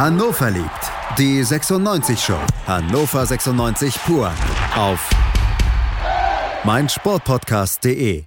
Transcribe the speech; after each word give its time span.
Hannover 0.00 0.50
liebt. 0.50 0.92
Die 1.18 1.44
96 1.44 2.18
Show. 2.18 2.38
Hannover 2.66 3.26
96 3.26 4.02
pur. 4.06 4.32
Auf 4.74 5.10
meinsportpodcast.de. 6.64 8.24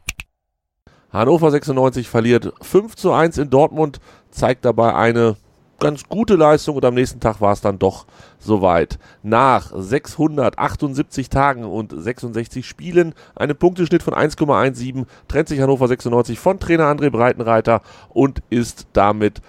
Hannover 1.12 1.50
96 1.50 2.08
verliert 2.08 2.54
5 2.62 2.96
zu 2.96 3.12
1 3.12 3.40
in 3.40 3.50
Dortmund, 3.50 4.00
zeigt 4.30 4.66
dabei 4.66 4.94
eine 4.94 5.36
ganz 5.80 6.04
gute 6.08 6.36
Leistung 6.36 6.76
und 6.76 6.86
am 6.86 6.94
nächsten 6.94 7.20
Tag 7.20 7.42
war 7.42 7.54
es 7.54 7.62
dann 7.62 7.80
doch 7.80 8.06
soweit. 8.38 9.00
Nach 9.24 9.72
678 9.76 11.30
Tagen 11.30 11.64
und 11.64 11.92
66 11.92 12.68
Spielen, 12.68 13.16
einem 13.34 13.58
Punkteschnitt 13.58 14.04
von 14.04 14.14
1,17, 14.14 15.08
trennt 15.28 15.48
sich 15.48 15.60
Hannover 15.60 15.88
96 15.88 16.38
von 16.38 16.60
Trainer 16.60 16.94
André 16.94 17.10
Breitenreiter 17.10 17.82
und 18.10 18.44
ist 18.52 18.86
damit 18.94 19.42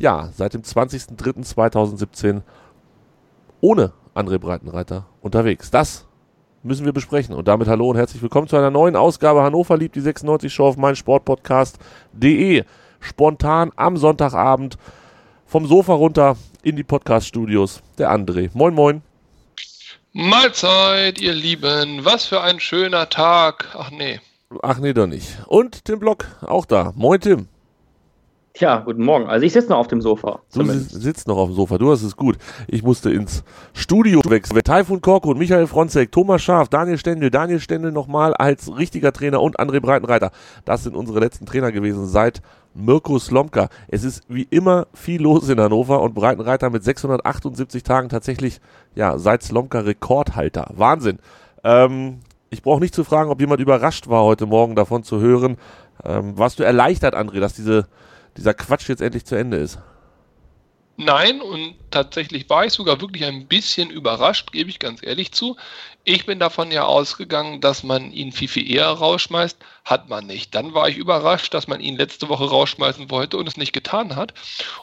ja, 0.00 0.30
seit 0.34 0.54
dem 0.54 0.62
20.03.2017 0.62 2.40
ohne 3.60 3.92
André 4.14 4.38
Breitenreiter 4.38 5.06
unterwegs. 5.20 5.70
Das 5.70 6.06
müssen 6.62 6.86
wir 6.86 6.92
besprechen. 6.92 7.34
Und 7.34 7.46
damit 7.46 7.68
hallo 7.68 7.90
und 7.90 7.96
herzlich 7.96 8.22
willkommen 8.22 8.48
zu 8.48 8.56
einer 8.56 8.70
neuen 8.70 8.96
Ausgabe 8.96 9.42
Hannover 9.42 9.76
liebt 9.76 9.94
die 9.94 10.00
96 10.00 10.52
Show 10.52 10.66
auf 10.66 10.76
meinsportpodcast.de. 10.78 12.64
Spontan 12.98 13.72
am 13.76 13.96
Sonntagabend 13.96 14.76
vom 15.46 15.66
Sofa 15.66 15.92
runter 15.92 16.36
in 16.62 16.76
die 16.76 16.82
Podcast-Studios. 16.82 17.82
Der 17.98 18.10
André. 18.10 18.50
Moin, 18.54 18.74
moin. 18.74 19.02
Mahlzeit, 20.12 21.20
ihr 21.20 21.34
Lieben. 21.34 22.04
Was 22.04 22.24
für 22.24 22.40
ein 22.40 22.58
schöner 22.58 23.10
Tag. 23.10 23.68
Ach 23.74 23.90
nee. 23.90 24.20
Ach 24.62 24.78
nee, 24.78 24.92
doch 24.94 25.06
nicht. 25.06 25.38
Und 25.46 25.84
Tim 25.84 26.00
Block, 26.00 26.26
auch 26.40 26.64
da. 26.64 26.92
Moin, 26.96 27.20
Tim. 27.20 27.48
Tja, 28.52 28.78
guten 28.80 29.04
Morgen. 29.04 29.26
Also 29.26 29.46
ich 29.46 29.52
sitze 29.52 29.68
noch 29.68 29.78
auf 29.78 29.86
dem 29.86 30.00
Sofa. 30.00 30.40
Du 30.52 30.60
zumindest. 30.60 30.90
sitzt 30.90 31.28
noch 31.28 31.36
auf 31.36 31.50
dem 31.50 31.54
Sofa. 31.54 31.78
Du 31.78 31.90
hast 31.90 32.02
es 32.02 32.16
gut. 32.16 32.36
Ich 32.66 32.82
musste 32.82 33.10
ins 33.10 33.44
Studio 33.74 34.20
wechseln. 34.26 34.60
Taifun 34.64 35.00
Korko 35.00 35.30
und 35.30 35.38
Michael 35.38 35.68
Fronzek, 35.68 36.10
Thomas 36.10 36.42
Schaf, 36.42 36.68
Daniel 36.68 36.98
Stendel, 36.98 37.30
Daniel 37.30 37.60
Stendel 37.60 37.92
nochmal 37.92 38.34
als 38.34 38.76
richtiger 38.76 39.12
Trainer 39.12 39.40
und 39.40 39.60
André 39.60 39.80
Breitenreiter. 39.80 40.32
Das 40.64 40.82
sind 40.82 40.96
unsere 40.96 41.20
letzten 41.20 41.46
Trainer 41.46 41.70
gewesen 41.70 42.06
seit 42.06 42.42
Mirko 42.74 43.20
Slomka. 43.20 43.68
Es 43.86 44.02
ist 44.02 44.24
wie 44.28 44.48
immer 44.50 44.88
viel 44.94 45.22
los 45.22 45.48
in 45.48 45.60
Hannover 45.60 46.02
und 46.02 46.14
Breitenreiter 46.14 46.70
mit 46.70 46.82
678 46.82 47.84
Tagen 47.84 48.08
tatsächlich, 48.08 48.60
ja, 48.96 49.16
seit 49.18 49.44
Slomka 49.44 49.78
Rekordhalter. 49.80 50.70
Wahnsinn. 50.74 51.20
Ähm, 51.62 52.18
ich 52.50 52.62
brauche 52.62 52.80
nicht 52.80 52.96
zu 52.96 53.04
fragen, 53.04 53.30
ob 53.30 53.40
jemand 53.40 53.60
überrascht 53.60 54.08
war, 54.08 54.24
heute 54.24 54.46
Morgen 54.46 54.74
davon 54.74 55.04
zu 55.04 55.20
hören. 55.20 55.56
Ähm, 56.04 56.36
warst 56.36 56.58
du 56.58 56.64
erleichtert, 56.64 57.14
André, 57.14 57.38
dass 57.38 57.54
diese 57.54 57.86
dieser 58.40 58.54
Quatsch 58.54 58.88
jetzt 58.88 59.02
endlich 59.02 59.26
zu 59.26 59.36
Ende 59.36 59.58
ist. 59.58 59.78
Nein, 60.96 61.40
und 61.40 61.76
tatsächlich 61.90 62.50
war 62.50 62.66
ich 62.66 62.74
sogar 62.74 63.00
wirklich 63.00 63.24
ein 63.24 63.46
bisschen 63.46 63.90
überrascht, 63.90 64.52
gebe 64.52 64.68
ich 64.68 64.78
ganz 64.78 65.02
ehrlich 65.02 65.32
zu. 65.32 65.56
Ich 66.04 66.26
bin 66.26 66.38
davon 66.38 66.70
ja 66.70 66.84
ausgegangen, 66.84 67.62
dass 67.62 67.82
man 67.82 68.12
ihn 68.12 68.32
viel, 68.32 68.48
viel 68.48 68.70
eher 68.70 68.86
rausschmeißt. 68.88 69.56
Hat 69.84 70.10
man 70.10 70.26
nicht. 70.26 70.54
Dann 70.54 70.74
war 70.74 70.90
ich 70.90 70.98
überrascht, 70.98 71.54
dass 71.54 71.68
man 71.68 71.80
ihn 71.80 71.96
letzte 71.96 72.28
Woche 72.28 72.44
rausschmeißen 72.44 73.10
wollte 73.10 73.38
und 73.38 73.46
es 73.46 73.56
nicht 73.56 73.72
getan 73.72 74.14
hat. 74.14 74.34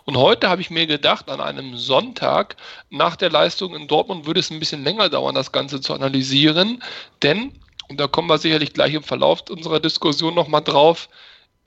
Und 0.06 0.18
heute 0.18 0.50
habe 0.50 0.62
ich 0.62 0.72
mir 0.72 0.88
gedacht, 0.88 1.30
an 1.30 1.40
einem 1.40 1.78
Sonntag 1.78 2.56
nach 2.90 3.16
der 3.16 3.30
Leistung 3.30 3.76
in 3.76 3.88
Dortmund 3.88 4.26
würde 4.26 4.40
es 4.40 4.50
ein 4.50 4.60
bisschen 4.60 4.84
länger 4.84 5.10
dauern, 5.10 5.36
das 5.36 5.52
Ganze 5.52 5.82
zu 5.82 5.94
analysieren. 5.94 6.84
Denn, 7.22 7.54
und 7.90 8.00
da 8.00 8.08
kommen 8.08 8.30
wir 8.30 8.40
sicherlich 8.40 8.74
gleich 8.74 8.96
im 8.96 9.04
Verlauf 9.04 9.44
unserer 9.52 9.80
Diskussion 9.80 10.34
nochmal 10.34 10.64
drauf, 10.64 11.10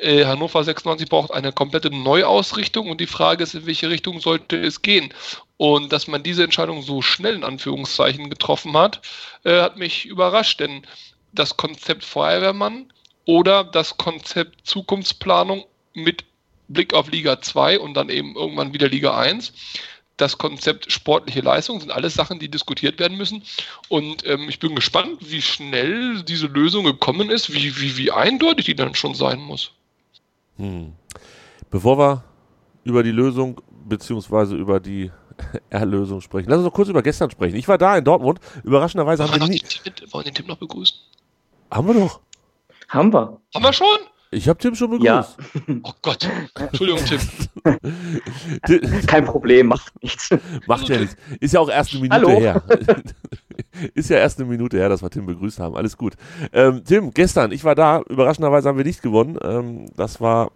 äh, 0.01 0.25
Hannover 0.25 0.65
96 0.65 1.09
braucht 1.09 1.33
eine 1.33 1.53
komplette 1.53 1.91
Neuausrichtung 1.91 2.91
und 2.91 3.01
die 3.01 3.07
Frage 3.07 3.43
ist, 3.43 3.55
in 3.55 3.67
welche 3.67 3.91
Richtung 3.91 4.21
sollte 4.21 4.57
es 4.57 4.83
gehen? 4.83 5.13
Und 5.57 5.93
dass 5.93 6.07
man 6.07 6.23
diese 6.23 6.45
Entscheidung 6.45 6.83
so 6.83 7.03
schnell 7.03 7.35
in 7.35 7.45
Anführungszeichen 7.45 8.31
getroffen 8.31 8.77
hat, 8.77 9.03
äh, 9.45 9.61
hat 9.61 9.77
mich 9.77 10.07
überrascht, 10.07 10.61
denn 10.61 10.83
das 11.33 11.57
Konzept 11.57 12.05
Feuerwehrmann 12.05 12.93
oder 13.25 13.65
das 13.65 13.97
Konzept 13.97 14.67
Zukunftsplanung 14.67 15.65
mit 15.95 16.25
Blick 16.69 16.95
auf 16.95 17.11
Liga 17.11 17.41
2 17.41 17.79
und 17.81 17.95
dann 17.95 18.09
eben 18.09 18.37
irgendwann 18.37 18.73
wieder 18.73 18.89
Liga 18.89 19.17
1 19.17 19.53
das 20.21 20.39
Konzept 20.39 20.93
sportliche 20.93 21.41
Leistung 21.41 21.81
sind 21.81 21.91
alles 21.91 22.15
Sachen, 22.15 22.39
die 22.39 22.51
diskutiert 22.51 22.99
werden 22.99 23.17
müssen. 23.17 23.43
Und 23.89 24.27
ähm, 24.27 24.49
ich 24.49 24.59
bin 24.59 24.75
gespannt, 24.75 25.19
wie 25.21 25.43
schnell 25.43 26.23
diese 26.23 26.47
Lösung 26.47 26.85
gekommen 26.85 27.31
ist, 27.31 27.53
wie, 27.53 27.81
wie, 27.81 27.97
wie 27.97 28.11
eindeutig 28.11 28.67
die 28.67 28.75
dann 28.75 28.95
schon 28.95 29.15
sein 29.15 29.41
muss. 29.41 29.73
Hm. 30.61 30.93
Bevor 31.71 31.99
wir 31.99 32.25
über 32.85 33.03
die 33.03 33.13
Lösung 33.13 33.61
beziehungsweise 33.89 34.57
über 34.57 34.79
die 34.79 35.11
Erlösung 35.71 36.21
sprechen. 36.21 36.51
Lass 36.51 36.59
uns 36.59 36.67
noch 36.67 36.75
kurz 36.75 36.89
über 36.89 37.03
gestern 37.03 37.31
sprechen. 37.31 37.57
Ich 37.57 37.67
war 37.67 37.79
da 37.79 37.97
in 37.97 38.05
Dortmund. 38.05 38.41
Überraschenderweise 38.63 39.25
haben 39.25 39.41
wir 39.41 39.49
nie... 39.49 39.63
Wollen 40.11 40.25
den 40.27 40.35
Tim 40.35 40.47
noch 40.47 40.59
begrüßen? 40.59 40.99
Haben 41.71 41.87
wir 41.89 41.95
doch. 41.95 42.21
Haben 42.89 43.13
wir. 43.13 43.41
Haben 43.55 43.65
wir 43.65 43.73
schon? 43.73 43.99
Ich 44.33 44.49
habe 44.49 44.59
Tim 44.59 44.75
schon 44.75 44.91
begrüßt. 44.91 45.07
Ja. 45.07 45.27
Oh 45.83 45.93
Gott. 46.03 46.29
Entschuldigung, 46.55 47.05
Tim. 47.05 47.21
Kein 49.07 49.25
Problem, 49.25 49.67
macht 49.69 49.93
nichts. 50.03 50.31
Macht 50.67 50.89
ja 50.89 50.99
nichts. 50.99 51.17
Ist 51.41 51.55
ja 51.55 51.61
auch 51.61 51.69
erst 51.69 51.93
eine 51.93 52.03
Minute 52.03 52.17
Hallo. 52.17 52.41
her. 52.41 52.63
Ist 53.95 54.11
ja 54.11 54.19
erst 54.19 54.39
eine 54.39 54.49
Minute 54.49 54.77
her, 54.77 54.89
dass 54.89 55.03
wir 55.03 55.11
Tim 55.11 55.27
begrüßt 55.27 55.59
haben. 55.59 55.77
Alles 55.77 55.97
gut. 55.97 56.15
Ähm, 56.53 56.83
Tim, 56.85 57.13
gestern, 57.13 57.51
ich 57.51 57.65
war 57.65 57.75
da. 57.75 58.03
Überraschenderweise 58.09 58.69
haben 58.69 58.79
wir 58.79 58.85
nicht 58.85 59.03
gewonnen. 59.03 59.37
Ähm, 59.43 59.87
das 59.97 60.21
war, 60.21 60.53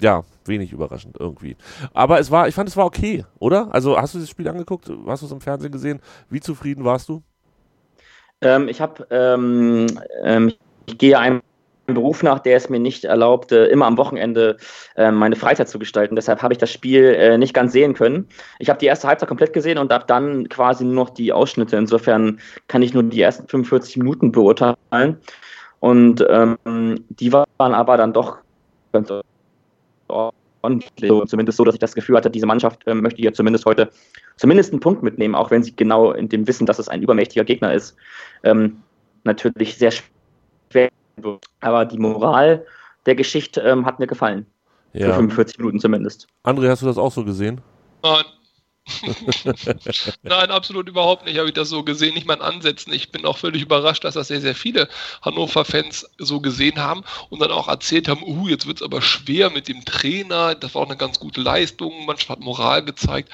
ja, 0.00 0.22
wenig 0.44 0.72
überraschend 0.72 1.16
irgendwie. 1.18 1.56
Aber 1.92 2.20
es 2.20 2.30
war, 2.30 2.46
ich 2.46 2.54
fand, 2.54 2.68
es 2.68 2.76
war 2.76 2.86
okay, 2.86 3.24
oder? 3.38 3.72
Also, 3.74 3.96
hast 3.96 4.14
du 4.14 4.18
das 4.20 4.30
Spiel 4.30 4.48
angeguckt? 4.48 4.90
Hast 5.06 5.22
du 5.22 5.26
es 5.26 5.32
im 5.32 5.40
Fernsehen 5.40 5.72
gesehen? 5.72 6.00
Wie 6.28 6.40
zufrieden 6.40 6.84
warst 6.84 7.08
du? 7.08 7.22
Ähm, 8.40 8.68
ich 8.68 8.80
habe, 8.80 9.06
ähm, 9.10 9.86
ähm, 10.22 10.52
ich 10.86 10.98
gehe 10.98 11.18
einem 11.18 11.42
Beruf 11.94 12.22
nach, 12.22 12.38
der 12.38 12.56
es 12.56 12.68
mir 12.68 12.80
nicht 12.80 13.04
erlaubt, 13.04 13.52
immer 13.52 13.86
am 13.86 13.96
Wochenende 13.96 14.56
äh, 14.96 15.10
meine 15.10 15.36
Freizeit 15.36 15.68
zu 15.68 15.78
gestalten. 15.78 16.16
Deshalb 16.16 16.42
habe 16.42 16.54
ich 16.54 16.58
das 16.58 16.70
Spiel 16.70 17.04
äh, 17.04 17.38
nicht 17.38 17.54
ganz 17.54 17.72
sehen 17.72 17.94
können. 17.94 18.28
Ich 18.58 18.68
habe 18.68 18.78
die 18.78 18.86
erste 18.86 19.08
Halbzeit 19.08 19.28
komplett 19.28 19.52
gesehen 19.52 19.78
und 19.78 19.92
habe 19.92 20.04
dann 20.06 20.48
quasi 20.48 20.84
nur 20.84 20.94
noch 20.94 21.10
die 21.10 21.32
Ausschnitte. 21.32 21.76
Insofern 21.76 22.40
kann 22.68 22.82
ich 22.82 22.94
nur 22.94 23.02
die 23.02 23.20
ersten 23.20 23.46
45 23.48 23.96
Minuten 23.96 24.32
beurteilen. 24.32 25.18
Und 25.80 26.24
ähm, 26.28 27.04
die 27.08 27.32
waren 27.32 27.46
aber 27.58 27.96
dann 27.96 28.12
doch 28.12 28.38
ganz 28.92 29.12
ordentlich. 30.08 31.10
Zumindest 31.26 31.56
so, 31.56 31.64
dass 31.64 31.74
ich 31.74 31.80
das 31.80 31.94
Gefühl 31.94 32.16
hatte, 32.16 32.30
diese 32.30 32.46
Mannschaft 32.46 32.86
äh, 32.86 32.94
möchte 32.94 33.22
ja 33.22 33.32
zumindest 33.32 33.64
heute 33.64 33.90
zumindest 34.36 34.72
einen 34.72 34.80
Punkt 34.80 35.02
mitnehmen, 35.02 35.34
auch 35.34 35.50
wenn 35.50 35.62
sie 35.62 35.74
genau 35.74 36.12
in 36.12 36.28
dem 36.28 36.46
Wissen, 36.46 36.66
dass 36.66 36.78
es 36.78 36.88
ein 36.88 37.02
übermächtiger 37.02 37.44
Gegner 37.44 37.72
ist, 37.72 37.96
ähm, 38.42 38.82
natürlich 39.24 39.76
sehr 39.76 39.92
schwer 40.70 40.88
aber 41.60 41.84
die 41.84 41.98
Moral 41.98 42.64
der 43.06 43.14
Geschichte 43.14 43.60
ähm, 43.60 43.86
hat 43.86 43.98
mir 43.98 44.06
gefallen. 44.06 44.46
Ja. 44.92 45.06
Für 45.06 45.14
45 45.14 45.58
Minuten 45.58 45.80
zumindest. 45.80 46.26
André, 46.44 46.68
hast 46.68 46.82
du 46.82 46.86
das 46.86 46.98
auch 46.98 47.12
so 47.12 47.24
gesehen? 47.24 47.60
Nein. 48.02 48.24
Nein, 50.22 50.50
absolut 50.50 50.88
überhaupt 50.88 51.24
nicht. 51.24 51.38
Habe 51.38 51.48
ich 51.48 51.54
das 51.54 51.68
so 51.68 51.82
gesehen, 51.82 52.14
nicht 52.14 52.26
mal 52.26 52.34
in 52.34 52.40
Ansätzen. 52.40 52.92
Ich 52.92 53.12
bin 53.12 53.24
auch 53.24 53.38
völlig 53.38 53.62
überrascht, 53.62 54.04
dass 54.04 54.14
das 54.14 54.28
sehr, 54.28 54.40
sehr 54.40 54.54
viele 54.54 54.88
Hannover-Fans 55.22 56.10
so 56.18 56.40
gesehen 56.40 56.78
haben 56.78 57.04
und 57.28 57.40
dann 57.40 57.50
auch 57.50 57.68
erzählt 57.68 58.08
haben, 58.08 58.22
uh, 58.22 58.48
jetzt 58.48 58.66
wird 58.66 58.78
es 58.78 58.82
aber 58.82 59.02
schwer 59.02 59.50
mit 59.50 59.68
dem 59.68 59.84
Trainer. 59.84 60.54
Das 60.54 60.74
war 60.74 60.82
auch 60.82 60.88
eine 60.88 60.96
ganz 60.96 61.20
gute 61.20 61.40
Leistung. 61.40 62.06
Manchmal 62.06 62.36
hat 62.36 62.44
Moral 62.44 62.84
gezeigt. 62.84 63.30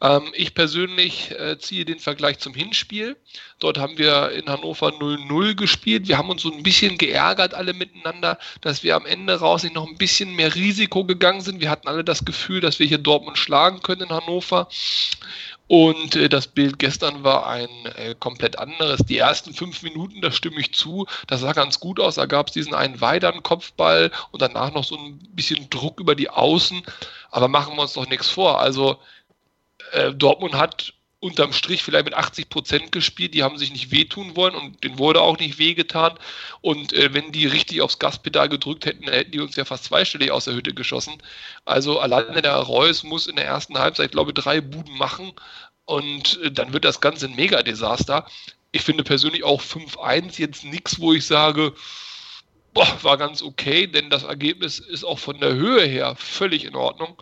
Ähm, 0.00 0.30
ich 0.32 0.54
persönlich 0.54 1.30
äh, 1.32 1.58
ziehe 1.58 1.84
den 1.84 1.98
Vergleich 1.98 2.38
zum 2.38 2.54
Hinspiel. 2.54 3.16
Dort 3.58 3.76
haben 3.78 3.98
wir 3.98 4.30
in 4.30 4.48
Hannover 4.48 4.88
0-0 4.88 5.54
gespielt. 5.56 6.06
Wir 6.06 6.16
haben 6.16 6.30
uns 6.30 6.42
so 6.42 6.52
ein 6.52 6.62
bisschen 6.62 6.96
geärgert 6.96 7.54
alle 7.54 7.72
miteinander, 7.72 8.38
dass 8.60 8.84
wir 8.84 8.94
am 8.94 9.04
Ende 9.04 9.40
raus 9.40 9.64
nicht 9.64 9.74
noch 9.74 9.88
ein 9.88 9.98
bisschen 9.98 10.36
mehr 10.36 10.54
Risiko 10.54 11.04
gegangen 11.04 11.40
sind. 11.40 11.60
Wir 11.60 11.70
hatten 11.70 11.88
alle 11.88 12.04
das 12.04 12.24
Gefühl, 12.24 12.60
dass 12.60 12.78
wir 12.78 12.86
hier 12.86 12.98
Dortmund 12.98 13.36
schlagen 13.36 13.82
können 13.82 14.02
in 14.02 14.10
Hannover. 14.10 14.68
Und 15.66 16.16
äh, 16.16 16.28
das 16.28 16.46
Bild 16.46 16.78
gestern 16.78 17.24
war 17.24 17.46
ein 17.46 17.68
äh, 17.96 18.14
komplett 18.18 18.58
anderes. 18.58 19.00
Die 19.00 19.18
ersten 19.18 19.52
fünf 19.52 19.82
Minuten, 19.82 20.20
da 20.22 20.30
stimme 20.30 20.60
ich 20.60 20.72
zu, 20.72 21.06
das 21.26 21.40
sah 21.40 21.52
ganz 21.52 21.80
gut 21.80 22.00
aus. 22.00 22.14
Da 22.14 22.26
gab 22.26 22.46
es 22.46 22.54
diesen 22.54 22.74
einen 22.74 23.00
weiteren 23.00 23.42
Kopfball 23.42 24.10
und 24.30 24.40
danach 24.40 24.72
noch 24.72 24.84
so 24.84 24.96
ein 24.96 25.18
bisschen 25.32 25.68
Druck 25.68 26.00
über 26.00 26.14
die 26.14 26.30
Außen. 26.30 26.82
Aber 27.30 27.48
machen 27.48 27.76
wir 27.76 27.82
uns 27.82 27.92
doch 27.92 28.08
nichts 28.08 28.30
vor. 28.30 28.60
Also 28.60 28.98
äh, 29.92 30.12
Dortmund 30.14 30.54
hat 30.54 30.94
unterm 31.20 31.52
Strich 31.52 31.82
vielleicht 31.82 32.04
mit 32.04 32.14
80 32.14 32.48
Prozent 32.48 32.92
gespielt, 32.92 33.34
die 33.34 33.42
haben 33.42 33.58
sich 33.58 33.72
nicht 33.72 33.90
wehtun 33.90 34.36
wollen 34.36 34.54
und 34.54 34.84
denen 34.84 34.98
wurde 34.98 35.20
auch 35.20 35.38
nicht 35.38 35.58
wehgetan. 35.58 36.16
Und 36.60 36.92
äh, 36.92 37.12
wenn 37.12 37.32
die 37.32 37.46
richtig 37.46 37.80
aufs 37.82 37.98
Gaspedal 37.98 38.48
gedrückt 38.48 38.86
hätten, 38.86 39.04
dann 39.04 39.14
hätten 39.14 39.32
die 39.32 39.40
uns 39.40 39.56
ja 39.56 39.64
fast 39.64 39.84
zweistellig 39.84 40.30
aus 40.30 40.44
der 40.44 40.54
Hütte 40.54 40.74
geschossen. 40.74 41.14
Also 41.64 41.98
alleine 41.98 42.40
der 42.40 42.54
Reus 42.56 43.02
muss 43.02 43.26
in 43.26 43.36
der 43.36 43.46
ersten 43.46 43.78
Halbzeit, 43.78 44.12
glaube 44.12 44.30
ich, 44.30 44.34
drei 44.34 44.60
Buden 44.60 44.96
machen 44.96 45.32
und 45.86 46.40
äh, 46.42 46.52
dann 46.52 46.72
wird 46.72 46.84
das 46.84 47.00
Ganze 47.00 47.26
ein 47.26 47.34
Mega-Desaster. 47.34 48.26
Ich 48.70 48.82
finde 48.82 49.02
persönlich 49.02 49.42
auch 49.42 49.62
5-1 49.62 50.38
jetzt 50.38 50.64
nichts, 50.64 51.00
wo 51.00 51.14
ich 51.14 51.26
sage, 51.26 51.74
boah, 52.74 53.02
war 53.02 53.16
ganz 53.16 53.42
okay, 53.42 53.86
denn 53.88 54.10
das 54.10 54.22
Ergebnis 54.22 54.78
ist 54.78 55.02
auch 55.02 55.18
von 55.18 55.40
der 55.40 55.54
Höhe 55.54 55.84
her 55.84 56.14
völlig 56.16 56.64
in 56.64 56.76
Ordnung. 56.76 57.20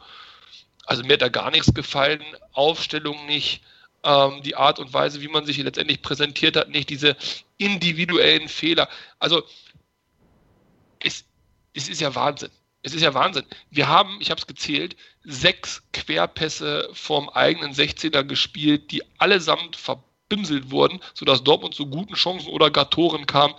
Also 0.85 1.03
mir 1.03 1.15
hat 1.15 1.23
da 1.23 1.29
gar 1.29 1.51
nichts 1.51 1.73
gefallen, 1.73 2.23
Aufstellung 2.53 3.25
nicht, 3.27 3.63
ähm, 4.07 4.41
die 4.43 4.57
Art 4.57 4.79
und 4.79 4.95
Weise, 4.95 5.21
wie 5.21 5.29
man 5.29 5.45
sich 5.45 5.59
letztendlich 5.59 6.01
präsentiert 6.01 6.57
hat, 6.57 6.71
nicht 6.71 6.89
diese 6.89 7.17
individuellen 7.59 8.49
Fehler. 8.49 8.89
Also 9.19 9.43
es, 11.01 11.25
es 11.75 11.89
ist 11.89 12.01
ja 12.01 12.15
Wahnsinn. 12.15 12.51
Es 12.83 12.95
ist 12.95 13.03
ja 13.03 13.15
Wahnsinn. 13.15 13.45
Wir 13.69 13.89
haben, 13.89 14.19
ich 14.21 14.31
habe 14.31 14.41
es 14.41 14.47
gezählt, 14.47 14.97
sechs 15.25 15.83
Querpässe 15.93 16.89
vom 16.93 17.29
eigenen 17.29 17.73
16er 17.73 18.23
gespielt, 18.23 18.93
die 18.93 19.03
allesamt 19.19 19.75
verbimselt 19.75 20.71
wurden, 20.71 21.01
sodass 21.15 21.43
Dortmund 21.43 21.75
zu 21.75 21.87
guten 21.87 22.15
Chancen 22.15 22.49
oder 22.49 22.71
gar 22.71 22.89
Toren 22.89 23.27
kam. 23.27 23.55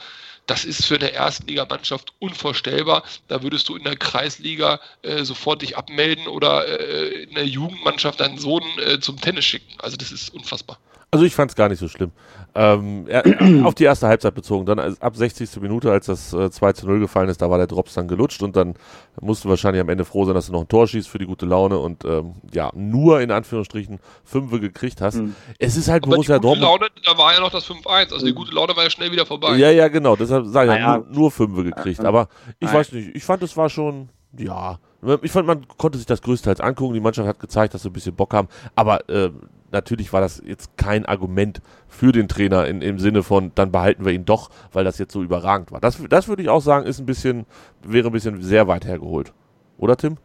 Das 0.47 0.63
ist 0.63 0.85
für 0.85 0.95
eine 0.95 1.09
Erstligamannschaft 1.09 2.13
unvorstellbar. 2.19 3.03
Da 3.27 3.43
würdest 3.43 3.67
du 3.67 3.75
in 3.75 3.83
der 3.83 3.97
Kreisliga 3.97 4.79
äh, 5.01 5.23
sofort 5.23 5.61
dich 5.61 5.77
abmelden 5.77 6.27
oder 6.27 6.65
äh, 6.67 7.23
in 7.23 7.35
der 7.35 7.45
Jugendmannschaft 7.45 8.21
deinen 8.21 8.37
Sohn 8.37 8.63
äh, 8.79 8.99
zum 8.99 9.19
Tennis 9.19 9.45
schicken. 9.45 9.75
Also 9.79 9.97
das 9.97 10.11
ist 10.11 10.33
unfassbar. 10.33 10.79
Also 11.17 11.25
ich 11.25 11.33
fand 11.33 11.49
es 11.49 11.55
gar 11.55 11.67
nicht 11.67 11.79
so 11.79 11.87
schlimm. 11.87 12.11
Ähm, 12.53 13.05
er, 13.07 13.23
auf 13.65 13.73
die 13.73 13.85
erste 13.85 14.07
Halbzeit 14.07 14.35
bezogen. 14.35 14.67
Dann 14.67 14.77
ab 14.99 15.15
60. 15.15 15.59
Minute, 15.61 15.91
als 15.91 16.05
das 16.05 16.31
äh, 16.31 16.51
2 16.51 16.73
zu 16.73 16.85
0 16.85 16.99
gefallen 16.99 17.27
ist, 17.27 17.41
da 17.41 17.49
war 17.49 17.57
der 17.57 17.65
Drops 17.65 17.95
dann 17.95 18.07
gelutscht 18.07 18.43
und 18.43 18.55
dann 18.55 18.75
musst 19.19 19.43
du 19.43 19.49
wahrscheinlich 19.49 19.81
am 19.81 19.89
Ende 19.89 20.05
froh 20.05 20.25
sein, 20.25 20.35
dass 20.35 20.45
du 20.45 20.51
noch 20.51 20.61
ein 20.61 20.67
Tor 20.67 20.87
schießt 20.87 21.09
für 21.09 21.17
die 21.17 21.25
gute 21.25 21.47
Laune 21.47 21.79
und 21.79 22.05
ähm, 22.05 22.35
ja, 22.53 22.69
nur 22.75 23.19
in 23.19 23.31
Anführungsstrichen 23.31 23.97
Fünfe 24.23 24.59
gekriegt 24.59 25.01
hast. 25.01 25.15
Mhm. 25.15 25.35
Es 25.57 25.75
ist 25.75 25.89
halt 25.89 26.03
Aber 26.03 26.17
Borussia 26.17 26.37
die 26.37 26.47
gute 26.47 26.59
Dortmund. 26.61 26.81
Laune, 26.81 26.91
da 27.03 27.17
war 27.17 27.33
ja 27.33 27.39
noch 27.39 27.49
das 27.49 27.67
5-1, 27.67 28.13
also 28.13 28.19
die 28.19 28.27
hm. 28.27 28.35
gute 28.35 28.53
Laune 28.53 28.75
war 28.75 28.83
ja 28.83 28.91
schnell 28.91 29.11
wieder 29.11 29.25
vorbei. 29.25 29.55
Ja, 29.55 29.71
ja, 29.71 29.87
genau, 29.87 30.15
deshalb 30.15 30.45
sage 30.45 30.71
ich 30.71 30.79
ja, 30.79 30.97
nur, 30.99 31.07
nur 31.09 31.31
Fünfe 31.31 31.63
gekriegt. 31.63 32.05
Aber 32.05 32.27
ich 32.59 32.71
weiß 32.71 32.91
nicht, 32.91 33.15
ich 33.15 33.23
fand 33.23 33.41
es 33.41 33.57
war 33.57 33.69
schon, 33.69 34.09
ja, 34.37 34.77
ich 35.21 35.31
fand, 35.31 35.47
man 35.47 35.67
konnte 35.77 35.97
sich 35.97 36.07
das 36.07 36.21
größtenteils 36.21 36.59
angucken. 36.59 36.93
Die 36.93 36.99
Mannschaft 36.99 37.27
hat 37.27 37.39
gezeigt, 37.39 37.73
dass 37.73 37.83
sie 37.83 37.89
ein 37.89 37.93
bisschen 37.93 38.15
Bock 38.15 38.33
haben. 38.33 38.47
Aber 38.75 39.07
äh, 39.09 39.31
natürlich 39.71 40.13
war 40.13 40.21
das 40.21 40.41
jetzt 40.45 40.77
kein 40.77 41.05
Argument 41.05 41.61
für 41.87 42.11
den 42.11 42.27
Trainer 42.27 42.67
in, 42.67 42.81
im 42.81 42.99
Sinne 42.99 43.23
von, 43.23 43.51
dann 43.55 43.71
behalten 43.71 44.05
wir 44.05 44.11
ihn 44.11 44.25
doch, 44.25 44.49
weil 44.71 44.83
das 44.83 44.97
jetzt 44.97 45.13
so 45.13 45.23
überragend 45.23 45.71
war. 45.71 45.79
Das, 45.79 46.01
das 46.09 46.27
würde 46.27 46.41
ich 46.41 46.49
auch 46.49 46.61
sagen, 46.61 46.85
ist 46.85 46.99
ein 46.99 47.05
bisschen, 47.05 47.45
wäre 47.83 48.07
ein 48.07 48.13
bisschen 48.13 48.41
sehr 48.41 48.67
weit 48.67 48.85
hergeholt. 48.85 49.33
Oder 49.77 49.97
Tim? 49.97 50.17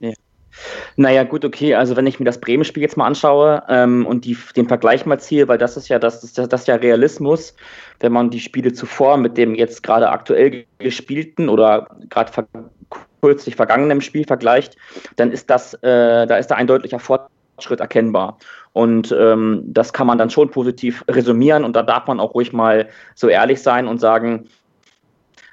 Ja. 0.00 0.12
Naja, 0.96 1.24
gut, 1.24 1.44
okay. 1.44 1.74
Also 1.74 1.96
wenn 1.96 2.06
ich 2.06 2.18
mir 2.18 2.24
das 2.24 2.40
Bremen-Spiel 2.40 2.82
jetzt 2.82 2.96
mal 2.96 3.06
anschaue 3.06 3.62
ähm, 3.68 4.06
und 4.06 4.24
die, 4.24 4.36
den 4.56 4.68
Vergleich 4.68 5.04
mal 5.06 5.18
ziehe, 5.18 5.48
weil 5.48 5.58
das 5.58 5.76
ist 5.76 5.88
ja 5.88 5.98
das, 5.98 6.20
das, 6.20 6.48
das 6.48 6.60
ist 6.62 6.68
ja 6.68 6.76
Realismus, 6.76 7.54
wenn 8.00 8.12
man 8.12 8.30
die 8.30 8.40
Spiele 8.40 8.72
zuvor 8.72 9.16
mit 9.16 9.36
dem 9.36 9.54
jetzt 9.54 9.82
gerade 9.82 10.10
aktuell 10.10 10.64
gespielten 10.78 11.48
oder 11.48 11.88
gerade 12.08 12.32
ver 12.32 12.46
kürzlich 13.22 13.56
vergangenem 13.56 14.02
Spiel 14.02 14.24
vergleicht, 14.24 14.76
dann 15.16 15.32
ist 15.32 15.50
das, 15.50 15.74
äh, 15.82 16.26
da 16.28 16.36
ist 16.36 16.48
da 16.48 16.54
ein 16.54 16.68
deutlicher 16.68 17.00
Fortschritt 17.56 17.80
erkennbar. 17.80 18.38
Und 18.72 19.14
ähm, 19.18 19.62
das 19.66 19.92
kann 19.92 20.06
man 20.06 20.18
dann 20.18 20.30
schon 20.30 20.50
positiv 20.50 21.04
resümieren 21.08 21.64
und 21.64 21.74
da 21.74 21.82
darf 21.82 22.06
man 22.06 22.20
auch 22.20 22.34
ruhig 22.34 22.52
mal 22.52 22.88
so 23.14 23.28
ehrlich 23.28 23.62
sein 23.62 23.88
und 23.88 23.98
sagen, 23.98 24.48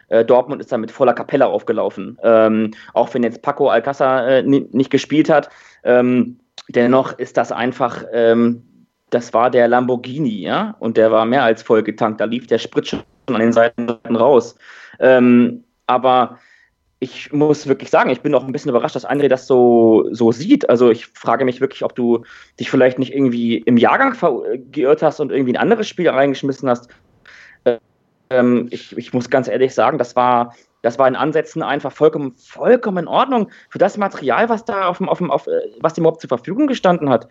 äh, 0.10 0.26
Dortmund 0.26 0.62
ist 0.62 0.72
da 0.72 0.78
mit 0.78 0.92
voller 0.92 1.14
Kapelle 1.14 1.48
aufgelaufen. 1.48 2.18
Ähm, 2.22 2.72
auch 2.94 3.14
wenn 3.14 3.24
jetzt 3.24 3.42
Paco 3.42 3.70
Alcázar 3.70 4.28
äh, 4.28 4.44
nicht 4.44 4.90
gespielt 4.90 5.30
hat, 5.30 5.50
ähm, 5.84 6.40
dennoch 6.68 7.18
ist 7.18 7.38
das 7.38 7.54
einfach, 7.54 8.04
ähm, 8.12 8.64
das 9.10 9.34
war 9.34 9.50
der 9.50 9.70
Lamborghini, 9.70 10.42
ja, 10.42 10.76
und 10.80 10.98
der 10.98 11.12
war 11.12 11.26
mehr 11.26 11.44
als 11.44 11.64
voll 11.64 11.84
getankt. 11.84 12.20
Da 12.20 12.26
lief 12.26 12.48
der 12.48 12.58
Sprit 12.58 12.88
schon 12.88 13.04
an 13.28 13.40
den 13.40 13.54
Seiten 13.54 13.90
raus. 14.16 14.56
Ähm, 15.00 15.64
aber 15.88 16.40
ich 17.04 17.34
muss 17.34 17.68
wirklich 17.68 17.90
sagen, 17.90 18.10
ich 18.10 18.22
bin 18.22 18.34
auch 18.34 18.46
ein 18.46 18.54
bisschen 18.54 18.70
überrascht, 18.70 18.96
dass 18.96 19.06
André 19.06 19.28
das 19.28 19.46
so, 19.46 20.08
so 20.12 20.32
sieht. 20.32 20.70
Also 20.70 20.90
ich 20.90 21.08
frage 21.08 21.44
mich 21.44 21.60
wirklich, 21.60 21.84
ob 21.84 21.96
du 21.96 22.24
dich 22.60 22.70
vielleicht 22.70 22.98
nicht 22.98 23.14
irgendwie 23.14 23.58
im 23.58 23.76
Jahrgang 23.76 24.16
geirrt 24.72 25.04
hast 25.04 25.20
und 25.20 25.32
irgendwie 25.32 25.52
ein 25.52 25.62
anderes 25.62 25.88
Spiel 25.88 26.10
reingeschmissen 26.10 26.70
hast. 26.70 26.90
Ähm, 28.30 28.68
ich, 28.72 28.98
ich 28.98 29.14
muss 29.14 29.30
ganz 29.30 29.50
ehrlich 29.50 29.74
sagen, 29.74 29.98
das 29.98 30.16
war, 30.16 30.56
das 30.82 30.98
war 30.98 31.08
in 31.10 31.18
Ansätzen 31.18 31.62
einfach 31.62 31.92
vollkommen, 31.92 32.34
vollkommen 32.38 33.00
in 33.00 33.08
Ordnung 33.08 33.52
für 33.70 33.80
das 33.80 33.98
Material, 33.98 34.48
was 34.48 34.64
da 34.64 34.88
auf 34.88 35.00
dem, 35.00 35.10
auf 35.10 35.18
dem, 35.18 35.30
auf, 35.30 35.48
äh, 35.48 35.60
was 35.82 35.94
dem 35.94 36.04
überhaupt 36.04 36.22
zur 36.22 36.30
Verfügung 36.30 36.68
gestanden 36.68 37.10
hat. 37.10 37.28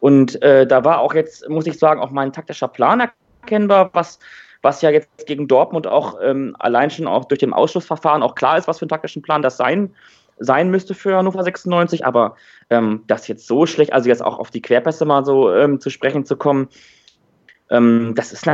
Und 0.00 0.40
äh, 0.42 0.66
da 0.66 0.82
war 0.82 1.00
auch 1.00 1.12
jetzt, 1.12 1.46
muss 1.50 1.66
ich 1.66 1.78
sagen, 1.78 2.00
auch 2.00 2.10
mein 2.10 2.32
taktischer 2.32 2.68
Plan 2.68 3.00
erkennbar, 3.42 3.90
was, 3.92 4.18
was 4.62 4.82
ja 4.82 4.90
jetzt 4.90 5.26
gegen 5.26 5.48
Dortmund 5.48 5.86
auch 5.86 6.18
ähm, 6.22 6.54
allein 6.58 6.90
schon 6.90 7.06
auch 7.06 7.24
durch 7.24 7.40
den 7.40 7.52
Ausschlussverfahren 7.52 8.22
auch 8.22 8.34
klar 8.34 8.58
ist, 8.58 8.68
was 8.68 8.78
für 8.78 8.82
einen 8.82 8.90
taktischen 8.90 9.22
Plan 9.22 9.42
das 9.42 9.56
sein, 9.56 9.94
sein 10.38 10.70
müsste 10.70 10.94
für 10.94 11.16
Hannover 11.16 11.42
96. 11.42 12.04
Aber 12.04 12.36
ähm, 12.68 13.04
das 13.06 13.28
jetzt 13.28 13.46
so 13.46 13.66
schlecht, 13.66 13.92
also 13.92 14.08
jetzt 14.08 14.22
auch 14.22 14.38
auf 14.38 14.50
die 14.50 14.62
Querpässe 14.62 15.04
mal 15.04 15.24
so 15.24 15.52
ähm, 15.54 15.80
zu 15.80 15.90
sprechen 15.90 16.24
zu 16.24 16.36
kommen, 16.36 16.68
ähm, 17.70 18.14
das 18.14 18.32
ist 18.32 18.46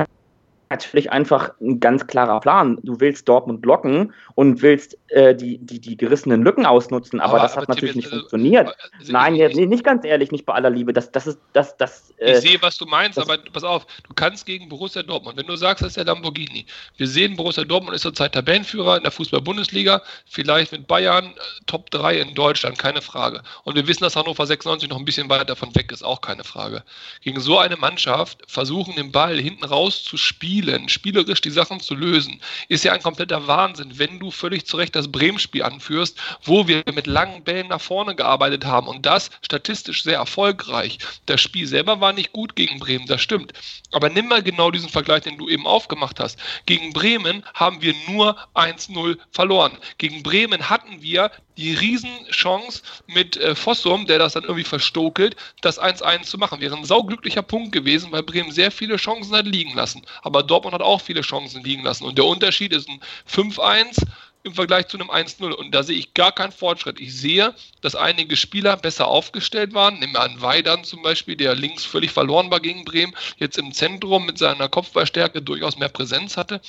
natürlich 0.71 1.13
einfach 1.13 1.53
ein 1.61 1.81
ganz 1.81 2.07
klarer 2.07 2.41
Plan. 2.41 2.79
Du 2.83 2.99
willst 3.01 3.29
Dortmund 3.29 3.65
locken 3.65 4.13
und 4.35 4.63
willst 4.63 4.99
äh, 5.09 5.35
die, 5.35 5.59
die, 5.59 5.81
die 5.81 5.97
gerissenen 5.97 6.43
Lücken 6.43 6.67
ausnutzen, 6.67 7.21
aber, 7.21 7.35
aber 7.35 7.43
das 7.43 7.57
hat 7.57 7.65
aber 7.65 7.75
natürlich 7.75 7.95
nicht 7.95 8.07
also, 8.07 8.19
funktioniert. 8.19 8.75
Also 8.99 9.13
Nein, 9.13 9.37
ich, 9.37 9.55
nee, 9.55 9.67
nicht 9.67 9.85
ganz 9.85 10.05
ehrlich, 10.05 10.33
nicht 10.33 10.45
bei 10.45 10.55
aller 10.55 10.71
Liebe. 10.71 10.93
Das, 10.93 11.13
das 11.13 11.29
ist, 11.29 11.39
das, 11.53 11.77
das, 11.77 12.13
äh, 12.19 12.33
ich 12.33 12.41
sehe, 12.41 12.63
was 12.63 12.77
du 12.77 12.87
meinst, 12.87 13.19
aber 13.19 13.39
pass 13.53 13.65
auf, 13.65 13.87
du 14.09 14.15
kannst 14.15 14.47
gegen 14.47 14.69
Borussia 14.69 15.03
Dortmund, 15.03 15.37
wenn 15.37 15.47
du 15.47 15.57
sagst, 15.57 15.83
das 15.83 15.91
ist 15.91 15.97
der 15.97 16.05
Lamborghini. 16.05 16.67
Wir 16.97 17.07
sehen, 17.07 17.37
Borussia 17.37 17.65
Dortmund 17.65 17.95
ist 17.95 18.03
zurzeit 18.03 18.33
Tabellenführer 18.33 18.97
in 18.97 19.05
der 19.05 19.13
Fußball-Bundesliga, 19.13 20.03
vielleicht 20.27 20.73
mit 20.73 20.89
Bayern 20.89 21.27
äh, 21.27 21.65
Top 21.67 21.91
3 21.91 22.21
in 22.21 22.35
Deutschland, 22.35 22.79
keine 22.79 23.03
Frage. 23.03 23.43
Und 23.63 23.77
wir 23.77 23.87
wissen, 23.87 24.03
dass 24.03 24.17
Hannover 24.17 24.47
96 24.47 24.89
noch 24.89 24.99
ein 24.99 25.05
bisschen 25.05 25.31
weiter 25.31 25.45
davon 25.45 25.75
weg 25.77 25.93
ist, 25.93 26.03
auch 26.03 26.21
keine 26.21 26.43
Frage. 26.43 26.83
Gegen 27.21 27.41
so 27.41 27.59
eine 27.59 27.77
Mannschaft 27.77 28.43
versuchen, 28.49 28.97
den 28.97 29.13
Ball 29.13 29.39
hinten 29.39 29.65
raus 29.65 30.03
zu 30.03 30.17
spielen 30.17 30.56
spielen, 30.57 30.89
spielerisch 30.89 31.43
die 31.43 31.51
Sachen 31.51 31.81
zu 31.81 31.95
lösen, 31.95 32.41
ist 32.69 32.83
ja 32.83 32.93
ein 32.93 33.03
kompletter 33.03 33.47
Wahnsinn, 33.47 33.99
wenn 33.99 34.19
du 34.19 34.31
völlig 34.31 34.65
zu 34.65 34.79
Recht 34.79 34.97
das 34.97 35.13
Bremen-Spiel 35.13 35.63
anführst, 35.63 36.19
wo 36.45 36.67
wir 36.67 36.83
mit 36.95 37.07
langen 37.07 37.45
Bällen 37.45 37.69
nach 37.69 37.81
vorne 37.81 38.15
gearbeitet 38.15 38.65
haben 38.65 38.89
und 38.89 39.05
das 39.05 39.31
statistisch 39.43 40.03
sehr 40.03 40.17
erfolgreich. 40.17 40.99
Das 41.27 41.43
Spiel 41.43 41.67
selber 41.67 42.01
war 42.01 42.15
nicht 42.15 42.33
gut 42.33 42.57
gegen 42.57 42.79
Bremen, 42.79 43.07
das 43.07 43.21
stimmt. 43.21 43.53
Aber 43.93 44.09
nimm 44.09 44.29
mal 44.29 44.43
genau 44.43 44.71
diesen 44.71 44.89
Vergleich, 44.89 45.25
den 45.25 45.37
du 45.37 45.49
eben 45.49 45.67
aufgemacht 45.67 46.21
hast. 46.21 46.39
Gegen 46.65 46.95
Bremen 46.95 47.45
haben 47.53 47.83
wir 47.83 47.95
nur 48.09 48.37
1-0 48.55 49.19
verloren. 49.31 49.77
Gegen 49.99 50.23
Bremen 50.23 50.71
hatten 50.71 51.03
wir 51.03 51.31
die 51.57 51.75
Riesenchance 51.75 52.83
mit 53.07 53.37
äh, 53.37 53.55
Fossum, 53.55 54.07
der 54.07 54.19
das 54.19 54.35
dann 54.35 54.45
irgendwie 54.45 54.65
verstokelt, 54.65 55.37
das 55.63 55.81
1-1 55.81 56.23
zu 56.23 56.39
machen. 56.39 56.61
Wäre 56.61 56.77
ein 56.77 56.85
sauglücklicher 56.85 57.43
Punkt 57.43 57.73
gewesen, 57.73 58.13
weil 58.13 58.23
Bremen 58.23 58.53
sehr 58.53 58.71
viele 58.71 58.97
Chancen 58.97 59.35
hat 59.35 59.47
liegen 59.47 59.75
lassen. 59.75 60.03
Aber 60.23 60.43
Dortmund 60.47 60.75
hat 60.75 60.83
auch 60.83 61.01
viele 61.01 61.21
Chancen 61.21 61.63
liegen 61.63 61.83
lassen. 61.83 62.05
Und 62.05 62.19
der 62.19 62.25
Unterschied 62.25 62.73
ist 62.73 62.89
ein 62.89 63.01
5-1 63.31 64.07
im 64.45 64.55
Vergleich 64.55 64.87
zu 64.89 64.97
einem 64.99 65.11
1-0. 65.11 65.53
Und 65.53 65.75
da 65.75 65.83
sehe 65.83 65.99
ich 65.99 66.15
gar 66.15 66.33
keinen 66.33 66.53
Fortschritt. 66.53 67.01
Ich 67.01 67.15
sehe, 67.15 67.55
dass 67.81 67.95
einige 67.95 68.37
Spieler 68.37 68.77
besser 68.77 69.09
aufgestellt 69.09 69.75
waren. 69.75 69.99
Nehmen 69.99 70.15
wir 70.15 70.21
an 70.21 70.41
Weidern 70.41 70.85
zum 70.85 71.03
Beispiel, 71.03 71.37
der 71.37 71.55
links 71.55 71.85
völlig 71.85 72.13
verloren 72.13 72.51
war 72.51 72.61
gegen 72.61 72.85
Bremen, 72.85 73.15
jetzt 73.39 73.59
im 73.59 73.73
Zentrum 73.73 74.27
mit 74.27 74.39
seiner 74.39 74.69
Kopfballstärke 74.69 75.43
durchaus 75.43 75.79
mehr 75.79 75.89
Präsenz 75.89 76.37
hatte. 76.37 76.61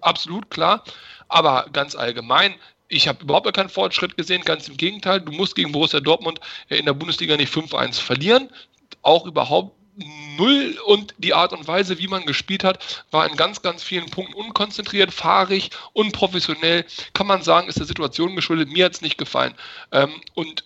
Absolut 0.00 0.50
klar. 0.50 0.84
Aber 1.28 1.66
ganz 1.72 1.94
allgemein 1.94 2.54
ich 2.88 3.08
habe 3.08 3.22
überhaupt 3.22 3.52
keinen 3.52 3.68
Fortschritt 3.68 4.16
gesehen, 4.16 4.42
ganz 4.42 4.68
im 4.68 4.76
Gegenteil. 4.76 5.20
Du 5.20 5.32
musst 5.32 5.54
gegen 5.56 5.72
Borussia 5.72 6.00
Dortmund 6.00 6.40
in 6.68 6.86
der 6.86 6.92
Bundesliga 6.92 7.36
nicht 7.36 7.52
5-1 7.52 8.00
verlieren. 8.00 8.48
Auch 9.02 9.26
überhaupt 9.26 9.76
null 10.36 10.78
und 10.86 11.14
die 11.18 11.34
Art 11.34 11.52
und 11.52 11.66
Weise, 11.66 11.98
wie 11.98 12.08
man 12.08 12.26
gespielt 12.26 12.64
hat, 12.64 13.04
war 13.10 13.28
in 13.28 13.36
ganz, 13.36 13.62
ganz 13.62 13.82
vielen 13.82 14.10
Punkten 14.10 14.34
unkonzentriert, 14.34 15.12
fahrig, 15.12 15.70
unprofessionell. 15.92 16.84
Kann 17.14 17.26
man 17.26 17.42
sagen, 17.42 17.68
ist 17.68 17.78
der 17.78 17.86
Situation 17.86 18.36
geschuldet. 18.36 18.70
Mir 18.70 18.84
hat 18.84 18.94
es 18.94 19.00
nicht 19.00 19.18
gefallen. 19.18 19.54
Ähm, 19.92 20.20
und 20.34 20.64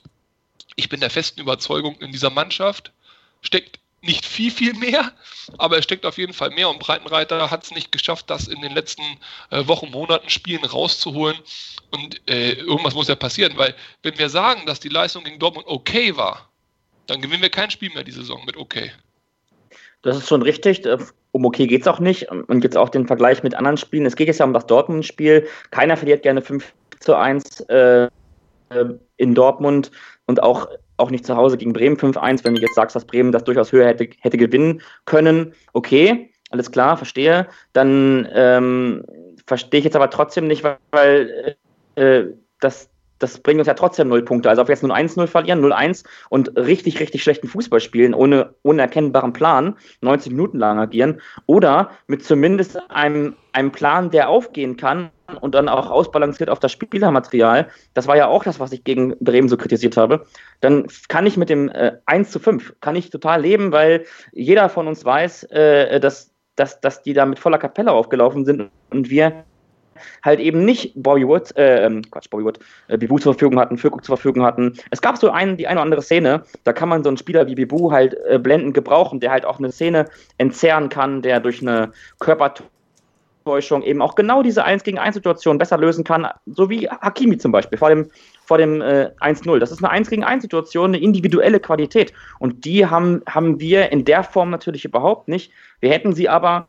ich 0.76 0.88
bin 0.88 1.00
der 1.00 1.10
festen 1.10 1.40
Überzeugung, 1.40 1.96
in 2.00 2.12
dieser 2.12 2.30
Mannschaft 2.30 2.92
steckt 3.42 3.78
nicht 4.02 4.25
viel, 4.25 4.50
viel 4.50 4.72
mehr, 4.75 5.12
aber 5.58 5.76
es 5.76 5.84
steckt 5.84 6.06
auf 6.06 6.16
jeden 6.16 6.32
Fall 6.32 6.50
mehr 6.50 6.70
und 6.70 6.78
Breitenreiter 6.78 7.50
hat 7.50 7.64
es 7.64 7.70
nicht 7.70 7.92
geschafft, 7.92 8.30
das 8.30 8.49
in 8.49 8.62
den 8.62 8.72
letzten 8.72 9.02
äh, 9.50 9.66
Wochen, 9.66 9.90
Monaten, 9.90 10.30
Spielen 10.30 10.64
rauszuholen 10.64 11.37
und 11.90 12.20
äh, 12.28 12.52
irgendwas 12.52 12.94
muss 12.94 13.08
ja 13.08 13.14
passieren, 13.14 13.58
weil 13.58 13.75
wenn 14.02 14.18
wir 14.18 14.30
sagen, 14.30 14.64
dass 14.64 14.80
die 14.80 14.88
Leistung 14.88 15.25
gegen 15.25 15.38
Dortmund 15.38 15.66
okay 15.66 16.16
war, 16.16 16.49
dann 17.06 17.20
gewinnen 17.20 17.42
wir 17.42 17.50
kein 17.50 17.70
Spiel 17.70 17.90
mehr 17.90 18.04
die 18.04 18.12
Saison 18.12 18.42
mit 18.46 18.56
okay. 18.56 18.90
Das 20.02 20.16
ist 20.16 20.28
schon 20.28 20.42
richtig. 20.42 20.85
Äh, 20.87 20.99
um 21.33 21.45
okay 21.45 21.66
geht 21.66 21.83
es 21.83 21.88
auch 21.88 22.00
nicht. 22.00 22.30
Und 22.30 22.64
jetzt 22.64 22.76
auch 22.76 22.88
den 22.88 23.07
Vergleich 23.07 23.42
mit 23.42 23.54
anderen 23.54 23.76
Spielen. 23.76 24.07
Es 24.07 24.16
geht 24.16 24.28
jetzt 24.28 24.38
ja 24.38 24.47
um 24.47 24.52
das 24.52 24.66
Dortmund-Spiel. 24.66 25.47
Keiner 25.71 25.97
verliert 25.97 26.23
gerne 26.23 26.42
5 26.42 26.73
zu 27.00 27.14
1 27.14 27.61
äh, 27.69 28.09
in 29.16 29.35
Dortmund 29.35 29.90
und 30.26 30.42
auch 30.42 30.69
auch 31.00 31.11
nicht 31.11 31.26
zu 31.26 31.35
Hause 31.35 31.57
gegen 31.57 31.73
Bremen 31.73 31.97
5-1, 31.97 32.45
wenn 32.45 32.54
du 32.54 32.61
jetzt 32.61 32.75
sagst, 32.75 32.95
dass 32.95 33.07
Bremen 33.07 33.33
das 33.33 33.45
durchaus 33.45 33.73
höher 33.73 33.87
hätte, 33.87 34.09
hätte 34.21 34.37
gewinnen 34.37 34.83
können. 35.07 35.54
Okay, 35.73 36.30
alles 36.50 36.71
klar, 36.71 36.97
verstehe. 36.97 37.49
Dann 37.73 38.28
ähm, 38.33 39.04
verstehe 39.47 39.78
ich 39.78 39.85
jetzt 39.85 39.97
aber 39.97 40.11
trotzdem 40.11 40.47
nicht, 40.47 40.62
weil 40.90 41.57
äh, 41.95 42.25
das 42.61 42.90
das 43.20 43.38
bringt 43.38 43.60
uns 43.60 43.68
ja 43.68 43.74
trotzdem 43.74 44.08
null 44.08 44.22
Punkte. 44.22 44.48
Also 44.48 44.62
ob 44.62 44.68
wir 44.68 44.74
jetzt 44.74 44.82
nur 44.82 44.96
1-0 44.96 45.26
verlieren, 45.28 45.64
0-1 45.64 46.04
und 46.30 46.56
richtig, 46.56 46.98
richtig 46.98 47.22
schlechten 47.22 47.46
Fußball 47.46 47.78
spielen, 47.78 48.14
ohne 48.14 48.54
unerkennbaren 48.62 49.32
Plan, 49.32 49.76
90 50.00 50.32
Minuten 50.32 50.58
lang 50.58 50.78
agieren, 50.78 51.20
oder 51.46 51.90
mit 52.08 52.24
zumindest 52.24 52.78
einem, 52.90 53.36
einem 53.52 53.70
Plan, 53.70 54.10
der 54.10 54.28
aufgehen 54.28 54.76
kann 54.76 55.10
und 55.40 55.54
dann 55.54 55.68
auch 55.68 55.90
ausbalanciert 55.90 56.50
auf 56.50 56.58
das 56.58 56.72
Spielermaterial, 56.72 57.68
das 57.94 58.08
war 58.08 58.16
ja 58.16 58.26
auch 58.26 58.42
das, 58.42 58.58
was 58.58 58.72
ich 58.72 58.82
gegen 58.82 59.14
Bremen 59.20 59.48
so 59.48 59.56
kritisiert 59.56 59.96
habe, 59.96 60.26
dann 60.60 60.86
kann 61.08 61.26
ich 61.26 61.36
mit 61.36 61.50
dem 61.50 61.68
äh, 61.68 61.92
1 62.06 62.30
zu 62.30 62.40
5, 62.40 62.76
kann 62.80 62.96
ich 62.96 63.10
total 63.10 63.42
leben, 63.42 63.70
weil 63.70 64.06
jeder 64.32 64.68
von 64.68 64.88
uns 64.88 65.04
weiß, 65.04 65.44
äh, 65.44 66.00
dass, 66.00 66.32
dass, 66.56 66.80
dass 66.80 67.02
die 67.02 67.12
da 67.12 67.26
mit 67.26 67.38
voller 67.38 67.58
Kapelle 67.58 67.92
aufgelaufen 67.92 68.44
sind 68.44 68.70
und 68.90 69.10
wir 69.10 69.44
halt 70.23 70.40
eben 70.40 70.64
nicht 70.64 70.92
Bobby 70.95 71.26
Wood, 71.26 71.57
äh, 71.57 71.85
ähm, 71.85 72.02
Quatsch, 72.11 72.30
Bobby 72.30 72.45
Wood, 72.45 72.59
äh, 72.88 72.99
Bibu 72.99 73.19
zur 73.19 73.35
Verfügung 73.35 73.59
hatten, 73.59 73.78
Füllkrug 73.78 74.04
zur 74.04 74.16
Verfügung 74.16 74.45
hatten. 74.45 74.75
Es 74.90 75.00
gab 75.00 75.16
so 75.16 75.30
ein, 75.30 75.57
die 75.57 75.66
eine 75.66 75.78
oder 75.78 75.85
andere 75.85 76.02
Szene, 76.02 76.42
da 76.64 76.73
kann 76.73 76.88
man 76.88 77.02
so 77.02 77.09
einen 77.09 77.16
Spieler 77.16 77.47
wie 77.47 77.54
Bibu 77.54 77.92
halt 77.92 78.16
äh, 78.28 78.38
blendend 78.38 78.75
gebrauchen, 78.75 79.21
der 79.21 79.30
halt 79.30 79.45
auch 79.45 79.59
eine 79.59 79.73
Szene 79.73 80.07
entzerren 80.38 80.88
kann, 80.88 81.23
der 81.23 81.40
durch 81.40 81.62
eine 81.62 81.92
Körpertäuschung 82.19 83.83
eben 83.83 84.02
auch 84.02 84.14
genau 84.14 84.42
diese 84.42 84.64
1 84.64 84.85
gegen 84.85 84.99
1 84.99 85.14
Situation 85.14 85.59
besser 85.59 85.78
lösen 85.78 86.04
kann, 86.04 86.26
so 86.47 86.71
wie 86.71 86.88
Hakimi 86.88 87.38
zum 87.38 87.52
Beispiel 87.52 87.78
vor 87.78 87.90
dem, 87.90 88.11
vor 88.45 88.59
dem 88.59 88.80
äh, 88.80 89.11
1-0. 89.21 89.59
Das 89.59 89.71
ist 89.71 89.78
eine 89.78 89.90
1 89.90 90.11
gegen 90.11 90.25
1 90.25 90.42
Situation, 90.42 90.90
eine 90.90 90.99
individuelle 90.99 91.61
Qualität. 91.61 92.12
Und 92.38 92.64
die 92.64 92.87
haben, 92.87 93.23
haben 93.28 93.61
wir 93.61 93.92
in 93.92 94.04
der 94.04 94.25
Form 94.25 94.50
natürlich 94.50 94.85
überhaupt 94.85 95.28
nicht. 95.28 95.52
Wir 95.80 95.90
hätten 95.90 96.12
sie 96.12 96.28
aber 96.28 96.69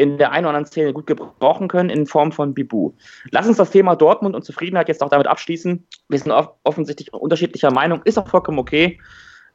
in 0.00 0.16
der 0.16 0.32
einen 0.32 0.46
oder 0.46 0.56
anderen 0.56 0.66
Szene 0.66 0.94
gut 0.94 1.06
gebrauchen 1.06 1.68
können 1.68 1.90
in 1.90 2.06
Form 2.06 2.32
von 2.32 2.54
Bibu. 2.54 2.94
Lass 3.32 3.46
uns 3.46 3.58
das 3.58 3.70
Thema 3.70 3.96
Dortmund 3.96 4.34
und 4.34 4.46
Zufriedenheit 4.46 4.88
jetzt 4.88 5.02
auch 5.02 5.10
damit 5.10 5.26
abschließen. 5.26 5.86
Wir 6.08 6.18
sind 6.18 6.32
off 6.32 6.52
offensichtlich 6.64 7.12
unterschiedlicher 7.12 7.70
Meinung, 7.70 8.00
ist 8.04 8.18
auch 8.18 8.26
vollkommen 8.26 8.58
okay. 8.58 8.98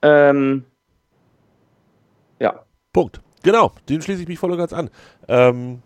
Ähm, 0.04 0.66
ja. 2.40 2.64
Punkt. 2.94 3.22
Genau, 3.42 3.72
dem 3.90 4.04
schließe 4.04 4.22
ich 4.22 4.28
mich 4.28 4.38
voll 4.38 4.52
und 4.52 4.60
ganz 4.60 4.72
an. 4.72 4.92
Ähm, 5.28 5.82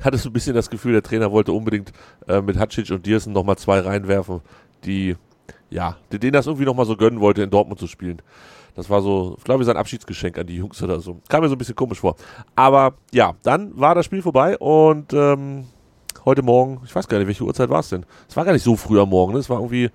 hatte 0.00 0.16
so 0.16 0.28
ein 0.28 0.32
bisschen 0.32 0.54
das 0.54 0.70
Gefühl, 0.70 0.92
der 0.92 1.02
Trainer 1.02 1.32
wollte 1.32 1.50
unbedingt 1.50 1.92
äh, 2.28 2.40
mit 2.40 2.56
Hacic 2.56 2.88
und 2.92 3.04
Diersen 3.04 3.32
nochmal 3.32 3.58
zwei 3.58 3.80
reinwerfen, 3.80 4.42
die, 4.84 5.16
ja, 5.70 5.96
denen 6.12 6.34
das 6.34 6.46
irgendwie 6.46 6.66
nochmal 6.66 6.86
so 6.86 6.96
gönnen 6.96 7.18
wollte, 7.18 7.42
in 7.42 7.50
Dortmund 7.50 7.80
zu 7.80 7.88
spielen. 7.88 8.22
Das 8.74 8.88
war 8.90 9.02
so, 9.02 9.34
ich 9.38 9.44
glaube, 9.44 9.64
sein 9.64 9.76
Abschiedsgeschenk 9.76 10.38
an 10.38 10.46
die 10.46 10.56
Jungs 10.56 10.82
oder 10.82 11.00
so. 11.00 11.20
Kam 11.28 11.42
mir 11.42 11.48
so 11.48 11.54
ein 11.54 11.58
bisschen 11.58 11.76
komisch 11.76 12.00
vor. 12.00 12.16
Aber 12.56 12.94
ja, 13.12 13.34
dann 13.42 13.78
war 13.78 13.94
das 13.94 14.04
Spiel 14.06 14.22
vorbei 14.22 14.56
und 14.58 15.12
ähm, 15.12 15.66
heute 16.24 16.42
Morgen, 16.42 16.80
ich 16.84 16.94
weiß 16.94 17.08
gar 17.08 17.18
nicht, 17.18 17.26
welche 17.26 17.44
Uhrzeit 17.44 17.70
war 17.70 17.80
es 17.80 17.88
denn? 17.88 18.04
Es 18.28 18.36
war 18.36 18.44
gar 18.44 18.52
nicht 18.52 18.62
so 18.62 18.76
früh 18.76 19.00
am 19.00 19.10
Morgen, 19.10 19.32
ne? 19.32 19.38
es 19.38 19.50
war 19.50 19.58
irgendwie 19.58 19.90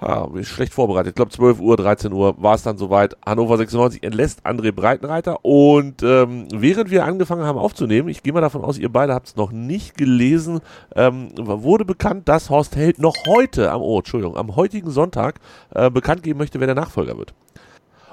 ah, 0.00 0.28
schlecht 0.42 0.72
vorbereitet. 0.72 1.10
Ich 1.10 1.14
glaube 1.14 1.30
12 1.30 1.60
Uhr, 1.60 1.76
13 1.76 2.12
Uhr 2.12 2.34
war 2.42 2.54
es 2.54 2.62
dann 2.62 2.78
soweit. 2.78 3.16
Hannover 3.24 3.56
96 3.56 4.02
entlässt 4.02 4.44
André 4.46 4.72
Breitenreiter 4.72 5.44
und 5.44 6.02
ähm, 6.02 6.48
während 6.52 6.90
wir 6.90 7.04
angefangen 7.04 7.44
haben 7.44 7.58
aufzunehmen, 7.58 8.08
ich 8.08 8.22
gehe 8.22 8.32
mal 8.32 8.40
davon 8.40 8.64
aus, 8.64 8.78
ihr 8.78 8.90
beide 8.90 9.14
habt 9.14 9.28
es 9.28 9.36
noch 9.36 9.52
nicht 9.52 9.96
gelesen, 9.96 10.60
ähm, 10.94 11.30
wurde 11.36 11.84
bekannt, 11.84 12.28
dass 12.28 12.50
Horst 12.50 12.76
Held 12.76 12.98
noch 12.98 13.14
heute 13.26 13.70
am, 13.70 13.82
oh, 13.82 13.98
Entschuldigung, 13.98 14.36
am 14.36 14.56
heutigen 14.56 14.90
Sonntag 14.90 15.40
äh, 15.74 15.90
bekannt 15.90 16.22
geben 16.22 16.38
möchte, 16.38 16.60
wer 16.60 16.66
der 16.66 16.76
Nachfolger 16.76 17.16
wird. 17.18 17.34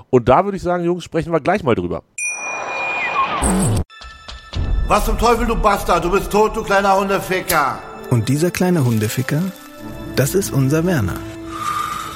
Und 0.10 0.30
da 0.30 0.46
würde 0.46 0.58
ich 0.58 0.64
sagen, 0.64 0.84
Jungs, 0.84 1.04
sprechen 1.04 1.32
wir 1.32 1.40
gleich 1.40 1.64
mal 1.64 1.76
drüber. 1.76 2.04
Was 4.88 5.06
zum 5.06 5.18
Teufel, 5.18 5.46
du 5.46 5.56
Bastard? 5.56 6.04
Du 6.06 6.12
bist 6.12 6.32
tot, 6.32 6.56
du 6.56 6.64
kleiner 6.64 6.98
Hundeficker. 6.98 7.80
Und 8.10 8.30
dieser 8.30 8.52
kleine 8.52 8.86
Hundeficker, 8.86 9.42
das 10.16 10.34
ist 10.34 10.52
unser 10.52 10.86
Werner. 10.86 11.20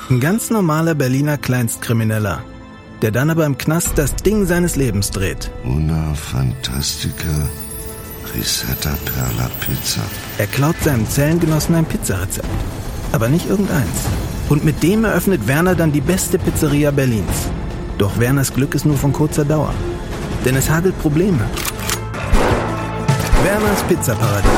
Ein 0.10 0.20
ganz 0.22 0.50
normaler 0.50 0.96
Berliner 0.96 1.38
Kleinstkrimineller, 1.38 2.44
der 3.02 3.12
dann 3.12 3.30
aber 3.30 3.46
im 3.46 3.58
Knast 3.58 3.98
das 3.98 4.16
Ding 4.16 4.46
seines 4.46 4.78
Lebens 4.78 5.12
dreht. 5.12 5.52
Una 5.66 6.14
Fantastica 6.14 7.50
Risetta 8.34 8.96
Perla 9.06 9.50
Pizza. 9.60 10.02
Er 10.38 10.48
klaut 10.48 10.76
seinem 10.82 11.10
Zellengenossen 11.10 11.76
ein 11.76 11.86
Pizzarezept. 11.86 12.48
Aber 13.12 13.28
nicht 13.28 13.50
irgendeins. 13.50 14.08
Und 14.48 14.64
mit 14.64 14.82
dem 14.82 15.04
eröffnet 15.04 15.48
Werner 15.48 15.76
dann 15.76 15.92
die 15.92 16.02
beste 16.02 16.40
Pizzeria 16.40 16.92
Berlins. 16.92 17.50
Doch 18.02 18.18
Werners 18.18 18.52
Glück 18.52 18.74
ist 18.74 18.84
nur 18.84 18.98
von 18.98 19.14
kurzer 19.14 19.46
Dauer. 19.46 19.76
Denn 20.44 20.56
es 20.56 20.68
hagelt 20.68 20.98
Probleme. 20.98 21.48
Werners 23.44 23.84
Pizzaparadies. 23.84 24.50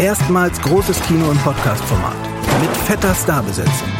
Erstmals 0.00 0.60
großes 0.62 1.00
Kino- 1.02 1.30
und 1.30 1.40
Podcast-Format. 1.44 2.16
Mit 2.60 2.76
fetter 2.78 3.14
Starbesetzung. 3.14 3.92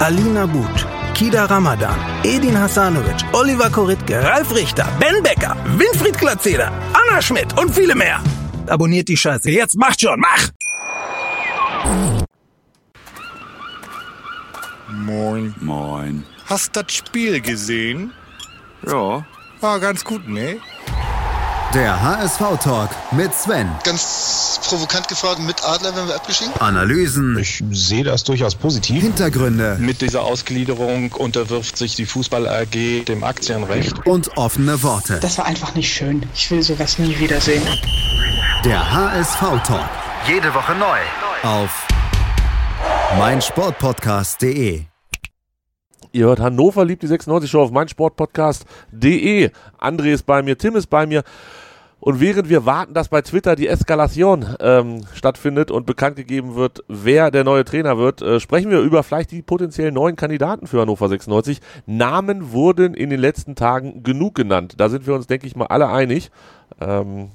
Alina 0.00 0.46
But, 0.46 0.84
Kida 1.14 1.44
Ramadan, 1.44 1.94
Edin 2.24 2.58
Hasanovic, 2.58 3.24
Oliver 3.32 3.70
Koritke, 3.70 4.20
Ralf 4.20 4.52
Richter, 4.52 4.88
Ben 4.98 5.22
Becker, 5.22 5.56
Winfried 5.76 6.18
Glatzeder, 6.18 6.72
Anna 7.00 7.22
Schmidt 7.22 7.56
und 7.56 7.72
viele 7.72 7.94
mehr. 7.94 8.18
Abonniert 8.66 9.06
die 9.06 9.16
Scheiße. 9.16 9.48
Jetzt 9.48 9.76
macht 9.76 10.00
schon, 10.00 10.18
mach! 10.18 10.48
Moin. 15.06 15.54
Moin. 15.60 16.24
Hast 16.48 16.76
das 16.76 16.92
Spiel 16.92 17.40
gesehen? 17.42 18.12
Ja. 18.86 19.24
War 19.60 19.80
ganz 19.80 20.02
gut, 20.02 20.26
ne? 20.26 20.58
Der 21.74 22.00
HSV-Talk 22.02 22.88
mit 23.12 23.34
Sven. 23.34 23.68
Ganz 23.84 24.58
provokant 24.66 25.06
gefragt, 25.08 25.40
mit 25.40 25.62
Adler 25.62 25.94
werden 25.94 26.08
wir 26.08 26.14
abgeschieden? 26.14 26.54
Analysen. 26.58 27.36
Ich 27.38 27.62
sehe 27.72 28.02
das 28.02 28.24
durchaus 28.24 28.54
positiv. 28.54 29.02
Hintergründe. 29.02 29.76
Mit 29.78 30.00
dieser 30.00 30.22
Ausgliederung 30.22 31.12
unterwirft 31.12 31.76
sich 31.76 31.96
die 31.96 32.06
Fußball 32.06 32.48
AG 32.48 33.04
dem 33.04 33.22
Aktienrecht. 33.22 34.06
Und 34.06 34.34
offene 34.38 34.82
Worte. 34.82 35.18
Das 35.20 35.36
war 35.36 35.44
einfach 35.44 35.74
nicht 35.74 35.92
schön. 35.92 36.26
Ich 36.34 36.50
will 36.50 36.62
sowas 36.62 36.98
nie 36.98 37.18
wiedersehen. 37.18 37.62
Der 38.64 38.90
HSV-Talk. 38.90 39.90
Jede 40.26 40.54
Woche 40.54 40.74
neu. 40.76 40.98
Auf 41.42 41.86
meinsportpodcast.de. 43.18 44.86
Ihr 46.12 46.26
hört 46.26 46.40
Hannover 46.40 46.84
liebt 46.84 47.02
die 47.02 47.06
96 47.06 47.50
Show 47.50 47.62
auf 47.62 47.70
meinsportpodcast.de. 47.70 49.50
André 49.78 50.12
ist 50.12 50.26
bei 50.26 50.42
mir, 50.42 50.56
Tim 50.56 50.76
ist 50.76 50.88
bei 50.88 51.06
mir. 51.06 51.22
Und 52.00 52.20
während 52.20 52.48
wir 52.48 52.64
warten, 52.64 52.94
dass 52.94 53.08
bei 53.08 53.22
Twitter 53.22 53.56
die 53.56 53.66
Eskalation 53.66 54.46
ähm, 54.60 55.04
stattfindet 55.14 55.72
und 55.72 55.84
bekannt 55.84 56.14
gegeben 56.14 56.54
wird, 56.54 56.84
wer 56.86 57.32
der 57.32 57.42
neue 57.42 57.64
Trainer 57.64 57.98
wird, 57.98 58.22
äh, 58.22 58.38
sprechen 58.38 58.70
wir 58.70 58.80
über 58.80 59.02
vielleicht 59.02 59.32
die 59.32 59.42
potenziell 59.42 59.90
neuen 59.90 60.14
Kandidaten 60.14 60.68
für 60.68 60.80
Hannover 60.80 61.08
96. 61.08 61.60
Namen 61.86 62.52
wurden 62.52 62.94
in 62.94 63.10
den 63.10 63.18
letzten 63.18 63.56
Tagen 63.56 64.04
genug 64.04 64.36
genannt. 64.36 64.74
Da 64.78 64.88
sind 64.88 65.08
wir 65.08 65.14
uns, 65.14 65.26
denke 65.26 65.48
ich 65.48 65.56
mal, 65.56 65.66
alle 65.66 65.88
einig. 65.88 66.30
Ähm, 66.80 67.30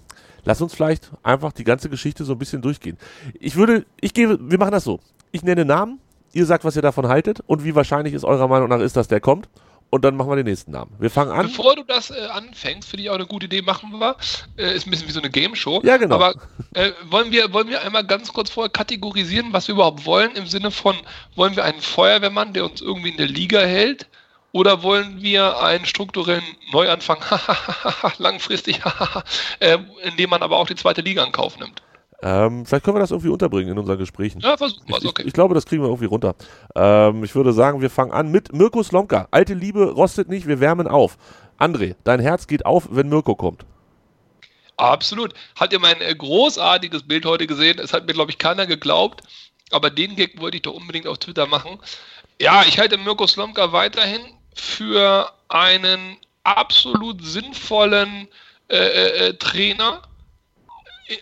lass 0.45 0.61
uns 0.61 0.73
vielleicht 0.73 1.11
einfach 1.23 1.51
die 1.51 1.65
ganze 1.65 1.89
Geschichte 1.89 2.23
so 2.23 2.31
ein 2.31 2.39
bisschen 2.39 2.61
durchgehen. 2.61 2.97
Ich 3.39 3.57
würde, 3.57 3.85
ich 3.99 4.13
gebe, 4.13 4.39
wir 4.41 4.57
machen 4.59 4.71
das 4.71 4.85
so. 4.85 5.01
Ich 5.33 5.43
nenne 5.43 5.65
Namen, 5.65 5.99
Ihr 6.33 6.45
sagt, 6.45 6.65
was 6.65 6.75
ihr 6.75 6.81
davon 6.81 7.07
haltet 7.07 7.41
und 7.45 7.63
wie 7.63 7.75
wahrscheinlich 7.75 8.13
es 8.13 8.23
eurer 8.23 8.47
Meinung 8.47 8.69
nach 8.69 8.79
ist, 8.79 8.97
dass 8.97 9.07
der 9.07 9.21
kommt. 9.21 9.47
Und 9.91 10.03
dann 10.03 10.15
machen 10.15 10.31
wir 10.31 10.37
den 10.37 10.47
nächsten 10.47 10.71
Namen. 10.71 10.89
Wir 10.97 11.11
fangen 11.11 11.31
an. 11.31 11.45
Bevor 11.45 11.75
du 11.75 11.83
das 11.83 12.09
äh, 12.09 12.25
anfängst, 12.31 12.89
finde 12.89 13.03
ich 13.03 13.11
auch 13.11 13.15
eine 13.15 13.27
gute 13.27 13.45
Idee, 13.45 13.61
machen 13.61 13.91
wir. 13.99 14.17
Äh, 14.57 14.75
ist 14.75 14.87
ein 14.87 14.89
bisschen 14.89 15.07
wie 15.07 15.11
so 15.11 15.19
eine 15.19 15.29
Game 15.29 15.53
Show. 15.55 15.81
Ja, 15.83 15.97
genau. 15.97 16.15
Aber 16.15 16.33
äh, 16.73 16.93
wollen, 17.11 17.31
wir, 17.31 17.53
wollen 17.53 17.69
wir 17.69 17.83
einmal 17.83 18.03
ganz 18.03 18.33
kurz 18.33 18.49
vorher 18.49 18.71
kategorisieren, 18.71 19.53
was 19.53 19.67
wir 19.67 19.75
überhaupt 19.75 20.07
wollen? 20.07 20.31
Im 20.35 20.47
Sinne 20.47 20.71
von, 20.71 20.95
wollen 21.35 21.55
wir 21.55 21.63
einen 21.63 21.79
Feuerwehrmann, 21.79 22.53
der 22.53 22.65
uns 22.65 22.81
irgendwie 22.81 23.09
in 23.09 23.17
der 23.17 23.27
Liga 23.27 23.59
hält? 23.59 24.07
Oder 24.51 24.81
wollen 24.81 25.21
wir 25.21 25.61
einen 25.61 25.85
strukturellen 25.85 26.43
Neuanfang, 26.71 27.19
langfristig, 28.17 28.81
äh, 29.59 29.77
indem 30.05 30.31
man 30.31 30.41
aber 30.41 30.57
auch 30.57 30.65
die 30.65 30.75
zweite 30.75 31.01
Liga 31.01 31.23
in 31.23 31.31
Kauf 31.31 31.59
nimmt? 31.59 31.83
Ähm, 32.23 32.65
vielleicht 32.65 32.85
können 32.85 32.95
wir 32.95 33.01
das 33.01 33.11
irgendwie 33.11 33.29
unterbringen 33.29 33.71
in 33.73 33.77
unseren 33.77 33.97
Gesprächen. 33.97 34.39
Ja, 34.39 34.55
versuchen 34.55 34.87
wir 34.87 34.97
es, 34.97 35.05
okay. 35.05 35.23
Ich, 35.23 35.27
ich, 35.27 35.33
glaube, 35.33 35.53
das 35.53 35.65
kriegen 35.65 35.83
wir 35.83 35.89
irgendwie 35.89 36.05
runter. 36.05 36.35
Ähm, 36.73 37.23
ich 37.25 37.35
würde 37.35 37.51
sagen, 37.51 37.81
wir 37.81 37.89
fangen 37.89 38.13
an 38.13 38.31
mit 38.31 38.53
Mirko 38.53 38.81
Slomka. 38.81 39.27
Alte 39.29 39.53
Liebe 39.53 39.91
rostet 39.91 40.29
nicht, 40.29 40.47
wir 40.47 40.61
wärmen 40.61 40.87
auf. 40.87 41.17
André, 41.59 41.95
dein 42.05 42.21
Herz 42.21 42.47
geht 42.47 42.65
auf, 42.65 42.87
wenn 42.91 43.09
Mirko 43.09 43.35
kommt. 43.35 43.65
Absolut. 44.77 45.33
Habt 45.59 45.73
ihr 45.73 45.79
mein 45.79 45.99
äh, 45.99 46.15
großartiges 46.15 47.03
Bild 47.03 47.25
heute 47.25 47.45
gesehen? 47.45 47.77
Es 47.79 47.91
hat 47.91 48.07
mir, 48.07 48.13
glaube 48.13 48.31
ich, 48.31 48.37
keiner 48.37 48.65
geglaubt. 48.65 49.21
Aber 49.71 49.89
den 49.89 50.15
Gag 50.15 50.39
wollte 50.39 50.57
ich 50.57 50.63
doch 50.63 50.73
unbedingt 50.73 51.07
auf 51.07 51.17
Twitter 51.17 51.45
machen. 51.45 51.77
Ja, 52.39 52.63
ich 52.65 52.79
halte 52.79 52.97
Mirko 52.97 53.27
Slomka 53.27 53.73
weiterhin 53.73 54.21
für 54.55 55.29
einen 55.49 56.17
absolut 56.43 57.23
sinnvollen 57.23 58.27
äh, 58.69 58.77
äh, 58.77 59.27
äh 59.27 59.33
Trainer 59.33 60.01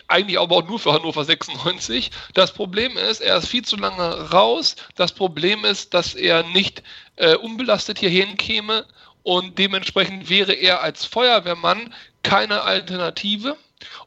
eigentlich 0.08 0.38
aber 0.38 0.56
auch 0.56 0.68
nur 0.68 0.78
für 0.78 0.92
Hannover 0.92 1.24
96. 1.24 2.10
Das 2.34 2.52
Problem 2.52 2.96
ist, 2.96 3.20
er 3.20 3.36
ist 3.36 3.48
viel 3.48 3.64
zu 3.64 3.76
lange 3.76 4.30
raus. 4.30 4.76
Das 4.94 5.12
Problem 5.12 5.64
ist, 5.64 5.94
dass 5.94 6.14
er 6.14 6.42
nicht 6.44 6.82
äh, 7.16 7.34
unbelastet 7.36 7.98
hierhin 7.98 8.36
käme 8.36 8.86
und 9.22 9.58
dementsprechend 9.58 10.28
wäre 10.28 10.52
er 10.52 10.82
als 10.82 11.04
Feuerwehrmann 11.04 11.94
keine 12.22 12.62
Alternative 12.62 13.56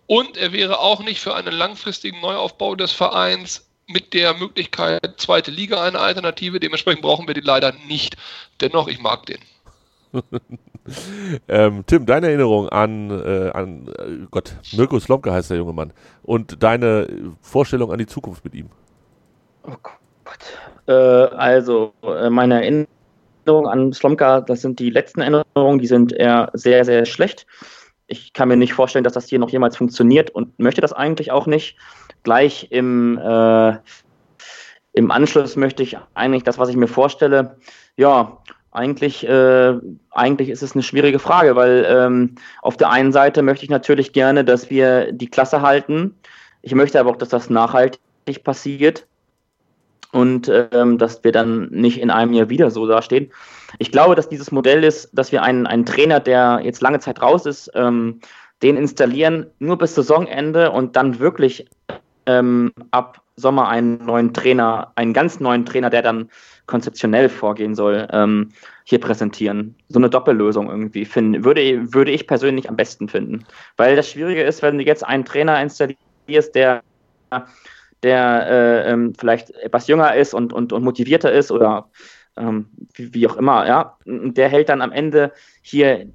und 0.07 0.37
er 0.37 0.51
wäre 0.51 0.79
auch 0.79 1.01
nicht 1.01 1.19
für 1.19 1.35
einen 1.35 1.53
langfristigen 1.53 2.21
Neuaufbau 2.21 2.75
des 2.75 2.91
Vereins 2.91 3.67
mit 3.87 4.13
der 4.13 4.33
Möglichkeit 4.33 5.15
zweite 5.17 5.51
Liga 5.51 5.83
eine 5.83 5.99
Alternative. 5.99 6.59
Dementsprechend 6.59 7.01
brauchen 7.01 7.27
wir 7.27 7.33
die 7.33 7.41
leider 7.41 7.73
nicht. 7.87 8.17
Dennoch, 8.61 8.87
ich 8.87 8.99
mag 8.99 9.25
den. 9.25 9.39
ähm, 11.47 11.83
Tim, 11.87 12.05
deine 12.05 12.27
Erinnerung 12.27 12.69
an, 12.69 13.09
äh, 13.09 13.49
an 13.51 13.87
äh, 13.87 14.25
Gott, 14.29 14.55
Mirko 14.75 14.99
Slomka 14.99 15.31
heißt 15.31 15.49
der 15.49 15.57
junge 15.57 15.73
Mann 15.73 15.93
und 16.23 16.61
deine 16.61 17.07
Vorstellung 17.41 17.91
an 17.91 17.97
die 17.97 18.05
Zukunft 18.05 18.43
mit 18.43 18.53
ihm. 18.53 18.69
Oh 19.63 19.75
Gott. 19.81 19.99
Äh, 20.87 20.93
also, 20.93 21.93
äh, 22.03 22.29
meine 22.29 22.55
Erinnerung 22.63 23.67
an 23.67 23.93
Slomka, 23.93 24.41
das 24.41 24.61
sind 24.61 24.79
die 24.79 24.89
letzten 24.89 25.21
Erinnerungen, 25.21 25.79
die 25.79 25.87
sind 25.87 26.13
eher 26.13 26.49
sehr, 26.53 26.85
sehr 26.85 27.05
schlecht. 27.05 27.47
Ich 28.07 28.33
kann 28.33 28.47
mir 28.47 28.57
nicht 28.57 28.73
vorstellen, 28.73 29.03
dass 29.03 29.13
das 29.13 29.27
hier 29.27 29.39
noch 29.39 29.49
jemals 29.49 29.77
funktioniert 29.77 30.29
und 30.29 30.59
möchte 30.59 30.81
das 30.81 30.93
eigentlich 30.93 31.31
auch 31.31 31.47
nicht. 31.47 31.77
Gleich 32.23 32.67
im, 32.71 33.17
äh, 33.17 33.77
im 34.93 35.11
Anschluss 35.11 35.55
möchte 35.55 35.81
ich 35.81 35.97
eigentlich 36.13 36.43
das, 36.43 36.59
was 36.59 36.69
ich 36.69 36.75
mir 36.75 36.87
vorstelle, 36.87 37.57
ja, 37.97 38.37
eigentlich, 38.75 39.27
äh, 39.27 39.73
eigentlich 40.11 40.49
ist 40.49 40.61
es 40.61 40.73
eine 40.73 40.83
schwierige 40.83 41.19
Frage, 41.19 41.55
weil 41.55 41.85
ähm, 41.87 42.35
auf 42.61 42.77
der 42.77 42.89
einen 42.89 43.11
Seite 43.11 43.41
möchte 43.41 43.63
ich 43.63 43.69
natürlich 43.69 44.13
gerne, 44.13 44.43
dass 44.43 44.69
wir 44.69 45.11
die 45.11 45.29
Klasse 45.29 45.61
halten. 45.61 46.15
Ich 46.61 46.75
möchte 46.75 46.99
aber 46.99 47.11
auch, 47.11 47.15
dass 47.15 47.29
das 47.29 47.49
nachhaltig 47.49 48.43
passiert 48.43 49.07
und 50.11 50.51
ähm, 50.71 50.97
dass 50.97 51.23
wir 51.23 51.31
dann 51.31 51.69
nicht 51.71 51.99
in 51.99 52.09
einem 52.09 52.33
Jahr 52.33 52.49
wieder 52.49 52.71
so 52.71 52.87
dastehen. 52.87 53.31
Ich 53.79 53.91
glaube, 53.91 54.15
dass 54.15 54.29
dieses 54.29 54.51
Modell 54.51 54.83
ist, 54.83 55.09
dass 55.13 55.31
wir 55.31 55.43
einen, 55.43 55.67
einen 55.67 55.85
Trainer, 55.85 56.19
der 56.19 56.61
jetzt 56.63 56.81
lange 56.81 56.99
Zeit 56.99 57.21
raus 57.21 57.45
ist, 57.45 57.71
ähm, 57.75 58.19
den 58.63 58.77
installieren, 58.77 59.47
nur 59.59 59.77
bis 59.77 59.95
Saisonende 59.95 60.71
und 60.71 60.95
dann 60.95 61.19
wirklich 61.19 61.67
ähm, 62.25 62.71
ab 62.91 63.21
Sommer 63.35 63.67
einen 63.67 64.05
neuen 64.05 64.33
Trainer, 64.33 64.93
einen 64.95 65.13
ganz 65.13 65.39
neuen 65.39 65.65
Trainer, 65.65 65.89
der 65.89 66.01
dann 66.01 66.29
konzeptionell 66.65 67.29
vorgehen 67.29 67.75
soll, 67.75 68.07
ähm, 68.11 68.49
hier 68.83 68.99
präsentieren. 68.99 69.75
So 69.89 69.99
eine 69.99 70.09
Doppellösung 70.09 70.69
irgendwie 70.69 71.05
finden, 71.05 71.43
würde, 71.43 71.93
würde 71.93 72.11
ich 72.11 72.27
persönlich 72.27 72.69
am 72.69 72.75
besten 72.75 73.07
finden. 73.07 73.45
Weil 73.77 73.95
das 73.95 74.09
Schwierige 74.09 74.43
ist, 74.43 74.61
wenn 74.61 74.77
du 74.77 74.83
jetzt 74.83 75.05
einen 75.05 75.25
Trainer 75.25 75.61
installierst, 75.61 76.55
der, 76.55 76.81
der 78.03 78.47
äh, 78.49 78.91
ähm, 78.91 79.13
vielleicht 79.17 79.51
etwas 79.51 79.87
jünger 79.87 80.15
ist 80.15 80.33
und, 80.33 80.53
und, 80.53 80.73
und 80.73 80.83
motivierter 80.83 81.31
ist 81.31 81.51
oder 81.51 81.89
ähm, 82.37 82.67
wie, 82.93 83.13
wie, 83.13 83.27
auch 83.27 83.37
immer, 83.37 83.67
ja, 83.67 83.97
der 84.05 84.49
hält 84.49 84.69
dann 84.69 84.81
am 84.81 84.91
Ende 84.91 85.31
hier 85.61 86.07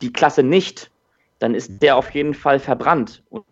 die 0.00 0.12
Klasse 0.12 0.42
nicht, 0.42 0.90
dann 1.38 1.54
ist 1.54 1.82
der 1.82 1.96
auf 1.96 2.10
jeden 2.10 2.34
Fall 2.34 2.58
verbrannt. 2.58 3.22
Und, 3.30 3.44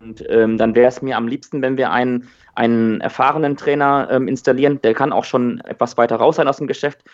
und 0.00 0.24
ähm, 0.28 0.58
dann 0.58 0.74
wäre 0.74 0.88
es 0.88 1.02
mir 1.02 1.16
am 1.16 1.28
liebsten, 1.28 1.62
wenn 1.62 1.76
wir 1.76 1.90
einen, 1.90 2.28
einen 2.54 3.00
erfahrenen 3.00 3.56
Trainer 3.56 4.08
ähm, 4.10 4.28
installieren, 4.28 4.80
der 4.82 4.94
kann 4.94 5.12
auch 5.12 5.24
schon 5.24 5.60
etwas 5.60 5.96
weiter 5.96 6.16
raus 6.16 6.36
sein 6.36 6.48
aus 6.48 6.58
dem 6.58 6.66
Geschäft, 6.66 7.04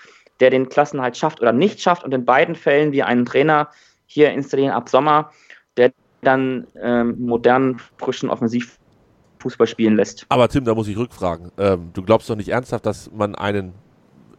der 0.41 0.51
den 0.51 0.69
Klassenhalt 0.69 1.17
schafft 1.17 1.41
oder 1.41 1.53
nicht 1.53 1.81
schafft 1.81 2.05
und 2.05 2.13
in 2.13 2.25
beiden 2.25 2.55
Fällen 2.55 2.93
wir 2.93 3.07
einen 3.07 3.25
Trainer 3.25 3.69
hier 4.07 4.33
installieren 4.33 4.73
ab 4.73 4.89
Sommer, 4.89 5.31
der 5.77 5.93
dann 6.23 6.67
ähm, 6.81 7.17
modernen, 7.21 7.81
frischen 7.99 8.29
Offensivfußball 8.29 9.67
spielen 9.67 9.97
lässt. 9.97 10.27
Aber 10.29 10.49
Tim, 10.49 10.65
da 10.65 10.75
muss 10.75 10.89
ich 10.89 10.97
rückfragen. 10.97 11.53
Ähm, 11.59 11.91
du 11.93 12.03
glaubst 12.03 12.29
doch 12.29 12.37
nicht 12.37 12.49
ernsthaft, 12.49 12.85
dass 12.87 13.11
man 13.13 13.35
einen 13.35 13.73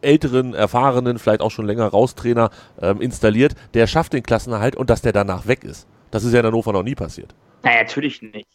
älteren, 0.02 0.54
erfahrenen, 0.54 1.18
vielleicht 1.18 1.40
auch 1.40 1.50
schon 1.50 1.66
länger 1.66 1.86
Raustrainer 1.86 2.50
ähm, 2.80 3.00
installiert, 3.00 3.54
der 3.74 3.86
schafft 3.86 4.12
den 4.12 4.22
Klassenerhalt 4.22 4.76
und 4.76 4.90
dass 4.90 5.02
der 5.02 5.12
danach 5.12 5.46
weg 5.46 5.64
ist. 5.64 5.86
Das 6.10 6.24
ist 6.24 6.32
ja 6.32 6.40
in 6.40 6.46
Hannover 6.46 6.72
noch 6.72 6.82
nie 6.82 6.94
passiert. 6.94 7.34
Nein, 7.62 7.78
natürlich 7.78 8.20
nicht. 8.20 8.46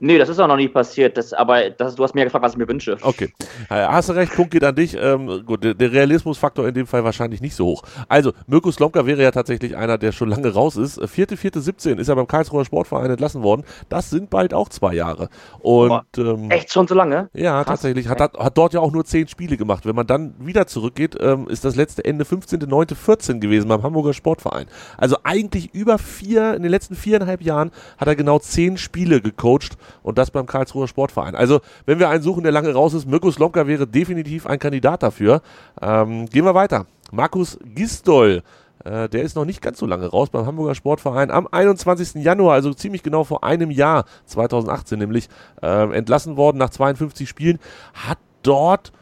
Nee, 0.00 0.18
das 0.18 0.28
ist 0.28 0.38
auch 0.38 0.46
noch 0.46 0.56
nie 0.56 0.68
passiert. 0.68 1.16
Das, 1.16 1.32
aber 1.32 1.70
das, 1.70 1.96
du 1.96 2.04
hast 2.04 2.14
mir 2.14 2.24
gefragt, 2.24 2.44
was 2.44 2.52
ich 2.52 2.58
mir 2.58 2.68
wünsche. 2.68 2.96
Okay. 3.02 3.32
Äh, 3.68 3.86
hast 3.86 4.08
du 4.08 4.12
recht, 4.12 4.32
Punkt 4.34 4.52
geht 4.52 4.62
an 4.62 4.76
dich. 4.76 4.96
Ähm, 4.96 5.42
gut, 5.44 5.64
der, 5.64 5.92
Realismusfaktor 5.92 6.68
in 6.68 6.74
dem 6.74 6.86
Fall 6.86 7.02
wahrscheinlich 7.02 7.40
nicht 7.40 7.56
so 7.56 7.66
hoch. 7.66 7.82
Also, 8.08 8.32
Mirko 8.46 8.70
Slomka 8.70 9.06
wäre 9.06 9.22
ja 9.22 9.32
tatsächlich 9.32 9.76
einer, 9.76 9.98
der 9.98 10.12
schon 10.12 10.28
lange 10.28 10.52
raus 10.52 10.76
ist. 10.76 11.00
4.4.17 11.00 11.96
ist 11.98 12.08
er 12.08 12.14
beim 12.14 12.28
Karlsruher 12.28 12.64
Sportverein 12.64 13.10
entlassen 13.10 13.42
worden. 13.42 13.64
Das 13.88 14.10
sind 14.10 14.30
bald 14.30 14.54
auch 14.54 14.68
zwei 14.68 14.94
Jahre. 14.94 15.30
Und, 15.60 16.02
ähm, 16.16 16.50
Echt 16.50 16.72
schon 16.72 16.86
so 16.86 16.94
lange? 16.94 17.28
Ja, 17.32 17.64
Krass. 17.64 17.80
tatsächlich. 17.80 18.08
Hat, 18.08 18.20
hat, 18.20 18.58
dort 18.58 18.74
ja 18.74 18.80
auch 18.80 18.92
nur 18.92 19.04
zehn 19.04 19.26
Spiele 19.26 19.56
gemacht. 19.56 19.84
Wenn 19.84 19.96
man 19.96 20.06
dann 20.06 20.34
wieder 20.38 20.68
zurückgeht, 20.68 21.16
ähm, 21.20 21.48
ist 21.48 21.64
das 21.64 21.74
letzte 21.74 22.04
Ende 22.04 22.24
15.09.14 22.24 23.40
gewesen 23.40 23.68
beim 23.68 23.82
Hamburger 23.82 24.14
Sportverein. 24.14 24.66
Also 24.96 25.16
eigentlich 25.24 25.74
über 25.74 25.98
vier, 25.98 26.54
in 26.54 26.62
den 26.62 26.70
letzten 26.70 26.94
viereinhalb 26.94 27.42
Jahren 27.42 27.72
hat 27.96 28.06
er 28.06 28.14
genau 28.14 28.38
zehn 28.38 28.76
Spiele 28.76 29.20
gecoacht 29.20 29.76
und 30.02 30.18
das 30.18 30.30
beim 30.30 30.46
Karlsruher 30.46 30.88
Sportverein. 30.88 31.34
Also, 31.34 31.60
wenn 31.86 31.98
wir 31.98 32.08
einen 32.08 32.22
suchen, 32.22 32.42
der 32.42 32.52
lange 32.52 32.72
raus 32.72 32.94
ist, 32.94 33.06
Mirko 33.06 33.30
Slomka 33.30 33.66
wäre 33.66 33.86
definitiv 33.86 34.46
ein 34.46 34.58
Kandidat 34.58 35.02
dafür. 35.02 35.42
Ähm, 35.80 36.26
gehen 36.26 36.44
wir 36.44 36.54
weiter. 36.54 36.86
Markus 37.10 37.58
Gistol. 37.74 38.42
Äh, 38.84 39.08
der 39.08 39.22
ist 39.22 39.36
noch 39.36 39.44
nicht 39.44 39.60
ganz 39.60 39.78
so 39.78 39.86
lange 39.86 40.06
raus 40.06 40.30
beim 40.30 40.46
Hamburger 40.46 40.74
Sportverein. 40.74 41.30
Am 41.30 41.48
21. 41.50 42.22
Januar, 42.22 42.54
also 42.54 42.72
ziemlich 42.72 43.02
genau 43.02 43.24
vor 43.24 43.44
einem 43.44 43.70
Jahr, 43.70 44.04
2018 44.26 44.98
nämlich, 44.98 45.28
äh, 45.62 45.96
entlassen 45.96 46.36
worden 46.36 46.58
nach 46.58 46.70
52 46.70 47.28
Spielen. 47.28 47.58
Hat 47.94 48.18
dort, 48.42 48.92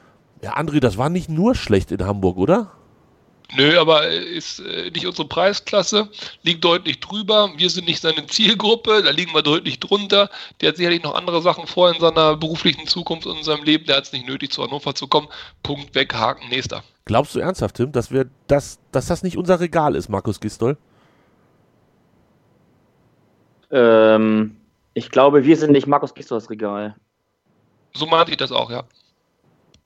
ja 0.43 0.57
André, 0.57 0.81
das 0.81 0.99
war 0.99 1.11
nicht 1.11 1.29
nur 1.29 1.55
schlecht 1.55 1.93
in 1.93 2.07
Hamburg, 2.07 2.39
oder? 2.39 2.69
Nö, 3.55 3.79
aber 3.79 4.09
ist 4.09 4.59
äh, 4.59 4.91
nicht 4.91 5.07
unsere 5.07 5.29
Preisklasse, 5.29 6.09
liegt 6.43 6.65
deutlich 6.65 6.99
drüber. 6.99 7.51
Wir 7.57 7.71
sind 7.71 7.87
nicht 7.87 8.01
seine 8.01 8.27
Zielgruppe, 8.27 9.03
da 9.05 9.11
liegen 9.11 9.33
wir 9.35 9.43
deutlich 9.43 9.79
drunter. 9.79 10.29
Der 10.61 10.71
hat 10.71 10.77
sicherlich 10.77 11.03
noch 11.05 11.15
andere 11.15 11.41
Sachen 11.43 11.67
vor 11.67 11.95
in 11.95 12.01
seiner 12.01 12.37
beruflichen 12.37 12.87
Zukunft 12.89 13.27
und 13.27 13.39
in 13.39 13.45
seinem 13.45 13.63
Leben. 13.63 13.87
Der 13.87 13.99
hat 13.99 14.05
es 14.05 14.13
nicht 14.13 14.27
nötig, 14.27 14.51
zu 14.51 14.65
Hannover 14.65 14.95
zu 14.95 15.07
kommen. 15.07 15.29
Punkt 15.63 15.95
weg, 15.95 16.13
Haken, 16.13 16.49
nächster. 16.49 16.83
Glaubst 17.05 17.37
du 17.37 17.39
ernsthaft, 17.39 17.77
Tim, 17.77 17.93
dass 17.93 18.11
wir 18.11 18.29
das, 18.49 18.81
dass 18.91 19.07
das 19.07 19.23
nicht 19.23 19.37
unser 19.37 19.61
Regal 19.61 19.95
ist, 19.95 20.09
Markus 20.09 20.41
Gistol? 20.41 20.77
Ähm, 23.71 24.57
ich 24.95 25.11
glaube, 25.11 25.45
wir 25.45 25.57
sind 25.57 25.73
nicht 25.73 25.87
Markus 25.87 26.15
Gistols 26.15 26.51
Regal. 26.51 26.97
So 27.95 28.07
meinte 28.07 28.31
ich 28.31 28.37
das 28.37 28.51
auch, 28.51 28.71
ja. 28.71 28.85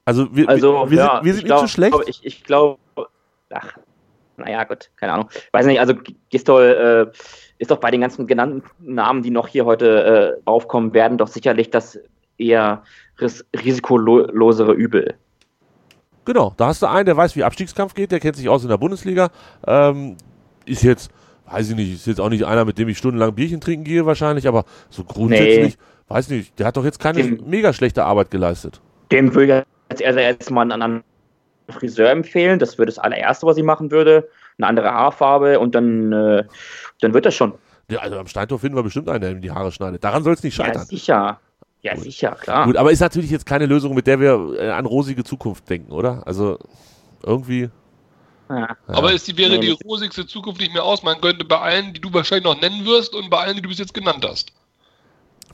Also 0.05 0.35
wir, 0.35 0.49
also, 0.49 0.73
wir, 0.73 0.91
wir 0.91 0.99
ja, 0.99 1.15
sind, 1.15 1.25
wir 1.25 1.35
sind 1.35 1.43
nicht 1.43 1.47
glaub, 1.47 1.61
so 1.61 1.69
schlecht. 1.69 1.97
Ich, 2.07 2.25
ich 2.25 2.45
glaube, 2.45 2.79
ach, 3.51 3.77
naja, 4.37 4.65
gut, 4.65 4.91
keine 4.97 5.13
Ahnung. 5.13 5.29
Weiß 5.53 5.67
nicht, 5.67 5.81
also 5.81 5.95
Gistol 6.31 7.13
äh, 7.15 7.19
ist 7.59 7.71
doch 7.71 7.79
bei 7.79 7.91
den 7.91 8.01
ganzen 8.01 8.27
genannten 8.27 8.63
Namen, 8.81 9.23
die 9.23 9.31
noch 9.31 9.49
hier 9.49 9.65
heute 9.67 10.39
äh, 10.39 10.43
aufkommen 10.47 10.95
werden, 10.95 11.19
doch 11.19 11.29
sicherlich 11.29 11.71
das 11.71 11.99
eher 12.39 12.83
ris 13.21 13.45
risikolosere 13.55 14.73
Übel. 14.73 15.15
Genau, 16.25 16.55
da 16.57 16.69
hast 16.69 16.83
du 16.83 16.87
einen, 16.87 17.07
der 17.07 17.17
weiß, 17.17 17.37
wie 17.37 17.45
Abstiegskampf 17.45 17.95
geht, 17.95 18.13
der 18.13 18.21
kennt 18.21 18.37
sich 18.37 18.49
aus 18.49 18.63
in 18.63 18.69
der 18.69 18.79
Bundesliga. 18.79 19.31
Ähm, 19.67 20.17
ist 20.65 20.83
jetzt, 20.83 21.11
weiß 21.51 21.71
ich 21.71 21.77
nicht, 21.77 21.93
ist 21.95 22.07
jetzt 22.07 22.21
auch 22.21 22.29
nicht 22.29 22.45
einer, 22.45 22.65
mit 22.65 22.79
dem 22.79 22.89
ich 22.89 22.99
stundenlang 22.99 23.35
Bierchen 23.35 23.61
trinken 23.61 23.85
gehe 23.85 24.07
wahrscheinlich, 24.07 24.47
aber 24.47 24.65
so 24.91 25.05
grundsätzlich, 25.05 25.77
nee. 25.77 26.15
weiß 26.15 26.29
nicht, 26.31 26.59
der 26.59 26.67
hat 26.67 26.77
doch 26.77 26.85
jetzt 26.85 27.01
keine 27.01 27.23
dem, 27.23 27.49
mega 27.49 27.73
schlechte 27.73 28.05
Arbeit 28.05 28.31
geleistet. 28.31 28.81
Dem 29.11 29.35
will 29.35 29.51
ich 29.51 29.65
jetzt 29.91 30.01
erstmal 30.01 30.63
einen 30.63 30.73
anderen 30.73 31.05
Friseur 31.73 32.11
empfehlen. 32.11 32.59
Das 32.59 32.79
wäre 32.79 32.87
das 32.87 32.99
allererste, 32.99 33.47
was 33.47 33.57
ich 33.57 33.65
machen 33.65 33.91
würde. 33.91 34.29
Eine 34.59 34.67
andere 34.67 34.91
Haarfarbe 34.93 35.59
und 35.59 35.75
dann, 35.75 36.13
äh, 36.13 36.45
dann 37.01 37.15
wird 37.15 37.27
das 37.27 37.35
schon. 37.35 37.55
Ja, 37.91 38.01
also 38.01 38.19
am 38.19 38.27
Steintor 38.27 38.59
finden 38.59 38.77
wir 38.77 38.83
bestimmt 38.83 39.09
einen, 39.09 39.21
der 39.21 39.31
ihm 39.31 39.41
die 39.41 39.51
Haare 39.51 39.73
schneidet. 39.73 40.05
Daran 40.05 40.23
soll 40.23 40.35
es 40.35 40.43
nicht 40.43 40.55
scheitern. 40.55 40.83
Ja, 40.83 40.85
sicher. 40.85 41.41
Ja, 41.83 41.95
Gut. 41.95 42.05
sicher, 42.05 42.33
klar. 42.33 42.67
Gut, 42.67 42.77
aber 42.77 42.93
ist 42.93 43.01
natürlich 43.01 43.31
jetzt 43.31 43.47
keine 43.47 43.67
Lösung, 43.67 43.95
mit 43.95 44.07
der 44.07 44.21
wir 44.21 44.55
äh, 44.59 44.71
an 44.71 44.85
rosige 44.85 45.25
Zukunft 45.25 45.69
denken, 45.69 45.93
oder? 45.93 46.27
Also 46.27 46.59
irgendwie. 47.23 47.71
Ja. 48.51 48.77
Aber 48.87 49.13
ist 49.13 49.29
die, 49.29 49.37
wäre 49.39 49.59
die 49.59 49.77
rosigste 49.85 50.27
Zukunft 50.27 50.61
nicht 50.61 50.73
mehr 50.73 50.85
aus? 50.85 51.03
Man 51.03 51.21
könnte 51.21 51.45
bei 51.45 51.59
allen, 51.59 51.93
die 51.95 52.01
du 52.01 52.13
wahrscheinlich 52.13 52.45
noch 52.45 52.61
nennen 52.61 52.85
wirst 52.85 53.15
und 53.15 53.31
bei 53.31 53.39
allen, 53.39 53.57
die 53.57 53.63
du 53.63 53.69
bis 53.69 53.79
jetzt 53.79 53.95
genannt 53.95 54.27
hast. 54.29 54.53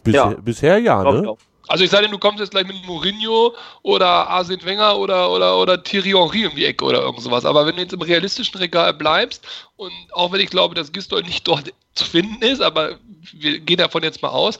Bisher 0.02 0.30
ja, 0.30 0.36
bisher 0.40 0.78
ja 0.78 1.02
ne? 1.04 1.36
Also 1.68 1.84
ich 1.84 1.90
sage 1.90 2.06
dir, 2.06 2.12
du 2.12 2.18
kommst 2.18 2.40
jetzt 2.40 2.50
gleich 2.50 2.66
mit 2.66 2.84
Mourinho 2.86 3.54
oder 3.82 4.06
Arsene 4.06 4.62
Wenger 4.64 4.96
oder, 4.96 5.30
oder, 5.30 5.58
oder 5.58 5.82
Thierry 5.82 6.10
Henry 6.10 6.46
um 6.46 6.54
die 6.54 6.64
Ecke 6.64 6.84
oder 6.84 7.02
irgend 7.02 7.22
sowas. 7.22 7.44
Aber 7.44 7.66
wenn 7.66 7.76
du 7.76 7.82
jetzt 7.82 7.92
im 7.92 8.02
realistischen 8.02 8.58
Regal 8.58 8.94
bleibst 8.94 9.44
und 9.76 9.92
auch 10.12 10.32
wenn 10.32 10.40
ich 10.40 10.50
glaube, 10.50 10.74
dass 10.74 10.92
Gistol 10.92 11.22
nicht 11.22 11.46
dort 11.46 11.72
zu 11.94 12.04
finden 12.04 12.42
ist, 12.42 12.62
aber 12.62 12.98
wir 13.32 13.58
gehen 13.58 13.78
davon 13.78 14.02
jetzt 14.02 14.22
mal 14.22 14.28
aus, 14.28 14.58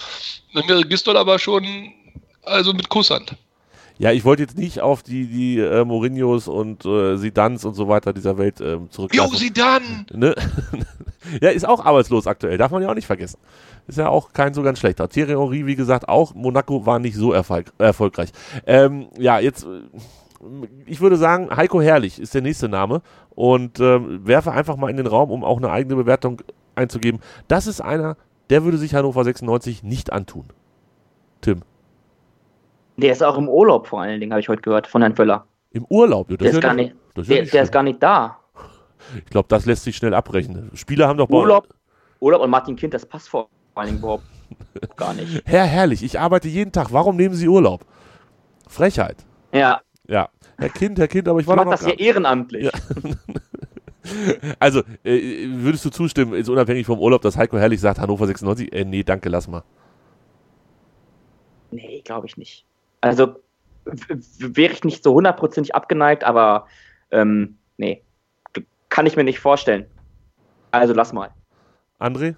dann 0.55 0.69
wäre 0.69 0.85
Gistol 0.85 1.17
aber 1.17 1.39
schon 1.39 1.93
also 2.43 2.73
mit 2.73 2.89
Kusshand. 2.89 3.35
Ja, 3.99 4.13
ich 4.13 4.25
wollte 4.25 4.43
jetzt 4.43 4.59
nicht 4.59 4.81
auf 4.81 5.03
die, 5.03 5.27
die 5.27 5.59
äh, 5.59 5.85
Mourinhos 5.85 6.49
und 6.49 6.85
äh, 6.85 7.17
Sidans 7.17 7.65
und 7.65 7.75
so 7.75 7.89
weiter 7.89 8.13
dieser 8.13 8.37
Welt 8.37 8.61
ähm, 8.61 8.91
zurückkommen. 8.91 9.31
Jo, 9.31 9.37
Sidan! 9.37 9.83
Ne? 10.13 10.35
ja, 11.41 11.49
ist 11.49 11.67
auch 11.67 11.85
arbeitslos 11.85 12.27
aktuell, 12.27 12.59
darf 12.59 12.71
man 12.71 12.83
ja 12.83 12.91
auch 12.91 12.95
nicht 12.95 13.07
vergessen. 13.07 13.39
Ist 13.87 13.99
ja 13.99 14.09
auch 14.09 14.33
kein 14.33 14.53
so 14.53 14.63
ganz 14.63 14.81
schlechter. 14.81 15.09
Thierry 15.09 15.33
Henry, 15.33 15.67
wie 15.67 15.77
gesagt, 15.77 16.09
auch. 16.09 16.35
Monaco 16.35 16.85
war 16.85 16.99
nicht 16.99 17.17
so 17.17 17.33
erfolg 17.33 17.73
erfolgreich. 17.79 18.31
Ähm, 18.67 19.07
ja, 19.19 19.39
jetzt, 19.39 19.65
äh, 19.65 19.81
ich 20.85 21.01
würde 21.01 21.17
sagen, 21.17 21.49
Heiko 21.57 21.81
Herrlich 21.81 22.21
ist 22.21 22.35
der 22.35 22.43
nächste 22.43 22.69
Name 22.69 23.01
und 23.35 23.81
ähm, 23.81 24.27
werfe 24.27 24.53
einfach 24.53 24.77
mal 24.77 24.91
in 24.91 24.99
den 24.99 25.07
Raum, 25.07 25.31
um 25.31 25.43
auch 25.43 25.57
eine 25.57 25.71
eigene 25.71 25.97
Bewertung 25.97 26.43
einzugeben. 26.75 27.21
Das 27.49 27.67
ist 27.67 27.81
einer, 27.81 28.19
der 28.51 28.65
würde 28.65 28.77
sich 28.77 28.95
Hannover 28.95 29.25
96 29.25 29.83
nicht 29.83 30.13
antun. 30.13 30.45
Tim. 31.41 31.63
Der 32.97 33.13
ist 33.13 33.23
auch 33.23 33.37
im 33.39 33.49
Urlaub 33.49 33.87
vor 33.87 34.01
allen 34.01 34.21
Dingen, 34.21 34.33
habe 34.33 34.41
ich 34.41 34.49
heute 34.49 34.63
gehört, 34.63 34.87
von 34.87 35.03
Herrn 35.03 35.15
Völler. 35.15 35.47
Im 35.73 35.85
Urlaub? 35.89 36.31
Ja, 36.31 36.37
Der, 36.37 36.49
ist 36.49 36.55
ja 36.55 36.61
gar, 36.61 36.75
nicht- 36.75 36.95
nicht, 36.95 36.97
das 37.15 37.27
der, 37.27 37.41
nicht 37.43 37.53
der 37.55 37.63
ist 37.63 37.73
gar 37.73 37.83
nicht 37.83 38.03
da. 38.03 38.39
Ich 39.25 39.27
glaube, 39.31 39.49
das 39.49 39.67
lässt 39.67 39.85
sich 39.85 39.97
schnell 39.97 40.15
abbrechen. 40.15 40.71
Spieler 40.75 41.07
haben 41.07 41.19
doch 41.19 41.29
Urlaub, 41.29 41.69
Urlaub 42.21 42.41
und 42.43 42.51
Martin 42.51 42.77
Kind, 42.77 42.95
das 42.95 43.05
passt 43.05 43.29
vor 43.29 43.49
allen 43.75 43.89
Dingen 43.89 43.99
überhaupt 43.99 44.25
gar 44.97 45.13
nicht. 45.15 45.43
Herr, 45.45 45.65
herrlich, 45.65 46.03
ich 46.03 46.19
arbeite 46.19 46.49
jeden 46.49 46.73
Tag. 46.73 46.93
Warum 46.93 47.17
nehmen 47.17 47.35
Sie 47.35 47.47
Urlaub? 47.49 47.85
Frechheit. 48.69 49.25
Ja, 49.53 49.81
Ja. 50.09 50.29
Herr 50.59 50.71
Kind, 50.71 50.99
Herr 50.99 51.09
Kind, 51.09 51.29
aber 51.29 51.39
ich 51.39 51.45
ich 51.45 51.49
war 51.49 51.57
doch 51.57 51.65
mache 51.67 51.75
noch 51.75 51.79
das 51.83 51.87
hier 51.87 51.99
ehrenamtlich. 52.01 52.65
Ja. 52.65 52.71
Also, 54.61 54.83
äh, 55.03 55.49
würdest 55.49 55.85
du 55.85 55.91
zustimmen, 55.91 56.33
ist 56.35 56.49
unabhängig 56.49 56.87
vom 56.87 57.01
Urlaub, 57.01 57.23
dass 57.23 57.37
Heiko 57.37 57.59
Herrlich 57.59 57.81
sagt, 57.81 57.99
Hannover 57.99 58.29
96? 58.29 58.73
Äh, 58.73 58.85
nee, 58.85 59.03
danke, 59.03 59.29
lass 59.29 59.49
mal. 59.49 59.65
Nee, 61.73 62.03
glaube 62.05 62.29
ich 62.29 62.37
nicht. 62.37 62.65
Also 63.07 63.37
wäre 64.39 64.73
ich 64.73 64.85
nicht 64.85 65.05
so 65.05 65.15
hundertprozentig 65.15 65.75
abgeneigt, 65.75 66.25
aber 66.25 66.67
ähm, 67.11 67.59
nee, 67.77 68.03
kann 68.89 69.07
ich 69.07 69.17
mir 69.17 69.25
nicht 69.25 69.39
vorstellen. 69.39 69.87
Also 70.71 70.93
lass 70.93 71.13
mal. 71.13 71.33
André? 71.99 72.37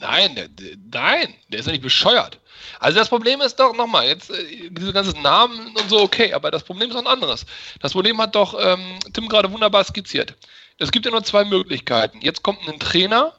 Nein, 0.00 0.50
nein, 0.92 1.34
der 1.48 1.60
ist 1.60 1.66
ja 1.66 1.72
nicht 1.72 1.82
bescheuert. 1.82 2.40
Also 2.80 2.98
das 2.98 3.08
Problem 3.08 3.40
ist 3.40 3.56
doch, 3.56 3.74
nochmal, 3.74 4.06
jetzt 4.06 4.30
äh, 4.30 4.70
diese 4.70 4.92
ganzen 4.92 5.22
Namen 5.22 5.74
und 5.76 5.88
so, 5.88 6.00
okay, 6.00 6.32
aber 6.32 6.50
das 6.50 6.64
Problem 6.64 6.88
ist 6.88 6.94
noch 6.94 7.02
ein 7.02 7.06
anderes. 7.06 7.46
Das 7.80 7.92
Problem 7.92 8.20
hat 8.20 8.34
doch 8.34 8.56
ähm, 8.58 8.98
Tim 9.12 9.28
gerade 9.28 9.52
wunderbar 9.52 9.84
skizziert. 9.84 10.34
Es 10.78 10.90
gibt 10.90 11.04
ja 11.04 11.12
nur 11.12 11.22
zwei 11.22 11.44
Möglichkeiten. 11.44 12.20
Jetzt 12.22 12.42
kommt 12.42 12.66
ein 12.66 12.80
Trainer 12.80 13.34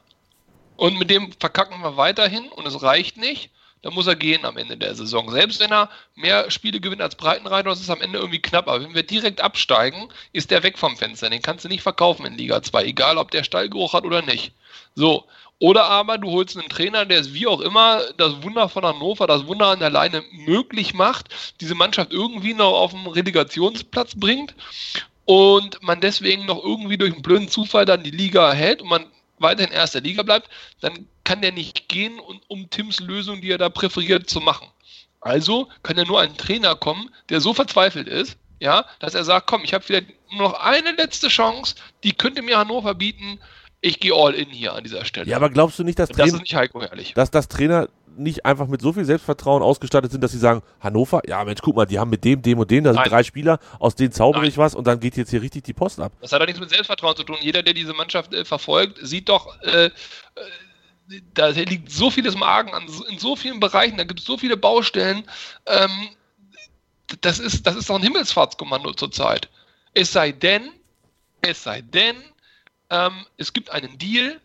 und 0.76 0.98
mit 0.98 1.10
dem 1.10 1.32
verkacken 1.38 1.80
wir 1.82 1.96
weiterhin 1.96 2.48
und 2.48 2.66
es 2.66 2.82
reicht 2.82 3.16
nicht. 3.16 3.50
Dann 3.82 3.94
muss 3.94 4.06
er 4.06 4.16
gehen 4.16 4.44
am 4.44 4.56
Ende 4.56 4.76
der 4.76 4.94
Saison. 4.94 5.30
Selbst 5.30 5.60
wenn 5.60 5.72
er 5.72 5.90
mehr 6.14 6.50
Spiele 6.50 6.80
gewinnt 6.80 7.02
als 7.02 7.16
Breitenreiter, 7.16 7.70
das 7.70 7.80
ist 7.80 7.90
am 7.90 8.00
Ende 8.00 8.18
irgendwie 8.18 8.40
knapp. 8.40 8.68
Aber 8.68 8.82
wenn 8.82 8.94
wir 8.94 9.02
direkt 9.02 9.40
absteigen, 9.40 10.08
ist 10.32 10.50
der 10.50 10.62
weg 10.62 10.78
vom 10.78 10.96
Fenster. 10.96 11.28
Den 11.28 11.42
kannst 11.42 11.64
du 11.64 11.68
nicht 11.68 11.82
verkaufen 11.82 12.24
in 12.24 12.38
Liga 12.38 12.62
2, 12.62 12.84
egal 12.84 13.18
ob 13.18 13.32
der 13.32 13.44
Stallgeruch 13.44 13.92
hat 13.92 14.04
oder 14.04 14.22
nicht. 14.22 14.52
So. 14.94 15.24
Oder 15.58 15.84
aber 15.84 16.18
du 16.18 16.30
holst 16.30 16.56
einen 16.56 16.68
Trainer, 16.68 17.06
der 17.06 17.20
es 17.20 17.34
wie 17.34 17.46
auch 17.46 17.60
immer 17.60 18.02
das 18.16 18.42
Wunder 18.42 18.68
von 18.68 18.84
Hannover, 18.84 19.28
das 19.28 19.46
Wunder 19.46 19.68
an 19.68 19.78
der 19.78 19.90
Leine 19.90 20.24
möglich 20.32 20.92
macht, 20.92 21.28
diese 21.60 21.76
Mannschaft 21.76 22.12
irgendwie 22.12 22.52
noch 22.52 22.72
auf 22.72 22.90
den 22.90 23.06
Relegationsplatz 23.06 24.14
bringt 24.16 24.56
und 25.24 25.80
man 25.80 26.00
deswegen 26.00 26.46
noch 26.46 26.62
irgendwie 26.62 26.98
durch 26.98 27.12
einen 27.12 27.22
blöden 27.22 27.48
Zufall 27.48 27.84
dann 27.84 28.02
die 28.02 28.10
Liga 28.10 28.48
erhält 28.48 28.82
und 28.82 28.88
man 28.88 29.06
weiterhin 29.42 29.72
erster 29.72 30.00
Liga 30.00 30.22
bleibt, 30.22 30.48
dann 30.80 31.06
kann 31.24 31.42
der 31.42 31.52
nicht 31.52 31.88
gehen, 31.88 32.18
und, 32.18 32.40
um 32.48 32.70
Tims 32.70 33.00
Lösung, 33.00 33.40
die 33.40 33.50
er 33.50 33.58
da 33.58 33.68
präferiert, 33.68 34.28
zu 34.28 34.40
machen. 34.40 34.68
Also 35.20 35.68
kann 35.82 35.96
ja 35.96 36.04
nur 36.04 36.20
ein 36.20 36.36
Trainer 36.36 36.74
kommen, 36.74 37.10
der 37.28 37.40
so 37.40 37.54
verzweifelt 37.54 38.08
ist, 38.08 38.36
ja, 38.60 38.84
dass 39.00 39.14
er 39.14 39.24
sagt, 39.24 39.46
komm, 39.46 39.62
ich 39.64 39.74
habe 39.74 39.84
vielleicht 39.84 40.08
nur 40.32 40.42
noch 40.42 40.54
eine 40.54 40.92
letzte 40.92 41.28
Chance, 41.28 41.74
die 42.04 42.12
könnte 42.12 42.42
mir 42.42 42.58
Hannover 42.58 42.94
bieten, 42.94 43.38
ich 43.80 43.98
gehe 43.98 44.14
all 44.14 44.34
in 44.34 44.48
hier 44.48 44.74
an 44.74 44.84
dieser 44.84 45.04
Stelle. 45.04 45.28
Ja, 45.28 45.36
aber 45.36 45.50
glaubst 45.50 45.78
du 45.78 45.84
nicht, 45.84 45.98
dass, 45.98 46.10
Und 46.10 46.18
das 46.18 46.26
Trainer, 46.26 46.36
ist 46.36 46.42
nicht 46.42 46.54
Heiko 46.54 46.80
Herrlich. 46.80 47.14
dass 47.14 47.30
das 47.30 47.48
Trainer 47.48 47.88
nicht 48.16 48.44
einfach 48.44 48.66
mit 48.66 48.80
so 48.80 48.92
viel 48.92 49.04
Selbstvertrauen 49.04 49.62
ausgestattet 49.62 50.12
sind, 50.12 50.22
dass 50.22 50.32
sie 50.32 50.38
sagen, 50.38 50.62
Hannover, 50.80 51.22
ja 51.26 51.44
Mensch, 51.44 51.60
guck 51.62 51.76
mal, 51.76 51.86
die 51.86 51.98
haben 51.98 52.10
mit 52.10 52.24
dem, 52.24 52.42
dem 52.42 52.58
und 52.58 52.70
dem, 52.70 52.84
da 52.84 52.92
sind 52.92 53.00
Nein. 53.00 53.08
drei 53.08 53.22
Spieler, 53.22 53.58
aus 53.78 53.94
denen 53.94 54.12
zaubere 54.12 54.46
ich 54.46 54.58
was 54.58 54.74
und 54.74 54.86
dann 54.86 55.00
geht 55.00 55.16
jetzt 55.16 55.30
hier 55.30 55.42
richtig 55.42 55.64
die 55.64 55.72
Post 55.72 56.00
ab. 56.00 56.12
Das 56.20 56.32
hat 56.32 56.40
doch 56.40 56.46
nichts 56.46 56.60
mit 56.60 56.70
Selbstvertrauen 56.70 57.16
zu 57.16 57.24
tun. 57.24 57.36
Jeder, 57.40 57.62
der 57.62 57.74
diese 57.74 57.92
Mannschaft 57.92 58.34
äh, 58.34 58.44
verfolgt, 58.44 58.98
sieht 59.02 59.28
doch, 59.28 59.60
äh, 59.62 59.86
äh, 59.86 59.90
da 61.34 61.48
liegt 61.48 61.90
so 61.90 62.10
vieles 62.10 62.34
im 62.34 62.42
Argen 62.42 62.72
an, 62.74 62.84
in 63.10 63.18
so 63.18 63.36
vielen 63.36 63.60
Bereichen, 63.60 63.96
da 63.96 64.04
gibt 64.04 64.20
es 64.20 64.26
so 64.26 64.38
viele 64.38 64.56
Baustellen. 64.56 65.24
Ähm, 65.66 66.08
das, 67.20 67.38
ist, 67.38 67.66
das 67.66 67.76
ist 67.76 67.90
doch 67.90 67.96
ein 67.96 68.02
Himmelsfahrtskommando 68.02 68.92
zurzeit. 68.94 69.48
Es 69.94 70.12
sei 70.12 70.32
denn, 70.32 70.70
es 71.42 71.62
sei 71.62 71.82
denn, 71.82 72.16
ähm, 72.90 73.26
es 73.36 73.52
gibt 73.52 73.70
einen 73.70 73.98
Deal, 73.98 74.40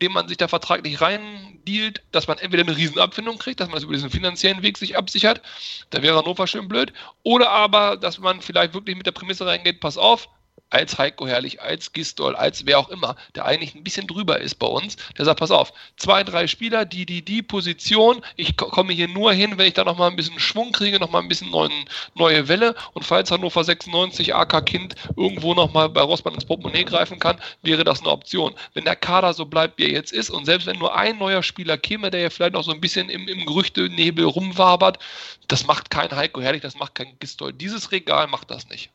den 0.00 0.12
man 0.12 0.28
sich 0.28 0.36
da 0.36 0.48
vertraglich 0.48 1.00
rein 1.00 1.58
dealt, 1.66 2.02
dass 2.12 2.28
man 2.28 2.38
entweder 2.38 2.62
eine 2.62 2.76
Riesenabfindung 2.76 3.38
kriegt, 3.38 3.60
dass 3.60 3.68
man 3.68 3.74
das 3.74 3.84
über 3.84 3.94
diesen 3.94 4.10
finanziellen 4.10 4.62
Weg 4.62 4.78
sich 4.78 4.96
absichert, 4.96 5.42
da 5.90 6.02
wäre 6.02 6.16
Hannover 6.16 6.46
schön 6.46 6.68
blöd, 6.68 6.92
oder 7.22 7.50
aber, 7.50 7.96
dass 7.96 8.18
man 8.18 8.40
vielleicht 8.40 8.74
wirklich 8.74 8.96
mit 8.96 9.06
der 9.06 9.12
Prämisse 9.12 9.46
reingeht, 9.46 9.80
pass 9.80 9.98
auf, 9.98 10.28
als 10.70 10.98
Heiko 10.98 11.26
Herrlich, 11.26 11.60
als 11.62 11.92
Gistol, 11.92 12.36
als 12.36 12.66
wer 12.66 12.78
auch 12.78 12.88
immer, 12.88 13.16
der 13.34 13.44
eigentlich 13.46 13.74
ein 13.74 13.84
bisschen 13.84 14.06
drüber 14.06 14.40
ist 14.40 14.56
bei 14.56 14.66
uns, 14.66 14.96
der 15.16 15.24
sagt, 15.24 15.40
pass 15.40 15.50
auf, 15.50 15.72
zwei, 15.96 16.24
drei 16.24 16.46
Spieler, 16.46 16.84
die, 16.84 17.06
die, 17.06 17.22
die 17.24 17.42
Position, 17.42 18.22
ich 18.36 18.56
ko- 18.56 18.68
komme 18.68 18.92
hier 18.92 19.08
nur 19.08 19.32
hin, 19.32 19.58
wenn 19.58 19.66
ich 19.68 19.74
da 19.74 19.84
nochmal 19.84 20.10
ein 20.10 20.16
bisschen 20.16 20.38
Schwung 20.40 20.72
kriege, 20.72 20.98
nochmal 20.98 21.22
ein 21.22 21.28
bisschen 21.28 21.50
neuen, 21.50 21.72
neue 22.14 22.48
Welle 22.48 22.74
und 22.92 23.04
falls 23.04 23.30
Hannover 23.30 23.64
96 23.64 24.34
AK 24.34 24.66
Kind 24.66 24.94
irgendwo 25.16 25.54
nochmal 25.54 25.88
bei 25.88 26.00
Rossmann 26.02 26.34
ins 26.34 26.44
Portemonnaie 26.44 26.84
greifen 26.84 27.18
kann, 27.18 27.38
wäre 27.62 27.84
das 27.84 28.00
eine 28.00 28.10
Option. 28.10 28.54
Wenn 28.74 28.84
der 28.84 28.96
Kader 28.96 29.32
so 29.32 29.46
bleibt, 29.46 29.78
wie 29.78 29.84
er 29.84 29.92
jetzt 29.92 30.12
ist 30.12 30.30
und 30.30 30.44
selbst 30.44 30.66
wenn 30.66 30.78
nur 30.78 30.94
ein 30.96 31.18
neuer 31.18 31.42
Spieler 31.42 31.78
käme, 31.78 32.10
der 32.10 32.20
ja 32.20 32.30
vielleicht 32.30 32.54
noch 32.54 32.64
so 32.64 32.72
ein 32.72 32.80
bisschen 32.80 33.08
im, 33.08 33.28
im 33.28 33.46
Gerüchtenebel 33.46 34.24
rumwabert, 34.24 34.98
das 35.46 35.66
macht 35.66 35.90
kein 35.90 36.10
Heiko 36.14 36.40
Herrlich, 36.40 36.62
das 36.62 36.76
macht 36.78 36.94
kein 36.94 37.18
Gistol. 37.20 37.52
Dieses 37.52 37.90
Regal 37.92 38.26
macht 38.26 38.50
das 38.50 38.68
nicht. 38.68 38.90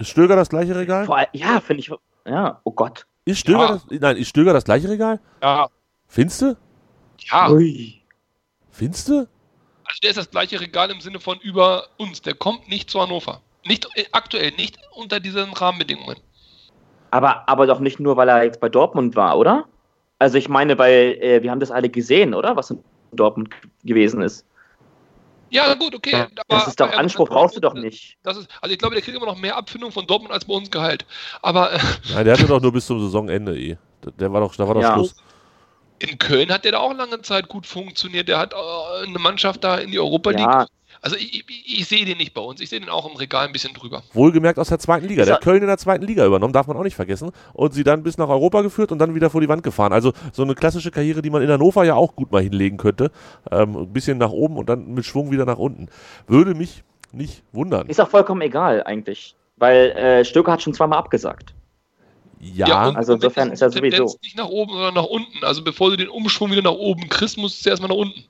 Stöger 0.00 0.36
das 0.36 0.48
gleiche 0.48 0.74
Regal? 0.74 1.07
Vor, 1.08 1.26
ja, 1.32 1.58
finde 1.60 1.80
ich. 1.80 1.90
Ja, 2.26 2.60
oh 2.64 2.70
Gott. 2.70 3.06
Ist 3.24 3.38
Stöger, 3.40 3.60
Ja. 3.60 3.68
das, 3.68 3.86
nein, 3.88 4.16
ist 4.18 4.28
Stöger 4.28 4.52
das 4.52 4.64
gleiche 4.64 4.88
Regal? 4.90 5.18
Ja, 5.42 5.68
Findest 6.06 6.42
du? 6.42 6.56
ja. 7.20 7.50
Ui. 7.50 8.02
Findest 8.70 9.08
du? 9.08 9.26
Also 9.84 9.98
der 10.02 10.10
ist 10.10 10.18
das 10.18 10.30
gleiche 10.30 10.60
Regal 10.60 10.90
im 10.90 11.00
Sinne 11.00 11.18
von 11.18 11.38
über 11.40 11.84
uns. 11.96 12.20
Der 12.20 12.34
kommt 12.34 12.68
nicht 12.68 12.90
zu 12.90 13.00
Hannover. 13.00 13.40
Nicht 13.64 13.88
äh, 13.94 14.04
aktuell, 14.12 14.50
nicht 14.52 14.78
unter 14.94 15.18
diesen 15.18 15.50
Rahmenbedingungen. 15.54 16.16
Aber, 17.10 17.48
aber 17.48 17.66
doch 17.66 17.80
nicht 17.80 17.98
nur, 18.00 18.18
weil 18.18 18.28
er 18.28 18.44
jetzt 18.44 18.60
bei 18.60 18.68
Dortmund 18.68 19.16
war, 19.16 19.38
oder? 19.38 19.64
Also 20.18 20.36
ich 20.36 20.48
meine, 20.50 20.76
weil 20.78 21.16
äh, 21.22 21.42
wir 21.42 21.50
haben 21.50 21.60
das 21.60 21.70
alle 21.70 21.88
gesehen, 21.88 22.34
oder? 22.34 22.54
Was 22.56 22.70
in 22.70 22.84
Dortmund 23.12 23.48
gewesen 23.82 24.20
ist. 24.20 24.44
Ja, 25.50 25.74
gut, 25.74 25.94
okay. 25.94 26.14
aber- 26.14 26.30
Das 26.48 26.68
ist 26.68 26.80
doch 26.80 26.92
Anspruch, 26.92 27.28
brauchst 27.28 27.56
du 27.56 27.60
doch 27.60 27.74
nicht. 27.74 28.16
Das 28.22 28.36
ist, 28.36 28.48
also 28.60 28.72
ich 28.72 28.78
glaube, 28.78 28.94
der 28.94 29.02
kriegt 29.02 29.16
immer 29.16 29.26
noch 29.26 29.38
mehr 29.38 29.56
Abfindung 29.56 29.92
von 29.92 30.06
Dortmund 30.06 30.32
als 30.32 30.44
bei 30.44 30.54
uns 30.54 30.70
Gehalt. 30.70 31.06
Aber 31.42 31.72
äh, 31.72 31.78
Nein, 32.12 32.24
der 32.24 32.34
hatte 32.34 32.46
doch 32.46 32.60
nur 32.60 32.72
bis 32.72 32.86
zum 32.86 33.00
Saisonende 33.00 33.58
eh. 33.58 33.76
Der 34.18 34.32
war 34.32 34.40
doch, 34.40 34.54
da 34.56 34.66
war 34.66 34.74
doch 34.74 34.82
Ja. 34.82 34.94
Schluss. 34.94 35.16
in 36.00 36.18
Köln 36.18 36.50
hat 36.52 36.64
der 36.64 36.72
da 36.72 36.78
auch 36.78 36.94
lange 36.94 37.20
Zeit 37.22 37.48
gut 37.48 37.66
funktioniert. 37.66 38.28
Der 38.28 38.38
hat 38.38 38.52
äh, 38.52 39.06
eine 39.06 39.18
Mannschaft 39.18 39.64
da 39.64 39.76
in 39.78 39.90
die 39.90 39.98
Europa 39.98 40.30
League. 40.30 40.40
Ja, 40.40 40.66
Also 41.00 41.16
ich, 41.16 41.44
ich, 41.48 41.78
ich 41.80 41.86
sehe 41.86 42.04
den 42.04 42.18
nicht 42.18 42.34
bei 42.34 42.40
uns. 42.40 42.60
Ich 42.60 42.68
sehe 42.70 42.80
den 42.80 42.88
auch 42.88 43.08
im 43.08 43.16
Regal 43.16 43.46
ein 43.46 43.52
bisschen 43.52 43.72
drüber. 43.74 44.02
Wohlgemerkt 44.12 44.58
aus 44.58 44.68
der 44.68 44.78
zweiten 44.78 45.06
Liga. 45.06 45.24
Der 45.24 45.34
er- 45.34 45.36
hat 45.36 45.44
Köln 45.44 45.62
in 45.62 45.68
der 45.68 45.78
zweiten 45.78 46.04
Liga 46.04 46.26
übernommen, 46.26 46.52
darf 46.52 46.66
man 46.66 46.76
auch 46.76 46.82
nicht 46.82 46.96
vergessen. 46.96 47.30
Und 47.52 47.72
sie 47.74 47.84
dann 47.84 48.02
bis 48.02 48.18
nach 48.18 48.28
Europa 48.28 48.62
geführt 48.62 48.90
und 48.92 48.98
dann 48.98 49.14
wieder 49.14 49.30
vor 49.30 49.40
die 49.40 49.48
Wand 49.48 49.62
gefahren. 49.62 49.92
Also 49.92 50.12
so 50.32 50.42
eine 50.42 50.54
klassische 50.54 50.90
Karriere, 50.90 51.22
die 51.22 51.30
man 51.30 51.42
in 51.42 51.50
Hannover 51.50 51.84
ja 51.84 51.94
auch 51.94 52.16
gut 52.16 52.32
mal 52.32 52.42
hinlegen 52.42 52.76
könnte. 52.78 53.10
Ähm, 53.50 53.76
ein 53.76 53.92
bisschen 53.92 54.18
nach 54.18 54.30
oben 54.30 54.56
und 54.56 54.68
dann 54.68 54.92
mit 54.94 55.04
Schwung 55.04 55.30
wieder 55.30 55.44
nach 55.44 55.58
unten. 55.58 55.88
Würde 56.26 56.54
mich 56.54 56.82
nicht 57.12 57.42
wundern. 57.52 57.86
ist 57.88 58.00
auch 58.00 58.10
vollkommen 58.10 58.40
egal 58.42 58.82
eigentlich. 58.84 59.34
Weil 59.56 59.90
äh, 59.92 60.24
Stöcker 60.24 60.52
hat 60.52 60.62
schon 60.62 60.74
zweimal 60.74 60.98
abgesagt. 60.98 61.54
Ja, 62.40 62.88
und 62.88 62.96
also 62.96 63.14
insofern 63.14 63.50
ist 63.50 63.62
er 63.62 63.70
sowieso- 63.70 64.16
nicht 64.22 64.36
nach 64.36 64.48
oben, 64.48 64.72
sondern 64.72 64.94
nach 64.94 65.06
unten. 65.06 65.42
Also 65.44 65.64
bevor 65.64 65.90
du 65.90 65.96
den 65.96 66.08
Umschwung 66.08 66.52
wieder 66.52 66.62
nach 66.62 66.70
oben 66.70 67.08
kriegst, 67.08 67.36
musst 67.36 67.64
du 67.66 67.70
erstmal 67.70 67.88
nach 67.88 67.96
unten. 67.96 68.24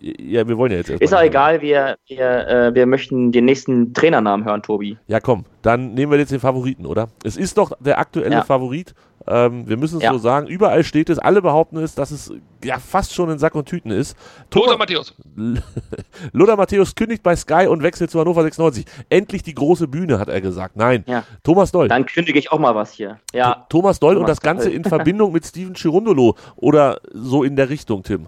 Ja, 0.00 0.48
wir 0.48 0.56
wollen 0.58 0.72
ja 0.72 0.78
jetzt 0.78 0.90
erstmal 0.90 1.04
Ist 1.04 1.14
auch 1.14 1.22
egal, 1.22 1.60
wir, 1.62 1.96
wir, 2.06 2.48
äh, 2.48 2.74
wir 2.74 2.86
möchten 2.86 3.32
den 3.32 3.44
nächsten 3.44 3.92
Trainernamen 3.94 4.46
hören, 4.46 4.62
Tobi. 4.62 4.96
Ja, 5.06 5.20
komm, 5.20 5.44
dann 5.62 5.94
nehmen 5.94 6.10
wir 6.10 6.18
jetzt 6.18 6.32
den 6.32 6.40
Favoriten, 6.40 6.86
oder? 6.86 7.08
Es 7.24 7.36
ist 7.36 7.58
doch 7.58 7.72
der 7.80 7.98
aktuelle 7.98 8.36
Ja. 8.36 8.42
Favorit. 8.44 8.94
Ähm, 9.26 9.68
wir 9.68 9.76
müssen 9.76 9.98
es 9.98 10.02
Ja. 10.02 10.12
so 10.12 10.18
sagen. 10.18 10.46
Überall 10.46 10.82
steht 10.82 11.10
es, 11.10 11.18
alle 11.18 11.42
behaupten 11.42 11.76
es, 11.76 11.94
dass 11.94 12.10
es 12.10 12.32
ja 12.64 12.78
fast 12.78 13.12
schon 13.14 13.28
in 13.30 13.38
Sack 13.38 13.54
und 13.54 13.66
Tüten 13.68 13.90
ist. 13.90 14.16
Lothar 14.54 14.72
Thomas, 14.72 14.78
Matthäus. 14.78 15.14
Lothar 16.32 16.56
Matthäus 16.56 16.94
kündigt 16.94 17.22
bei 17.22 17.36
Sky 17.36 17.66
und 17.68 17.82
wechselt 17.82 18.10
zu 18.10 18.18
Hannover 18.18 18.42
96. 18.42 18.84
Endlich 19.10 19.42
die 19.42 19.54
große 19.54 19.88
Bühne, 19.88 20.18
hat 20.18 20.28
er 20.28 20.40
gesagt. 20.40 20.76
Nein, 20.76 21.04
Ja. 21.06 21.24
Thomas 21.42 21.70
Doll. 21.72 21.88
Dann 21.88 22.06
kündige 22.06 22.38
ich 22.38 22.50
auch 22.50 22.58
mal 22.58 22.74
was 22.74 22.92
hier. 22.92 23.18
Ja, 23.34 23.66
Thomas 23.68 24.00
Doll 24.00 24.14
und 24.16 24.22
Thomas 24.22 24.30
das 24.38 24.40
Ganze 24.40 24.64
Doll. 24.68 24.74
in 24.76 24.84
Verbindung 24.84 25.32
mit 25.32 25.44
Steven 25.44 25.74
Chirundolo 25.74 26.34
oder 26.56 26.98
so 27.12 27.44
in 27.44 27.56
der 27.56 27.68
Richtung, 27.68 28.02
Tim. 28.02 28.26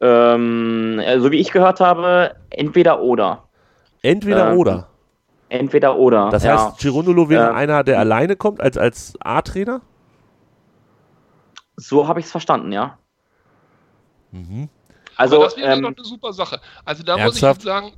Ähm, 0.00 0.98
äh, 0.98 1.18
so 1.20 1.30
wie 1.30 1.38
ich 1.38 1.50
gehört 1.50 1.80
habe, 1.80 2.36
entweder 2.50 3.00
oder. 3.00 3.48
Entweder 4.02 4.50
Ähm, 4.50 4.58
oder. 4.58 4.88
Entweder 5.48 5.96
oder. 5.96 6.30
Das 6.30 6.44
ja. 6.44 6.70
heißt, 6.70 6.80
Chirundolo 6.80 7.28
wäre 7.28 7.50
Ähm, 7.50 7.54
einer, 7.54 7.84
der 7.84 7.98
alleine 7.98 8.36
kommt 8.36 8.60
als, 8.60 8.76
als 8.76 9.14
A-Trainer? 9.20 9.80
So 11.76 12.06
habe 12.08 12.20
ich 12.20 12.26
es 12.26 12.32
verstanden, 12.32 12.72
ja. 12.72 12.98
Mhm. 14.32 14.68
Also, 15.16 15.36
aber 15.36 15.44
das 15.44 15.56
wäre 15.56 15.72
ähm, 15.72 15.82
doch 15.82 15.96
eine 15.96 16.04
super 16.04 16.32
Sache. 16.32 16.60
Also 16.84 17.02
da 17.02 17.16
Ernsthaft? 17.16 17.32
muss 17.32 17.36
ich 17.36 17.42
jetzt 17.42 17.62
sagen, 17.62 17.92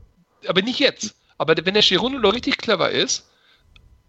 aber 0.48 0.62
nicht 0.62 0.78
jetzt. 0.78 1.16
Aber 1.38 1.54
wenn 1.56 1.74
der 1.74 1.82
Chirundolo 1.82 2.28
richtig 2.30 2.58
clever 2.58 2.90
ist, 2.90 3.30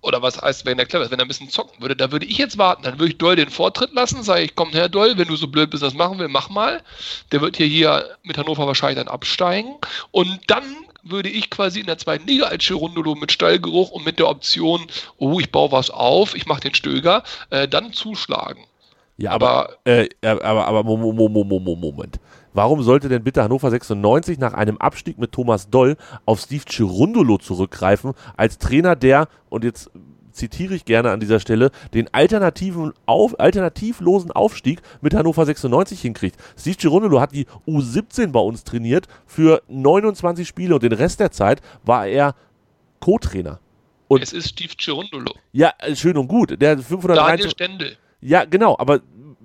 oder 0.07 0.21
was 0.21 0.41
heißt, 0.41 0.65
wenn 0.65 0.79
er 0.79 0.85
clever 0.85 1.03
ist, 1.03 1.11
wenn 1.11 1.19
er 1.19 1.25
ein 1.25 1.27
bisschen 1.27 1.49
zocken 1.49 1.81
würde, 1.81 1.95
da 1.95 2.11
würde 2.11 2.25
ich 2.25 2.37
jetzt 2.37 2.57
warten. 2.57 2.83
Dann 2.83 2.97
würde 2.97 3.11
ich 3.11 3.17
Doll 3.17 3.35
den 3.35 3.49
Vortritt 3.49 3.93
lassen, 3.93 4.23
sage 4.23 4.43
ich, 4.43 4.55
komm 4.55 4.71
her 4.71 4.87
Doll, 4.87 5.17
wenn 5.17 5.27
du 5.27 5.35
so 5.35 5.47
blöd 5.47 5.69
bist, 5.69 5.83
das 5.83 5.93
machen 5.93 6.17
will, 6.17 6.29
mach 6.29 6.49
mal. 6.49 6.81
Der 7.31 7.41
wird 7.41 7.57
hier, 7.57 7.67
hier 7.67 8.05
mit 8.23 8.37
Hannover 8.37 8.65
wahrscheinlich 8.65 8.97
dann 8.97 9.13
absteigen. 9.13 9.75
Und 10.11 10.39
dann 10.47 10.63
würde 11.03 11.29
ich 11.29 11.49
quasi 11.49 11.81
in 11.81 11.85
der 11.85 11.97
zweiten 11.97 12.25
Liga 12.25 12.45
als 12.45 12.65
Girondolo 12.65 13.15
mit 13.15 13.31
Stallgeruch 13.31 13.91
und 13.91 14.05
mit 14.05 14.19
der 14.19 14.29
Option, 14.29 14.87
oh, 15.17 15.39
ich 15.39 15.51
baue 15.51 15.71
was 15.71 15.89
auf, 15.89 16.35
ich 16.35 16.45
mache 16.45 16.61
den 16.61 16.73
Stöger, 16.73 17.23
äh, 17.49 17.67
dann 17.67 17.93
zuschlagen. 17.93 18.63
Ja, 19.17 19.31
aber, 19.31 19.77
aber, 19.83 19.91
äh, 19.91 20.09
aber, 20.21 20.67
aber 20.67 20.83
Moment. 20.83 22.19
Warum 22.57 22.81
sollte 22.81 23.07
denn 23.07 23.23
bitte 23.23 23.43
Hannover 23.43 23.69
96 23.69 24.39
nach 24.39 24.55
einem 24.55 24.77
Abstieg 24.79 25.19
mit 25.19 25.31
Thomas 25.31 25.69
Doll 25.69 25.95
auf 26.25 26.39
Steve 26.39 26.63
Chirundolo 26.67 27.37
zurückgreifen, 27.37 28.13
als 28.35 28.57
Trainer 28.57 28.95
der, 28.95 29.27
und 29.49 29.63
jetzt 29.63 29.91
zitiere 30.31 30.73
ich 30.73 30.83
gerne 30.83 31.11
an 31.11 31.19
dieser 31.19 31.39
Stelle, 31.39 31.69
den 31.93 32.11
alternativen 32.15 32.93
auf, 33.05 33.39
alternativlosen 33.39 34.31
Aufstieg 34.31 34.81
mit 35.01 35.13
Hannover 35.13 35.45
96 35.45 36.01
hinkriegt. 36.01 36.39
Steve 36.57 36.77
Girondolo 36.77 37.21
hat 37.21 37.31
die 37.31 37.45
U17 37.67 38.31
bei 38.31 38.39
uns 38.39 38.63
trainiert 38.63 39.07
für 39.27 39.61
29 39.67 40.47
Spiele 40.47 40.73
und 40.73 40.81
den 40.81 40.93
Rest 40.93 41.19
der 41.19 41.29
Zeit 41.29 41.61
war 41.83 42.07
er 42.07 42.33
Co-Trainer. 43.01 43.59
Und 44.07 44.23
es 44.23 44.33
ist 44.33 44.49
Steve 44.49 44.73
Girondolo. 44.75 45.31
Ja, 45.51 45.73
äh, 45.77 45.95
schön 45.95 46.17
und 46.17 46.27
gut. 46.27 46.59
Der 46.59 46.79
500 46.79 47.17
Daniel 47.17 47.51
Stendel. 47.51 47.97
Ja, 48.19 48.45
genau, 48.45 48.75
aber 48.79 49.01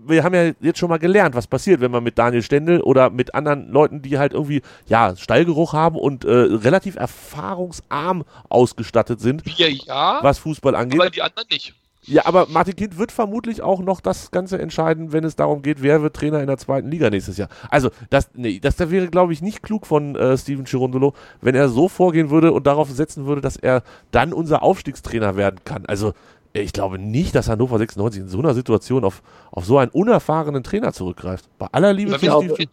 wir 0.07 0.25
haben 0.25 0.35
ja 0.35 0.53
jetzt 0.61 0.79
schon 0.79 0.88
mal 0.88 0.99
gelernt, 0.99 1.35
was 1.35 1.47
passiert, 1.47 1.81
wenn 1.81 1.91
man 1.91 2.03
mit 2.03 2.19
Daniel 2.19 2.43
Stendel 2.43 2.81
oder 2.81 3.11
mit 3.11 3.35
anderen 3.35 3.69
Leuten, 3.71 4.03
die 4.03 4.19
halt 4.19 4.33
irgendwie, 4.33 4.62
ja, 4.87 5.15
Stallgeruch 5.17 5.73
haben 5.73 5.97
und 5.97 6.25
äh, 6.25 6.31
relativ 6.31 6.97
erfahrungsarm 6.97 8.25
ausgestattet 8.49 9.21
sind, 9.21 9.45
wir 9.45 9.71
ja, 9.71 10.19
was 10.23 10.38
Fußball 10.38 10.75
angeht. 10.75 11.01
Aber 11.01 11.11
die 11.11 11.23
anderen 11.23 11.49
nicht. 11.51 11.75
Ja, 12.05 12.27
aber 12.27 12.49
Martin 12.49 12.75
Kind 12.75 12.99
wird 12.99 13.12
vermutlich 13.12 13.62
auch 13.62 13.81
noch 13.81 14.01
das 14.01 14.33
Ganze 14.33 14.59
entscheiden, 14.59 15.12
wenn 15.12 15.23
es 15.23 15.37
darum 15.37 15.62
geht, 15.62 15.83
wer 15.83 16.03
wird 16.03 16.17
Trainer 16.17 16.41
in 16.41 16.49
der 16.49 16.59
zweiten 16.59 16.91
Liga 16.91 17.11
nächstes 17.11 17.37
Jahr. 17.37 17.49
Also, 17.71 17.91
das, 18.11 18.31
nee, 18.35 18.59
das, 18.59 18.75
das 18.75 18.91
wäre, 18.91 19.07
glaube 19.07 19.33
ich, 19.33 19.41
nicht 19.41 19.62
klug 19.62 19.87
von 19.87 20.17
äh, 20.17 20.37
Steven 20.37 20.67
Chirondolo, 20.67 21.15
wenn 21.41 21.55
er 21.55 21.69
so 21.69 21.88
vorgehen 21.88 22.31
würde 22.31 22.53
und 22.53 22.67
darauf 22.67 22.91
setzen 22.91 23.27
würde, 23.27 23.41
dass 23.41 23.57
er 23.57 23.85
dann 24.11 24.33
unser 24.33 24.65
Aufstiegstrainer 24.65 25.37
werden 25.37 25.61
kann. 25.65 25.87
Also, 25.87 26.12
ich 26.53 26.73
glaube 26.73 26.99
nicht, 26.99 27.35
dass 27.35 27.49
Hannover 27.49 27.79
96 27.79 28.23
in 28.23 28.29
so 28.29 28.38
einer 28.38 28.55
Situation 28.55 29.05
auf, 29.05 29.23
auf 29.51 29.65
so 29.65 29.79
einen 29.79 29.91
unerfahrenen 29.91 30.62
Trainer 30.62 30.93
zurückgreift. 30.93 31.47
Bei 31.59 31.67
aller 31.73 31.93
Liebe 31.93 32.19
für 32.19 32.19
Steve 32.19 32.67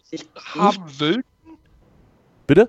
haben 0.54 0.84
Wölten. 0.98 1.24
Bitte? 2.46 2.68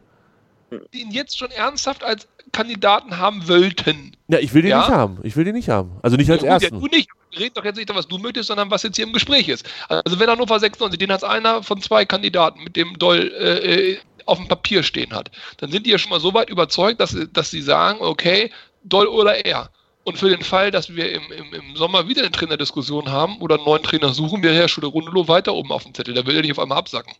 Die 0.94 1.02
ihn 1.02 1.12
jetzt 1.12 1.38
schon 1.38 1.52
ernsthaft 1.52 2.04
als 2.04 2.28
Kandidaten 2.54 3.18
haben 3.18 3.48
wollten. 3.48 4.16
Ja, 4.30 4.40
ich 4.40 4.54
will 4.54 4.62
den 4.62 4.72
ja? 4.72 4.80
nicht 4.80 4.90
haben. 4.90 5.20
Ich 5.24 5.36
will 5.36 5.44
den 5.44 5.56
nicht 5.56 5.70
haben. 5.70 5.92
Also 6.02 6.16
nicht 6.16 6.32
als 6.32 6.44
ja, 6.44 6.52
ersten. 6.52 6.76
Ja, 6.76 6.80
du 6.80 6.88
nicht. 6.88 7.10
Red 7.38 7.56
doch 7.56 7.64
jetzt 7.64 7.78
nicht, 7.78 7.94
was 7.94 8.08
du 8.08 8.18
möchtest, 8.18 8.48
sondern 8.48 8.70
was 8.72 8.84
jetzt 8.84 8.98
hier 8.98 9.06
im 9.06 9.14
Gespräch 9.14 9.48
ist. 9.48 9.66
Also 9.88 10.20
wenn 10.20 10.30
Hannover 10.30 10.60
96, 10.60 11.00
den 11.00 11.12
hat 11.12 11.24
einer 11.24 11.64
von 11.64 11.82
zwei 11.82 12.06
Kandidaten 12.06 12.64
mit 12.64 12.76
dem 12.76 13.00
Doll 13.00 13.32
äh, 13.32 13.98
auf 14.26 14.38
dem 14.38 14.48
Papier 14.48 14.84
stehen 14.84 15.14
hat, 15.14 15.32
dann 15.58 15.72
sind 15.72 15.86
die 15.86 15.92
ja 15.92 15.98
schon 15.98 16.10
mal 16.10 16.20
so 16.20 16.34
weit 16.34 16.50
überzeugt, 16.50 17.00
dass, 17.00 17.16
dass 17.32 17.52
sie 17.52 17.62
sagen, 17.62 18.00
okay, 18.02 18.52
Doll 18.84 19.08
oder 19.08 19.46
er. 19.46 19.70
Und 20.04 20.18
für 20.18 20.30
den 20.30 20.42
Fall, 20.42 20.72
dass 20.72 20.96
wir 20.96 21.12
im, 21.12 21.22
im, 21.32 21.54
im 21.54 21.76
Sommer 21.76 22.08
wieder 22.08 22.22
eine 22.22 22.32
Trainerdiskussion 22.32 23.12
haben 23.12 23.38
oder 23.40 23.56
einen 23.56 23.66
neuen 23.66 23.84
Trainer 23.84 24.14
suchen, 24.14 24.42
wäre 24.42 24.56
Herr 24.56 24.68
Schuler-Rundelo 24.68 25.28
weiter 25.28 25.54
oben 25.54 25.72
auf 25.72 25.84
dem 25.84 25.94
Zettel. 25.94 26.16
Da 26.16 26.26
will 26.26 26.36
er 26.36 26.42
nicht 26.42 26.52
auf 26.52 26.60
einmal 26.60 26.80
absacken. 26.80 27.14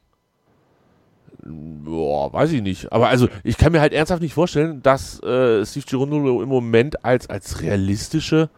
Boah, 1.44 2.32
weiß 2.34 2.52
ich 2.54 2.62
nicht. 2.62 2.92
Aber 2.92 3.10
also, 3.10 3.28
ich 3.44 3.58
kann 3.58 3.72
mir 3.72 3.82
halt 3.82 3.94
ernsthaft 3.94 4.22
nicht 4.22 4.34
vorstellen, 4.34 4.82
dass 4.82 5.22
äh, 5.22 5.66
Steve 5.66 5.86
Girondolo 5.88 6.42
im 6.42 6.50
Moment 6.50 7.06
als, 7.06 7.30
als 7.30 7.62
realistische 7.62 8.50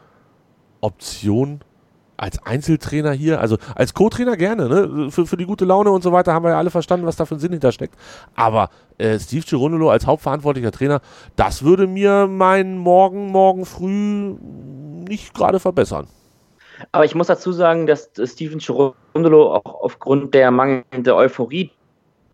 Option 0.80 1.62
als 2.18 2.44
Einzeltrainer 2.46 3.12
hier, 3.12 3.40
also 3.40 3.58
als 3.76 3.94
Co-Trainer 3.94 4.38
gerne, 4.38 4.70
ne? 4.70 5.12
Für, 5.12 5.26
für 5.26 5.38
die 5.38 5.46
gute 5.46 5.66
Laune 5.66 5.92
und 5.92 6.04
so 6.04 6.12
weiter 6.12 6.34
haben 6.34 6.44
wir 6.44 6.52
ja 6.52 6.58
alle 6.58 6.70
verstanden, 6.70 7.06
was 7.06 7.16
da 7.16 7.26
für 7.26 7.36
ein 7.36 7.40
Sinn 7.40 7.52
hintersteckt. 7.52 7.96
Aber 8.36 8.70
äh, 8.98 9.20
Steve 9.20 9.46
Girondolo 9.48 9.90
als 9.90 10.06
hauptverantwortlicher 10.06 10.72
Trainer, 10.72 11.02
das 11.36 11.64
würde 11.64 11.88
mir 11.88 12.28
meinen 12.28 12.78
Morgen, 12.78 13.28
morgen 13.28 13.66
früh 13.66 14.36
nicht 15.08 15.34
gerade 15.34 15.60
verbessern. 15.60 16.08
Aber 16.92 17.06
ich 17.06 17.16
muss 17.16 17.28
dazu 17.28 17.52
sagen, 17.52 17.88
dass 17.88 18.10
Steven 18.24 18.60
Girondolo 18.60 19.56
auch 19.56 19.82
aufgrund 19.82 20.34
der 20.34 20.52
mangelnden 20.52 21.14
Euphorie, 21.14 21.72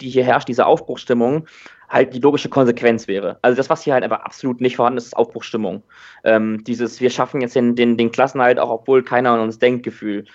die 0.02 0.10
hier 0.10 0.24
herrscht, 0.24 0.48
diese 0.48 0.66
Aufbruchsstimmung, 0.66 1.46
halt 1.90 2.14
die 2.14 2.20
logische 2.20 2.50
Konsequenz 2.50 3.08
wäre. 3.08 3.38
Also 3.42 3.58
das, 3.58 3.70
was 3.70 3.84
hier 3.84 3.94
halt 3.94 4.04
einfach 4.04 4.22
absolut 4.22 4.62
nicht 4.62 4.76
vorhanden 4.76 4.98
ist, 4.98 5.06
ist 5.06 5.18
Aufbruchstimmung. 5.18 5.84
Ähm, 6.24 6.64
dieses, 6.64 7.02
wir 7.02 7.10
schaffen 7.10 7.42
jetzt 7.42 7.56
den, 7.56 7.76
den, 7.76 7.98
den 7.98 8.12
Klassenhalt 8.12 8.60
auch, 8.60 8.70
obwohl 8.70 9.04
keiner 9.04 9.32
an 9.32 9.40
uns 9.40 9.60
denkt, 9.60 9.84
Gefühl. 9.84 10.26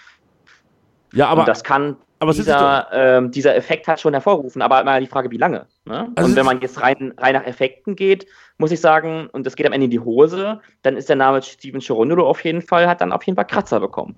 Ja, 1.13 1.29
aber. 1.29 1.43
Und 1.43 1.49
das 1.49 1.63
kann 1.63 1.97
aber 2.21 2.33
dieser, 2.33 2.89
ähm, 2.93 3.31
dieser 3.31 3.55
Effekt 3.55 3.87
hat 3.87 4.01
schon 4.01 4.15
hervorgerufen, 4.15 4.63
aber 4.63 4.83
mal 4.85 5.01
die 5.01 5.07
Frage, 5.07 5.31
wie 5.31 5.37
lange. 5.37 5.67
Ne? 5.85 6.11
Also 6.15 6.31
und 6.31 6.37
wenn 6.37 6.47
man 6.47 6.61
jetzt 6.61 6.81
rein, 6.81 7.13
rein 7.19 7.35
nach 7.35 7.45
Effekten 7.45 7.97
geht, 7.97 8.27
muss 8.57 8.71
ich 8.71 8.81
sagen, 8.81 9.29
und 9.33 9.45
das 9.47 9.57
geht 9.57 9.67
am 9.67 9.73
Ende 9.73 9.87
in 9.87 9.91
die 9.91 10.01
Hose, 10.01 10.61
dann 10.83 10.97
ist 10.97 11.09
der 11.09 11.17
Name 11.17 11.43
Steven 11.43 11.81
Chirondolo 11.81 12.27
auf 12.27 12.43
jeden 12.43 12.63
Fall, 12.63 12.89
hat 12.89 13.01
dann 13.03 13.13
auf 13.13 13.23
jeden 13.25 13.37
Fall 13.37 13.47
Kratzer 13.47 13.79
bekommen. 13.79 14.17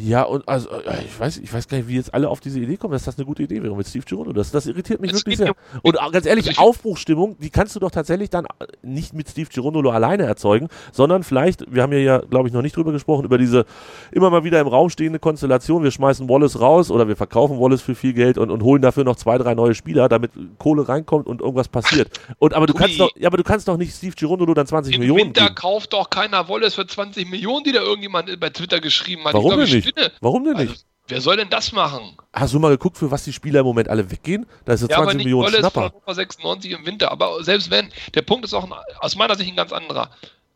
Ja, 0.00 0.22
und 0.22 0.48
also 0.48 0.70
äh, 0.70 1.04
ich 1.04 1.18
weiß, 1.18 1.38
ich 1.38 1.52
weiß 1.52 1.66
gar 1.66 1.76
nicht, 1.76 1.88
wie 1.88 1.96
jetzt 1.96 2.14
alle 2.14 2.28
auf 2.28 2.38
diese 2.38 2.60
Idee 2.60 2.76
kommen, 2.76 2.92
dass 2.92 3.02
das 3.02 3.18
eine 3.18 3.26
gute 3.26 3.42
Idee 3.42 3.60
wäre 3.64 3.74
mit 3.74 3.84
Steve 3.84 4.04
Girono. 4.06 4.32
Das, 4.32 4.52
das 4.52 4.66
irritiert 4.66 5.00
mich 5.00 5.10
das 5.10 5.20
wirklich 5.20 5.38
sehr. 5.38 5.54
Und 5.82 5.96
ganz 6.12 6.24
ehrlich, 6.24 6.48
also 6.50 6.60
Aufbruchstimmung, 6.60 7.36
die 7.40 7.50
kannst 7.50 7.74
du 7.74 7.80
doch 7.80 7.90
tatsächlich 7.90 8.30
dann 8.30 8.44
äh, 8.44 8.66
nicht 8.82 9.12
mit 9.12 9.28
Steve 9.28 9.48
Girondolo 9.52 9.90
alleine 9.90 10.22
erzeugen, 10.22 10.68
sondern 10.92 11.24
vielleicht, 11.24 11.64
wir 11.74 11.82
haben 11.82 11.92
ja, 11.92 11.98
ja 11.98 12.18
glaube 12.18 12.46
ich, 12.46 12.54
noch 12.54 12.62
nicht 12.62 12.76
drüber 12.76 12.92
gesprochen, 12.92 13.24
über 13.24 13.38
diese 13.38 13.66
immer 14.12 14.30
mal 14.30 14.44
wieder 14.44 14.60
im 14.60 14.68
Raum 14.68 14.88
stehende 14.88 15.18
Konstellation, 15.18 15.82
wir 15.82 15.90
schmeißen 15.90 16.28
Wallace 16.28 16.60
raus 16.60 16.92
oder 16.92 17.08
wir 17.08 17.16
verkaufen 17.16 17.58
Wallace 17.58 17.82
für 17.82 17.96
viel 17.96 18.12
Geld 18.12 18.38
und, 18.38 18.52
und 18.52 18.62
holen 18.62 18.80
dafür 18.80 19.02
noch 19.02 19.16
zwei, 19.16 19.36
drei 19.36 19.54
neue 19.54 19.74
Spieler, 19.74 20.08
damit 20.08 20.30
Kohle 20.58 20.88
reinkommt 20.88 21.26
und 21.26 21.40
irgendwas 21.40 21.66
passiert. 21.66 22.08
Und 22.38 22.54
aber 22.54 22.66
du 22.66 22.74
Ui. 22.74 22.78
kannst 22.78 23.00
doch, 23.00 23.10
ja, 23.16 23.26
aber 23.26 23.36
du 23.36 23.42
kannst 23.42 23.66
doch 23.66 23.76
nicht 23.76 23.92
Steve 23.96 24.14
Girondolo 24.14 24.54
dann 24.54 24.68
20 24.68 24.94
Im 24.94 25.00
Millionen. 25.00 25.20
Im 25.20 25.26
Winter 25.26 25.46
geben. 25.46 25.54
kauft 25.56 25.92
doch 25.92 26.08
keiner 26.08 26.48
Wallace 26.48 26.74
für 26.74 26.86
20 26.86 27.28
Millionen, 27.28 27.64
die 27.64 27.72
da 27.72 27.80
irgendjemand 27.80 28.38
bei 28.38 28.50
Twitter 28.50 28.78
geschrieben 28.78 29.24
hat. 29.24 29.34
Warum 29.34 29.58
denn 29.58 29.68
nicht? 29.68 29.87
Warum 30.20 30.44
denn 30.44 30.56
nicht? 30.56 30.70
Also, 30.70 30.84
wer 31.08 31.20
soll 31.20 31.36
denn 31.36 31.50
das 31.50 31.72
machen? 31.72 32.16
Hast 32.32 32.54
du 32.54 32.58
mal 32.58 32.70
geguckt, 32.70 32.98
für 32.98 33.10
was 33.10 33.24
die 33.24 33.32
Spieler 33.32 33.60
im 33.60 33.66
Moment 33.66 33.88
alle 33.88 34.10
weggehen? 34.10 34.46
Da 34.64 34.74
ist 34.74 34.82
ja 34.82 34.88
20 34.88 35.02
aber 35.02 35.14
nicht 35.14 35.24
Millionen 35.24 35.46
Wallace 35.46 35.72
Schnapper. 35.72 35.92
Von 36.04 36.14
96 36.14 36.70
im 36.72 36.86
Winter. 36.86 37.10
Aber 37.10 37.42
selbst 37.42 37.70
wenn, 37.70 37.90
der 38.14 38.22
Punkt 38.22 38.44
ist 38.44 38.54
auch 38.54 38.64
ein, 38.64 38.72
aus 39.00 39.16
meiner 39.16 39.36
Sicht 39.36 39.50
ein 39.50 39.56
ganz 39.56 39.72
anderer. 39.72 40.10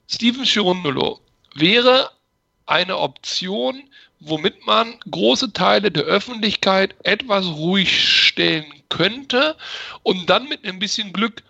Steven 0.09 0.45
Chirundolo 0.45 1.21
wäre 1.55 2.11
eine 2.67 2.99
Option, 2.99 3.83
womit 4.21 4.67
man 4.67 4.95
große 5.11 5.53
Teile 5.53 5.91
der 5.91 6.05
Öffentlichkeit 6.05 6.95
etwas 7.03 7.47
ruhig 7.47 8.09
stellen 8.09 8.67
könnte 8.89 9.57
und 10.03 10.29
dann 10.31 10.49
mit 10.49 10.65
ein 10.65 10.79
bisschen 10.79 11.13
Glück 11.13 11.43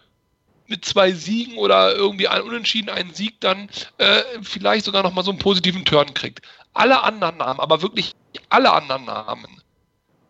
mit 0.69 0.85
zwei 0.85 1.13
Siegen 1.13 1.59
oder 1.59 1.95
irgendwie 1.95 2.29
ein 2.29 2.43
Unentschieden 2.43 2.89
einen 2.89 3.13
Sieg 3.13 3.41
dann 3.41 3.69
äh, 3.99 4.23
vielleicht 4.43 4.87
sogar 4.87 5.03
nochmal 5.03 5.25
so 5.25 5.31
einen 5.31 5.39
positiven 5.39 5.85
Turn 5.85 6.15
kriegt. 6.15 6.41
Alle 6.75 7.03
anderen 7.03 7.37
Namen, 7.37 7.61
aber 7.61 7.83
wirklich 7.83 8.15
alle 8.49 8.73
anderen 8.73 9.05
Namen, 9.05 9.63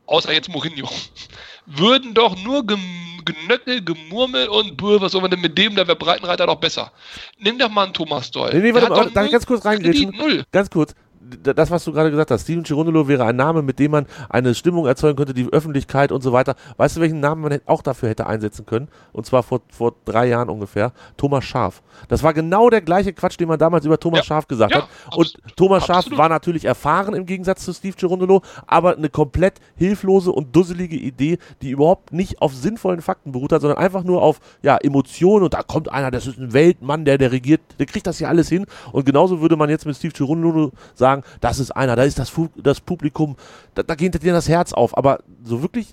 außer 0.06 0.32
jetzt 0.32 0.48
Mourinho, 0.48 0.88
würden 1.66 2.14
doch 2.14 2.36
nur 2.42 2.64
Genöckel, 2.66 3.84
Gemurmel 3.84 4.48
und 4.48 4.80
was 4.82 5.12
soll 5.12 5.20
man 5.20 5.30
denn 5.30 5.40
mit 5.40 5.56
dem, 5.56 5.76
da 5.76 5.86
wäre 5.86 5.96
Breitenreiter 5.96 6.46
doch 6.46 6.56
besser. 6.56 6.90
Nimm 7.38 7.58
doch 7.58 7.70
mal 7.70 7.84
einen 7.84 7.94
Thomas 7.94 8.30
Doll. 8.30 8.50
Nee, 8.52 8.60
nee, 8.60 8.74
warte 8.74 8.90
mal, 8.90 9.10
darf 9.10 9.26
ich 9.26 9.32
ganz 9.32 9.46
kurz 9.46 9.64
reingrätschen? 9.64 10.44
Ganz 10.50 10.70
kurz 10.70 10.94
das, 11.42 11.70
was 11.70 11.84
du 11.84 11.92
gerade 11.92 12.10
gesagt 12.10 12.30
hast, 12.30 12.42
Steven 12.42 12.62
Girondolo 12.62 13.08
wäre 13.08 13.24
ein 13.24 13.36
Name, 13.36 13.62
mit 13.62 13.78
dem 13.78 13.92
man 13.92 14.06
eine 14.28 14.54
Stimmung 14.54 14.86
erzeugen 14.86 15.16
könnte, 15.16 15.34
die 15.34 15.46
Öffentlichkeit 15.46 16.12
und 16.12 16.22
so 16.22 16.32
weiter. 16.32 16.54
Weißt 16.76 16.96
du, 16.96 17.00
welchen 17.00 17.20
Namen 17.20 17.42
man 17.42 17.60
auch 17.66 17.82
dafür 17.82 18.08
hätte 18.08 18.26
einsetzen 18.26 18.66
können? 18.66 18.88
Und 19.12 19.26
zwar 19.26 19.42
vor, 19.42 19.60
vor 19.70 19.94
drei 20.04 20.26
Jahren 20.26 20.48
ungefähr. 20.48 20.92
Thomas 21.16 21.44
Schaf. 21.44 21.82
Das 22.08 22.22
war 22.22 22.34
genau 22.34 22.70
der 22.70 22.80
gleiche 22.80 23.12
Quatsch, 23.12 23.38
den 23.38 23.48
man 23.48 23.58
damals 23.58 23.84
über 23.84 23.98
Thomas 23.98 24.20
ja. 24.20 24.24
Schaf 24.24 24.48
gesagt 24.48 24.72
ja, 24.72 24.82
hat. 24.82 25.16
Und 25.16 25.36
Thomas 25.56 25.86
Schaf 25.86 26.06
war 26.10 26.28
natürlich 26.28 26.64
erfahren 26.64 27.14
im 27.14 27.26
Gegensatz 27.26 27.64
zu 27.64 27.72
Steve 27.72 27.96
Girondolo, 27.96 28.42
aber 28.66 28.96
eine 28.96 29.08
komplett 29.08 29.60
hilflose 29.76 30.32
und 30.32 30.54
dusselige 30.54 30.96
Idee, 30.96 31.38
die 31.60 31.70
überhaupt 31.70 32.12
nicht 32.12 32.40
auf 32.40 32.54
sinnvollen 32.54 33.02
Fakten 33.02 33.32
beruht 33.32 33.52
hat, 33.52 33.60
sondern 33.60 33.78
einfach 33.78 34.04
nur 34.04 34.22
auf 34.22 34.40
ja, 34.62 34.76
Emotionen 34.78 35.44
und 35.44 35.54
da 35.54 35.62
kommt 35.62 35.90
einer, 35.90 36.10
das 36.10 36.26
ist 36.26 36.38
ein 36.38 36.52
Weltmann, 36.52 37.04
der, 37.04 37.18
der 37.18 37.32
regiert, 37.32 37.60
der 37.78 37.86
kriegt 37.86 38.06
das 38.06 38.18
hier 38.18 38.28
alles 38.28 38.48
hin. 38.48 38.66
Und 38.92 39.06
genauso 39.06 39.40
würde 39.40 39.56
man 39.56 39.70
jetzt 39.70 39.86
mit 39.86 39.96
Steve 39.96 40.12
Girondolo 40.12 40.72
sagen, 40.94 41.11
sagen, 41.12 41.24
das 41.40 41.58
ist 41.58 41.70
einer, 41.70 41.96
da 41.96 42.04
ist 42.04 42.18
das, 42.18 42.32
das 42.56 42.80
Publikum, 42.80 43.36
da, 43.74 43.82
da 43.82 43.94
geht 43.94 44.22
dir 44.22 44.32
das 44.32 44.48
Herz 44.48 44.72
auf. 44.72 44.96
Aber 44.96 45.20
so 45.44 45.62
wirklich 45.62 45.88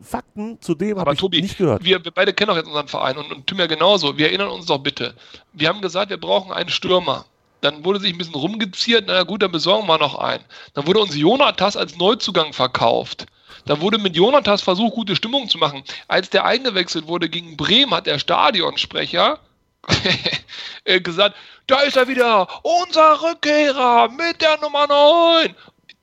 Fakten 0.00 0.60
zu 0.60 0.74
dem 0.74 0.98
habe 0.98 1.12
ich 1.12 1.18
Tobi, 1.18 1.42
nicht 1.42 1.58
gehört. 1.58 1.84
Wir, 1.84 2.04
wir 2.04 2.12
beide 2.12 2.32
kennen 2.32 2.50
auch 2.50 2.56
jetzt 2.56 2.68
unseren 2.68 2.88
Verein 2.88 3.16
und, 3.18 3.32
und 3.32 3.46
Tim 3.46 3.58
ja 3.58 3.66
genauso. 3.66 4.16
Wir 4.16 4.28
erinnern 4.28 4.48
uns 4.48 4.66
doch 4.66 4.78
bitte. 4.78 5.14
Wir 5.52 5.68
haben 5.68 5.80
gesagt, 5.80 6.10
wir 6.10 6.20
brauchen 6.20 6.52
einen 6.52 6.70
Stürmer. 6.70 7.24
Dann 7.60 7.84
wurde 7.84 7.98
sich 7.98 8.12
ein 8.12 8.18
bisschen 8.18 8.36
rumgeziert, 8.36 9.04
na 9.08 9.24
gut, 9.24 9.42
dann 9.42 9.50
besorgen 9.50 9.88
wir 9.88 9.98
noch 9.98 10.16
einen. 10.16 10.44
Dann 10.74 10.86
wurde 10.86 11.00
uns 11.00 11.16
Jonatas 11.16 11.76
als 11.76 11.96
Neuzugang 11.96 12.52
verkauft. 12.52 13.26
Da 13.64 13.80
wurde 13.80 13.98
mit 13.98 14.14
Jonatas 14.14 14.62
versucht, 14.62 14.94
gute 14.94 15.16
Stimmung 15.16 15.48
zu 15.48 15.58
machen. 15.58 15.82
Als 16.06 16.30
der 16.30 16.44
eingewechselt 16.44 17.08
wurde 17.08 17.28
gegen 17.28 17.56
Bremen, 17.56 17.92
hat 17.92 18.06
der 18.06 18.20
Stadionsprecher 18.20 19.40
gesagt, 21.02 21.36
da 21.66 21.80
ist 21.80 21.96
er 21.96 22.08
wieder, 22.08 22.48
unser 22.64 23.22
Rückkehrer 23.22 24.08
mit 24.08 24.40
der 24.40 24.58
Nummer 24.58 24.86
9. 24.86 25.54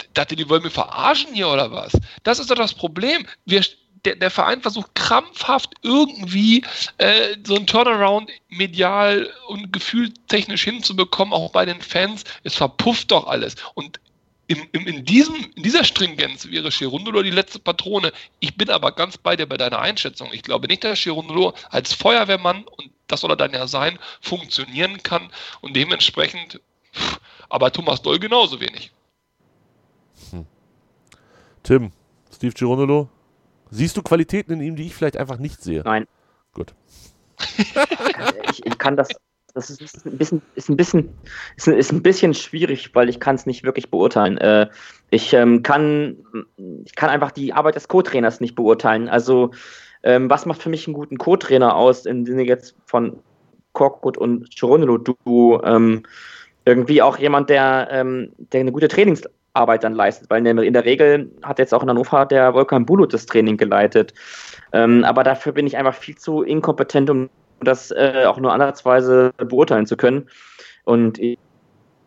Ich 0.01 0.07
dachte, 0.13 0.35
die 0.35 0.47
wollen 0.49 0.63
mich 0.63 0.73
verarschen 0.73 1.33
hier 1.33 1.49
oder 1.49 1.71
was? 1.71 1.93
Das 2.23 2.39
ist 2.39 2.49
doch 2.49 2.55
das 2.55 2.73
Problem. 2.73 3.25
Wir, 3.45 3.63
der, 4.05 4.15
der 4.15 4.31
Verein 4.31 4.61
versucht 4.61 4.93
krampfhaft 4.95 5.73
irgendwie 5.81 6.63
äh, 6.97 7.35
so 7.43 7.55
ein 7.55 7.67
Turnaround 7.67 8.29
medial 8.49 9.29
und 9.47 9.73
gefühltechnisch 9.73 10.63
hinzubekommen, 10.63 11.33
auch 11.33 11.51
bei 11.51 11.65
den 11.65 11.81
Fans. 11.81 12.23
Es 12.43 12.55
verpufft 12.55 13.11
doch 13.11 13.27
alles. 13.27 13.55
Und 13.73 13.99
in, 14.47 14.57
in, 14.71 14.87
in, 14.87 15.05
diesem, 15.05 15.35
in 15.55 15.63
dieser 15.63 15.83
Stringenz 15.83 16.47
wäre 16.49 16.71
Cherundolo 16.71 17.23
die 17.23 17.31
letzte 17.31 17.59
Patrone. 17.59 18.11
Ich 18.39 18.55
bin 18.55 18.69
aber 18.69 18.91
ganz 18.91 19.17
bei 19.17 19.35
dir 19.35 19.47
bei 19.47 19.57
deiner 19.57 19.79
Einschätzung. 19.79 20.29
Ich 20.31 20.43
glaube 20.43 20.67
nicht, 20.67 20.83
dass 20.83 20.99
Cherundolo 20.99 21.53
als 21.69 21.93
Feuerwehrmann, 21.93 22.63
und 22.63 22.91
das 23.07 23.21
soll 23.21 23.31
er 23.31 23.37
dann 23.37 23.53
ja 23.53 23.67
sein, 23.67 23.97
funktionieren 24.21 25.01
kann. 25.01 25.31
Und 25.61 25.75
dementsprechend, 25.75 26.61
pff, 26.93 27.19
aber 27.49 27.71
Thomas 27.71 28.01
Doll 28.01 28.19
genauso 28.19 28.59
wenig. 28.59 28.91
Hm. 30.31 30.45
Tim, 31.63 31.91
Steve 32.33 32.53
Cherundolo, 32.53 33.09
siehst 33.71 33.97
du 33.97 34.03
Qualitäten 34.03 34.53
in 34.53 34.61
ihm, 34.61 34.75
die 34.75 34.85
ich 34.85 34.95
vielleicht 34.95 35.17
einfach 35.17 35.37
nicht 35.37 35.63
sehe? 35.63 35.81
Nein. 35.83 36.07
Gut. 36.53 36.73
ich, 37.57 38.65
ich 38.65 38.77
kann 38.77 38.95
das 38.95 39.09
das 39.55 39.69
ist 39.69 40.05
ein 40.05 40.17
bisschen, 40.17 40.41
ist 40.55 40.69
ein 40.69 40.75
bisschen, 40.75 41.17
ist, 41.55 41.67
ist 41.67 41.91
ein 41.93 42.03
bisschen 42.03 42.33
schwierig, 42.33 42.93
weil 42.93 43.07
ich 43.07 43.21
kann 43.21 43.35
es 43.35 43.45
nicht 43.45 43.63
wirklich 43.63 43.89
beurteilen. 43.89 44.37
Äh, 44.37 44.67
ich 45.11 45.33
ähm, 45.33 45.63
kann, 45.63 46.17
ich 46.83 46.93
kann 46.95 47.09
einfach 47.09 47.31
die 47.31 47.53
Arbeit 47.53 47.75
des 47.75 47.87
Co-Trainers 47.87 48.41
nicht 48.41 48.55
beurteilen. 48.55 49.07
Also 49.07 49.51
ähm, 50.03 50.29
was 50.29 50.45
macht 50.45 50.61
für 50.61 50.69
mich 50.69 50.87
einen 50.87 50.93
guten 50.93 51.17
Co-Trainer 51.17 51.73
aus, 51.73 52.05
im 52.05 52.25
Sinne 52.25 52.43
jetzt 52.43 52.75
von 52.85 53.17
Korkut 53.71 54.17
und 54.17 54.53
Chironolo 54.53 54.97
du 54.97 55.61
ähm, 55.63 56.03
irgendwie 56.65 57.01
auch 57.01 57.17
jemand, 57.17 57.49
der, 57.49 57.87
ähm, 57.91 58.33
der 58.37 58.59
eine 58.59 58.73
gute 58.73 58.89
Trainingsarbeit 58.89 59.85
dann 59.85 59.93
leistet, 59.93 60.29
weil 60.29 60.45
in 60.45 60.73
der 60.73 60.85
Regel 60.85 61.31
hat 61.43 61.59
jetzt 61.59 61.73
auch 61.73 61.81
in 61.81 61.89
Hannover 61.89 62.25
der 62.25 62.53
Volkan 62.53 62.85
Bulut 62.85 63.13
das 63.13 63.25
Training 63.25 63.55
geleitet. 63.55 64.13
Ähm, 64.73 65.05
aber 65.05 65.23
dafür 65.23 65.53
bin 65.53 65.65
ich 65.65 65.77
einfach 65.77 65.93
viel 65.93 66.17
zu 66.17 66.41
inkompetent, 66.41 67.09
um 67.09 67.29
das 67.61 67.91
äh, 67.91 68.25
auch 68.25 68.37
nur 68.37 68.53
ansatzweise 68.53 69.31
beurteilen 69.37 69.85
zu 69.85 69.97
können. 69.97 70.29
Und 70.83 71.19
ich, 71.19 71.37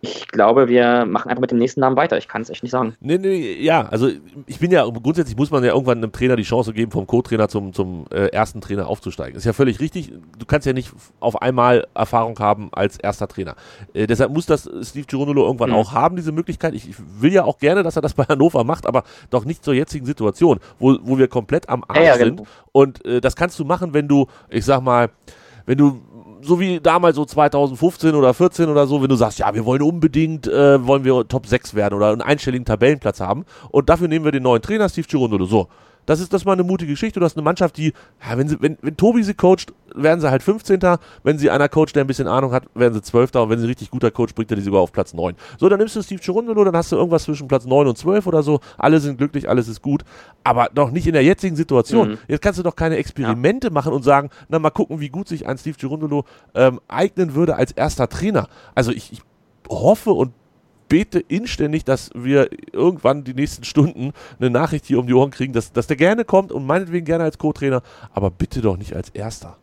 ich 0.00 0.28
glaube, 0.28 0.68
wir 0.68 1.06
machen 1.06 1.28
einfach 1.28 1.40
mit 1.40 1.50
dem 1.50 1.58
nächsten 1.58 1.80
Namen 1.80 1.96
weiter. 1.96 2.16
Ich 2.18 2.28
kann 2.28 2.42
es 2.42 2.50
echt 2.50 2.62
nicht 2.62 2.70
sagen. 2.70 2.94
Nee, 3.00 3.18
nee, 3.18 3.61
ja, 3.61 3.87
also 3.88 4.08
ich 4.46 4.58
bin 4.61 4.70
ja, 4.70 4.84
grundsätzlich 4.84 5.37
muss 5.37 5.50
man 5.50 5.64
ja 5.64 5.72
irgendwann 5.72 5.98
einem 5.98 6.12
Trainer 6.12 6.37
die 6.37 6.44
Chance 6.44 6.72
geben, 6.72 6.92
vom 6.92 7.06
Co-Trainer 7.06 7.48
zum, 7.48 7.72
zum 7.72 8.04
äh, 8.11 8.26
ersten 8.26 8.61
Trainer 8.61 8.87
aufzusteigen. 8.87 9.37
Ist 9.37 9.44
ja 9.44 9.52
völlig 9.52 9.80
richtig. 9.80 10.12
Du 10.38 10.46
kannst 10.46 10.66
ja 10.66 10.72
nicht 10.72 10.92
auf 11.18 11.42
einmal 11.42 11.87
Erfahrung 11.94 12.38
haben 12.38 12.68
als 12.72 12.96
erster 12.98 13.26
Trainer. 13.26 13.56
Äh, 13.92 14.06
deshalb 14.06 14.32
muss 14.32 14.46
das 14.46 14.70
Steve 14.82 15.06
Gironolo 15.06 15.44
irgendwann 15.44 15.70
mhm. 15.70 15.76
auch 15.76 15.92
haben, 15.92 16.14
diese 16.14 16.30
Möglichkeit. 16.30 16.74
Ich, 16.74 16.88
ich, 16.88 16.96
will 17.20 17.32
ja 17.32 17.44
auch 17.44 17.58
gerne, 17.58 17.82
dass 17.82 17.96
er 17.96 18.02
das 18.02 18.14
bei 18.14 18.24
Hannover 18.24 18.62
macht, 18.62 18.87
aber 18.87 19.02
doch 19.30 19.44
nicht 19.44 19.64
zur 19.64 19.74
jetzigen 19.74 20.06
Situation, 20.06 20.61
wo, 20.78 20.96
wo 21.02 21.18
wir 21.18 21.26
komplett 21.26 21.68
am 21.68 21.82
Arsch 21.88 21.98
ja, 21.98 22.04
ja, 22.04 22.16
sind. 22.16 22.37
Genau. 22.37 22.48
Und 22.70 23.04
äh, 23.04 23.20
das 23.20 23.34
kannst 23.34 23.58
du 23.58 23.64
machen, 23.64 23.94
wenn 23.94 24.06
du, 24.06 24.26
ich 24.48 24.64
sag 24.64 24.80
mal, 24.82 25.11
wenn 25.66 25.78
du 25.78 26.00
so 26.42 26.61
wie 26.61 26.81
damals 26.81 27.16
so 27.16 27.24
2015 27.24 28.14
oder 28.14 28.35
14 28.35 28.68
oder 28.68 28.87
so, 28.87 29.03
wenn 29.03 29.09
du 29.09 29.16
sagst, 29.16 29.38
ja, 29.38 29.55
wir 29.55 29.64
wollen 29.64 29.83
unbedingt, 29.83 30.46
äh, 30.46 30.87
wollen 30.87 31.05
wir 31.05 31.27
Top 31.29 31.46
6 31.46 31.74
werden 31.74 31.94
oder 31.94 32.12
einen 32.12 32.22
einstelligen 32.22 32.64
Tabellenplatz 32.64 33.20
haben 33.20 33.44
und 33.70 33.88
dafür 33.88 34.09
nehmen 34.09 34.24
wir 34.24 34.33
den 34.33 34.42
neuen 34.42 34.62
Trainer 34.62 34.88
Steve 34.88 35.07
Girondo 35.07 35.44
so. 35.44 35.68
Das 36.09 36.21
ist 36.21 36.33
das 36.33 36.47
mal 36.47 36.55
eine 36.55 36.62
mutige 36.62 36.92
Geschichte. 36.92 37.21
Du 37.21 37.27
hast 37.27 37.37
eine 37.37 37.44
Mannschaft, 37.44 37.77
die, 37.77 37.92
ja, 38.27 38.38
wenn, 38.38 38.49
sie, 38.49 38.57
wenn, 38.62 38.79
wenn 38.81 38.97
Tobi 38.97 39.23
sie 39.23 39.35
coacht, 39.35 39.75
werden 39.94 40.23
sie 40.23 40.31
halt 40.31 40.42
15. 40.42 40.81
Wenn 41.23 41.38
sie 41.38 41.51
einer 41.51 41.68
coacht, 41.68 41.94
der 41.94 42.03
ein 42.05 42.07
bisschen 42.07 42.27
Ahnung 42.27 42.53
hat, 42.53 42.64
werden 42.75 42.94
sie 42.94 43.03
12. 43.03 43.35
Und 43.35 43.51
wenn 43.51 43.59
sie 43.59 43.66
richtig 43.66 43.90
guter 43.90 44.11
Coach, 44.11 44.35
bringt 44.35 44.51
er 44.51 44.57
die 44.57 44.62
sogar 44.62 44.81
auf 44.81 44.90
Platz 44.90 45.12
9. 45.12 45.35
So, 45.59 45.68
dann 45.68 45.79
nimmst 45.79 45.97
du 45.97 46.03
Steve 46.03 46.18
Cherundolo, 46.18 46.64
dann 46.64 46.75
hast 46.75 46.90
du 46.92 46.97
irgendwas 46.97 47.25
zwischen 47.25 47.47
Platz 47.47 47.66
9 47.66 47.88
und 47.88 47.99
12 47.99 48.27
oder 48.27 48.42
so. 48.42 48.61
Alle 48.79 49.01
sind 49.01 49.18
glücklich, 49.18 49.51
alles 49.51 49.68
ist 49.68 49.83
gut. 49.83 50.03
Aber 50.44 50.71
noch 50.75 50.92
nicht 50.92 51.07
in 51.07 51.12
der 51.12 51.25
jetzigen 51.25 51.57
Situation. 51.57 52.12
Mhm. 52.12 52.18
Jetzt 52.27 52.40
kannst 52.40 52.59
du 52.59 52.62
doch 52.62 52.75
keine 52.75 52.97
Experimente 52.97 53.66
ja. 53.66 53.73
machen 53.75 53.92
und 53.92 54.03
sagen, 54.03 54.31
na, 54.49 54.59
mal 54.59 54.71
gucken, 54.71 55.01
wie 55.01 55.11
gut 55.11 55.29
sich 55.29 55.47
ein 55.47 55.59
Steve 55.59 55.77
Cherundolo 55.77 56.25
ähm, 56.55 56.81
eignen 56.88 57.35
würde 57.35 57.57
als 57.57 57.73
erster 57.73 58.09
Trainer. 58.09 58.49
Also 58.75 58.92
ich, 58.92 59.12
ich 59.12 59.21
hoffe 59.68 60.12
und 60.12 60.33
bete 60.88 61.20
inständig, 61.20 61.85
dass 61.85 62.11
wir 62.14 62.48
irgendwann 62.72 63.24
die 63.24 63.35
nächsten 63.35 63.64
Stunden 63.64 64.12
eine 64.38 64.51
Nachricht 64.51 64.87
hier 64.87 64.98
um 64.98 65.07
die 65.07 65.14
Ohren 65.14 65.31
kriegen, 65.31 65.53
dass, 65.53 65.72
dass 65.72 65.87
der 65.87 65.96
gerne 65.96 66.24
kommt 66.24 66.53
und 66.53 66.66
meinetwegen 66.66 67.05
gerne 67.05 67.24
als 67.24 67.38
Co-Trainer, 67.38 67.83
aber 68.12 68.31
bitte 68.31 68.61
doch 68.61 68.77
nicht 68.77 68.94
als 68.94 69.11
Erster. 69.11 69.57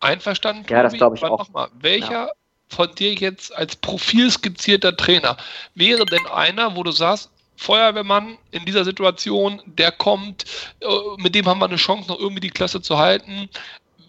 Einverstanden? 0.00 0.64
Ja, 0.68 0.82
das 0.82 0.92
glaube 0.92 1.16
ich 1.16 1.24
auch. 1.24 1.48
Mal, 1.50 1.68
welcher 1.80 2.26
ja. 2.26 2.32
von 2.68 2.94
dir 2.94 3.14
jetzt 3.14 3.54
als 3.54 3.76
Profil 3.76 4.30
skizzierter 4.30 4.96
Trainer 4.96 5.36
wäre 5.74 6.04
denn 6.04 6.26
einer, 6.26 6.76
wo 6.76 6.82
du 6.82 6.90
sagst, 6.90 7.30
Feuerwehrmann 7.56 8.36
in 8.50 8.64
dieser 8.64 8.84
Situation, 8.84 9.62
der 9.64 9.92
kommt, 9.92 10.44
äh, 10.80 10.86
mit 11.18 11.34
dem 11.34 11.46
haben 11.46 11.60
wir 11.60 11.66
eine 11.66 11.76
Chance, 11.76 12.08
noch 12.08 12.18
irgendwie 12.18 12.40
die 12.40 12.50
Klasse 12.50 12.82
zu 12.82 12.98
halten. 12.98 13.48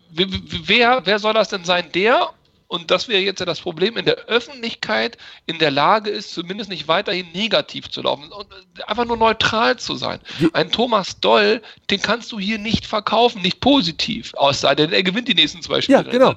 Wer, 0.10 1.06
wer 1.06 1.20
soll 1.20 1.34
das 1.34 1.50
denn 1.50 1.64
sein? 1.64 1.92
Der 1.94 2.30
und 2.68 2.92
das 2.92 3.08
wäre 3.08 3.22
jetzt 3.22 3.40
ja 3.40 3.46
das 3.46 3.62
Problem, 3.62 3.98
in 3.98 4.06
der 4.06 4.16
Öffentlichkeit 4.28 5.18
in 5.46 5.60
der 5.60 5.72
Lage 5.72 6.10
ist, 6.10 6.34
zumindest 6.34 6.70
nicht 6.70 6.88
weiterhin 6.88 7.28
negativ 7.34 7.90
zu 7.90 8.02
laufen 8.02 8.32
und 8.32 8.48
einfach 8.88 9.06
nur 9.06 9.18
neutral 9.18 9.78
zu 9.78 9.96
sein. 9.96 10.20
Ein 10.54 10.72
Thomas 10.72 11.20
Doll, 11.20 11.62
den 11.92 12.02
kannst 12.02 12.32
du 12.32 12.40
hier 12.40 12.58
nicht 12.58 12.86
verkaufen, 12.86 13.42
nicht 13.42 13.60
positiv, 13.60 14.34
außer 14.36 14.76
denn 14.76 14.92
er 14.92 15.04
gewinnt 15.04 15.28
die 15.28 15.36
nächsten 15.36 15.62
zwei 15.62 15.82
Spiele. 15.82 16.00
Ja, 16.00 16.04
genau. 16.04 16.36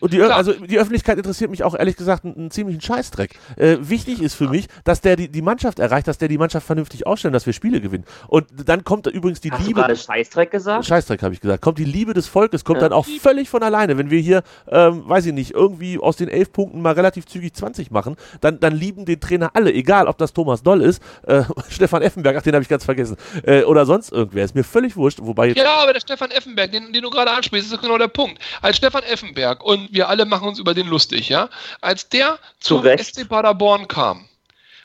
Und 0.00 0.12
die, 0.12 0.20
also 0.22 0.52
die 0.52 0.78
Öffentlichkeit 0.78 1.16
interessiert 1.18 1.50
mich 1.50 1.62
auch 1.62 1.74
ehrlich 1.74 1.96
gesagt 1.96 2.24
einen, 2.24 2.34
einen 2.34 2.50
ziemlichen 2.50 2.80
Scheißdreck. 2.80 3.38
Äh, 3.56 3.76
wichtig 3.80 4.20
ist 4.20 4.34
für 4.34 4.44
ja. 4.44 4.50
mich, 4.50 4.66
dass 4.84 5.00
der 5.00 5.16
die, 5.16 5.28
die 5.28 5.42
Mannschaft 5.42 5.78
erreicht, 5.78 6.08
dass 6.08 6.18
der 6.18 6.28
die 6.28 6.38
Mannschaft 6.38 6.66
vernünftig 6.66 7.06
ausstellt, 7.06 7.34
dass 7.34 7.46
wir 7.46 7.52
Spiele 7.52 7.80
gewinnen. 7.80 8.04
Und 8.26 8.46
dann 8.66 8.84
kommt 8.84 9.06
da 9.06 9.10
übrigens 9.10 9.40
die 9.40 9.52
Hast 9.52 9.60
Liebe. 9.60 9.80
Du 9.80 9.86
gerade 9.86 9.96
Scheißdreck 9.96 10.50
gesagt? 10.50 10.86
Scheißdreck 10.86 11.22
habe 11.22 11.34
ich 11.34 11.40
gesagt. 11.40 11.62
Kommt 11.62 11.78
die 11.78 11.84
Liebe 11.84 12.14
des 12.14 12.26
Volkes, 12.26 12.64
kommt 12.64 12.82
ja. 12.82 12.88
dann 12.88 12.92
auch 12.92 13.06
völlig 13.20 13.48
von 13.48 13.62
alleine, 13.62 13.96
wenn 13.96 14.10
wir 14.10 14.20
hier, 14.20 14.42
ähm, 14.68 15.08
weiß 15.08 15.26
ich 15.26 15.32
nicht, 15.32 15.54
irgendwie 15.68 15.98
aus 15.98 16.16
den 16.16 16.28
elf 16.28 16.52
Punkten 16.52 16.80
mal 16.80 16.94
relativ 16.94 17.26
zügig 17.26 17.54
20 17.54 17.90
machen, 17.90 18.16
dann, 18.40 18.58
dann 18.60 18.74
lieben 18.74 19.04
den 19.04 19.20
Trainer 19.20 19.50
alle, 19.54 19.72
egal 19.72 20.08
ob 20.08 20.18
das 20.18 20.32
Thomas 20.32 20.62
Doll 20.62 20.80
ist, 20.80 21.02
äh, 21.26 21.42
Stefan 21.68 22.02
Effenberg, 22.02 22.36
ach, 22.36 22.42
den 22.42 22.54
habe 22.54 22.62
ich 22.62 22.68
ganz 22.68 22.84
vergessen, 22.84 23.16
äh, 23.44 23.62
oder 23.62 23.86
sonst 23.86 24.12
irgendwer. 24.12 24.44
Ist 24.44 24.54
mir 24.54 24.64
völlig 24.64 24.96
wurscht, 24.96 25.18
wobei 25.22 25.48
Ja, 25.48 25.82
aber 25.82 25.92
der 25.92 26.00
Stefan 26.00 26.30
Effenberg, 26.30 26.72
den, 26.72 26.92
den 26.92 27.02
du 27.02 27.10
gerade 27.10 27.30
ansprichst, 27.30 27.72
ist 27.72 27.80
genau 27.80 27.98
der 27.98 28.08
Punkt. 28.08 28.38
Als 28.62 28.76
Stefan 28.76 29.02
Effenberg, 29.02 29.62
und 29.62 29.92
wir 29.92 30.08
alle 30.08 30.24
machen 30.24 30.48
uns 30.48 30.58
über 30.58 30.74
den 30.74 30.86
lustig, 30.88 31.28
ja, 31.28 31.48
als 31.80 32.08
der 32.08 32.38
zum 32.60 32.84
SC 32.84 33.28
Paderborn 33.28 33.88
kam, 33.88 34.24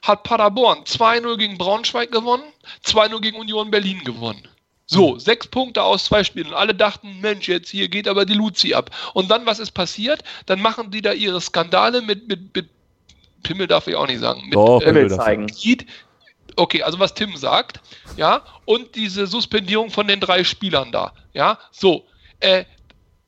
hat 0.01 0.23
Paderborn 0.23 0.83
2-0 0.83 1.37
gegen 1.37 1.57
Braunschweig 1.57 2.11
gewonnen, 2.11 2.43
2-0 2.85 3.21
gegen 3.21 3.37
Union 3.37 3.71
Berlin 3.71 4.03
gewonnen. 4.03 4.47
So, 4.93 5.17
sechs 5.17 5.47
Punkte 5.47 5.81
aus 5.81 6.05
zwei 6.05 6.23
Spielen. 6.23 6.47
Und 6.47 6.53
alle 6.53 6.75
dachten, 6.75 7.19
Mensch, 7.19 7.47
jetzt 7.47 7.69
hier 7.69 7.87
geht 7.87 8.07
aber 8.07 8.25
die 8.25 8.35
Luzi 8.35 8.75
ab. 8.75 8.91
Und 9.13 9.31
dann, 9.31 9.45
was 9.45 9.57
ist 9.57 9.71
passiert? 9.71 10.23
Dann 10.45 10.61
machen 10.61 10.91
die 10.91 11.01
da 11.01 11.13
ihre 11.13 11.41
Skandale 11.41 12.01
mit, 12.03 12.27
mit, 12.27 12.55
mit 12.55 12.69
Pimmel 13.41 13.65
darf 13.67 13.87
ich 13.87 13.95
auch 13.95 14.05
nicht 14.05 14.19
sagen. 14.19 14.43
Mit, 14.45 14.55
oh, 14.55 14.79
Pimmel 14.79 15.07
äh, 15.07 15.09
zeigen. 15.09 15.47
Okay, 16.55 16.83
also 16.83 16.99
was 16.99 17.15
Tim 17.15 17.35
sagt, 17.35 17.79
ja, 18.17 18.43
und 18.65 18.93
diese 18.93 19.25
Suspendierung 19.25 19.89
von 19.89 20.07
den 20.07 20.19
drei 20.19 20.43
Spielern 20.43 20.91
da, 20.91 21.11
ja, 21.33 21.57
so, 21.71 22.05
äh, 22.39 22.65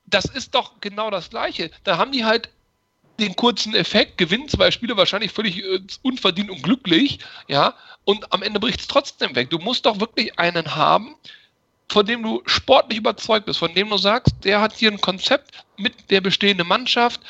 das 0.06 0.26
ist 0.26 0.54
doch 0.54 0.74
genau 0.80 1.10
das 1.10 1.30
Gleiche. 1.30 1.72
Da 1.82 1.98
haben 1.98 2.12
die 2.12 2.24
halt 2.24 2.48
den 3.18 3.34
kurzen 3.34 3.74
Effekt, 3.74 4.18
gewinnen 4.18 4.48
zwei 4.48 4.70
Spiele 4.70 4.96
wahrscheinlich 4.96 5.32
völlig 5.32 5.64
äh, 5.64 5.80
unverdient 6.02 6.50
und 6.50 6.62
glücklich, 6.62 7.18
ja, 7.48 7.74
und 8.04 8.32
am 8.32 8.44
Ende 8.44 8.60
bricht 8.60 8.80
es 8.80 8.86
trotzdem 8.86 9.34
weg. 9.34 9.50
Du 9.50 9.58
musst 9.58 9.84
doch 9.84 9.98
wirklich 9.98 10.38
einen 10.38 10.76
haben, 10.76 11.16
von 11.88 12.06
dem 12.06 12.22
du 12.22 12.42
sportlich 12.46 12.98
überzeugt 12.98 13.46
bist, 13.46 13.58
von 13.58 13.74
dem 13.74 13.88
du 13.88 13.98
sagst, 13.98 14.34
der 14.44 14.60
hat 14.60 14.72
hier 14.72 14.90
ein 14.90 15.00
Konzept 15.00 15.64
mit 15.76 16.10
der 16.10 16.20
bestehenden 16.20 16.66
Mannschaft, 16.66 17.20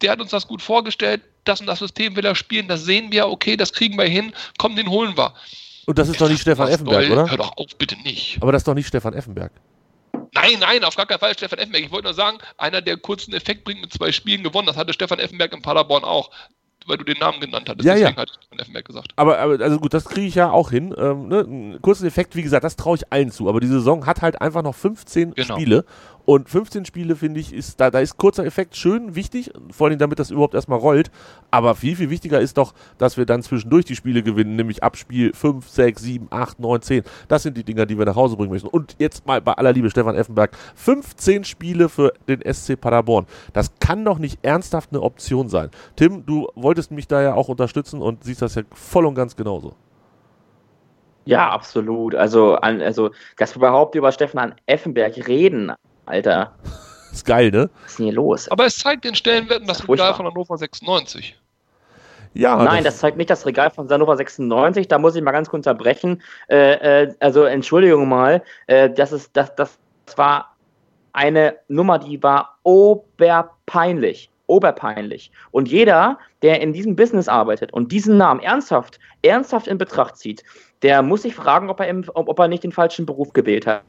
der 0.00 0.12
hat 0.12 0.20
uns 0.20 0.30
das 0.30 0.46
gut 0.46 0.62
vorgestellt, 0.62 1.22
das 1.44 1.60
und 1.60 1.66
das 1.66 1.78
System 1.78 2.14
will 2.16 2.24
er 2.24 2.34
spielen, 2.34 2.68
das 2.68 2.84
sehen 2.84 3.10
wir, 3.10 3.28
okay, 3.28 3.56
das 3.56 3.72
kriegen 3.72 3.96
wir 3.96 4.04
hin, 4.04 4.32
komm, 4.58 4.76
den 4.76 4.88
holen 4.88 5.16
wir. 5.16 5.34
Und 5.86 5.98
das 5.98 6.08
ist 6.08 6.20
doch 6.20 6.28
nicht 6.28 6.42
Stefan 6.42 6.68
Effenberg, 6.68 7.08
doll, 7.08 7.18
oder? 7.18 7.30
Hör 7.30 7.38
doch 7.38 7.56
auf, 7.56 7.76
bitte 7.76 7.96
nicht. 8.02 8.38
Aber 8.40 8.52
das 8.52 8.60
ist 8.60 8.68
doch 8.68 8.74
nicht 8.74 8.86
Stefan 8.86 9.14
Effenberg. 9.14 9.52
Nein, 10.34 10.60
nein, 10.60 10.84
auf 10.84 10.96
gar 10.96 11.06
keinen 11.06 11.18
Fall 11.18 11.34
Stefan 11.34 11.58
Effenberg. 11.58 11.84
Ich 11.84 11.90
wollte 11.90 12.04
nur 12.04 12.14
sagen, 12.14 12.38
einer, 12.56 12.80
der 12.80 12.96
kurzen 12.96 13.34
Effekt 13.34 13.64
bringt 13.64 13.80
mit 13.80 13.92
zwei 13.92 14.12
Spielen 14.12 14.42
gewonnen, 14.42 14.66
das 14.66 14.76
hatte 14.76 14.92
Stefan 14.92 15.18
Effenberg 15.18 15.52
in 15.52 15.62
Paderborn 15.62 16.04
auch 16.04 16.30
weil 16.86 16.96
du 16.96 17.04
den 17.04 17.18
Namen 17.18 17.40
genannt 17.40 17.68
hattest. 17.68 17.86
Ja, 17.86 17.94
Deswegen 17.94 18.16
ja. 18.16 18.22
hatte 18.22 18.32
ich 18.50 18.60
Effenberg 18.60 18.84
gesagt. 18.84 19.08
Aber, 19.16 19.38
aber 19.38 19.60
also 19.60 19.78
gut, 19.78 19.94
das 19.94 20.04
kriege 20.04 20.26
ich 20.26 20.34
ja 20.34 20.50
auch 20.50 20.70
hin. 20.70 20.94
Ähm, 20.96 21.28
ne? 21.28 21.78
Kurzen 21.80 22.06
Effekt, 22.06 22.36
wie 22.36 22.42
gesagt, 22.42 22.64
das 22.64 22.76
traue 22.76 22.96
ich 22.96 23.12
allen 23.12 23.30
zu. 23.30 23.48
Aber 23.48 23.60
die 23.60 23.66
Saison 23.66 24.06
hat 24.06 24.22
halt 24.22 24.40
einfach 24.40 24.62
noch 24.62 24.74
15 24.74 25.34
genau. 25.34 25.54
Spiele 25.54 25.84
Und 26.24 26.48
15 26.48 26.84
Spiele, 26.84 27.16
finde 27.16 27.40
ich, 27.40 27.52
ist 27.52 27.80
da, 27.80 27.90
da 27.90 27.98
ist 27.98 28.16
kurzer 28.16 28.46
Effekt 28.46 28.76
schön 28.76 29.16
wichtig, 29.16 29.52
vor 29.72 29.88
allem 29.88 29.98
damit 29.98 30.20
das 30.20 30.30
überhaupt 30.30 30.54
erstmal 30.54 30.78
rollt. 30.78 31.10
Aber 31.50 31.74
viel, 31.74 31.96
viel 31.96 32.10
wichtiger 32.10 32.40
ist 32.40 32.58
doch, 32.58 32.74
dass 32.98 33.16
wir 33.16 33.26
dann 33.26 33.42
zwischendurch 33.42 33.86
die 33.86 33.96
Spiele 33.96 34.22
gewinnen, 34.22 34.54
nämlich 34.54 34.84
ab 34.84 34.96
Spiel 34.96 35.32
5, 35.32 35.68
6, 35.68 36.02
7, 36.02 36.26
8, 36.30 36.60
9, 36.60 36.82
10. 36.82 37.04
Das 37.26 37.42
sind 37.42 37.56
die 37.56 37.64
Dinger, 37.64 37.86
die 37.86 37.98
wir 37.98 38.04
nach 38.04 38.14
Hause 38.14 38.36
bringen 38.36 38.52
müssen. 38.52 38.68
Und 38.68 38.94
jetzt 38.98 39.26
mal 39.26 39.40
bei 39.40 39.52
aller 39.54 39.72
Liebe, 39.72 39.90
Stefan 39.90 40.14
Effenberg, 40.14 40.56
15 40.76 41.44
Spiele 41.44 41.88
für 41.88 42.12
den 42.28 42.40
SC 42.40 42.80
Paderborn. 42.80 43.26
Das 43.52 43.72
kann 43.80 44.04
doch 44.04 44.18
nicht 44.18 44.38
ernsthaft 44.42 44.90
eine 44.92 45.02
Option 45.02 45.48
sein. 45.48 45.70
Tim, 45.96 46.24
du 46.24 46.48
wolltest 46.54 46.92
mich 46.92 47.08
da 47.08 47.20
ja 47.20 47.34
auch 47.34 47.48
unterstützen 47.48 48.00
und 48.00 48.22
siehst 48.22 48.42
das 48.42 48.54
ja 48.54 48.62
voll 48.72 49.06
und 49.06 49.16
ganz 49.16 49.34
genauso. 49.34 49.74
Ja, 51.24 51.50
absolut. 51.50 52.14
Also, 52.14 52.54
also 52.56 53.10
dass 53.36 53.54
wir 53.54 53.58
überhaupt 53.58 53.94
über 53.94 54.10
Stefan 54.12 54.54
Effenberg 54.66 55.28
reden, 55.28 55.72
Alter. 56.12 56.52
Ist 57.12 57.26
geil, 57.26 57.50
ne? 57.50 57.68
Was 57.82 57.92
ist 57.92 57.98
denn 57.98 58.06
hier 58.06 58.14
los? 58.14 58.50
Aber 58.50 58.64
es 58.64 58.78
zeigt 58.78 59.04
den 59.04 59.14
Stellenwerten 59.14 59.66
das 59.66 59.86
Regal 59.86 60.14
von 60.14 60.24
Hannover 60.24 60.56
96. 60.56 61.38
Ja, 62.32 62.56
Nein, 62.56 62.84
das, 62.84 62.94
das, 62.94 62.98
zeigt 63.00 63.18
nicht 63.18 63.28
das 63.28 63.44
Regal 63.44 63.70
von 63.70 63.86
Hannover 63.90 64.16
96. 64.16 64.88
Da 64.88 64.98
muss 64.98 65.14
ich 65.14 65.22
mal 65.22 65.32
ganz 65.32 65.50
kurz 65.50 65.66
unterbrechen. 65.66 66.22
Äh, 66.48 67.02
äh, 67.02 67.14
also 67.20 67.44
Entschuldigung 67.44 68.08
mal, 68.08 68.42
äh, 68.66 68.88
das 68.88 69.12
ist 69.12 69.30
das, 69.34 69.54
das 69.56 69.78
war 70.16 70.56
eine 71.12 71.56
Nummer, 71.68 71.98
die 71.98 72.22
war 72.22 72.56
oberpeinlich. 72.62 74.30
Oberpeinlich. 74.46 75.30
Und 75.50 75.68
jeder, 75.68 76.18
der 76.40 76.62
in 76.62 76.72
diesem 76.72 76.96
Business 76.96 77.28
arbeitet 77.28 77.74
und 77.74 77.92
diesen 77.92 78.16
Namen 78.16 78.40
ernsthaft, 78.40 78.98
ernsthaft 79.20 79.66
in 79.66 79.76
Betracht 79.76 80.16
zieht, 80.16 80.42
der 80.80 81.02
muss 81.02 81.22
sich 81.22 81.34
fragen, 81.34 81.68
ob 81.68 81.78
er, 81.80 81.88
im, 81.88 82.04
ob 82.14 82.38
er 82.38 82.48
nicht 82.48 82.64
den 82.64 82.72
falschen 82.72 83.04
Beruf 83.04 83.34
gewählt 83.34 83.66
hat 83.66 83.82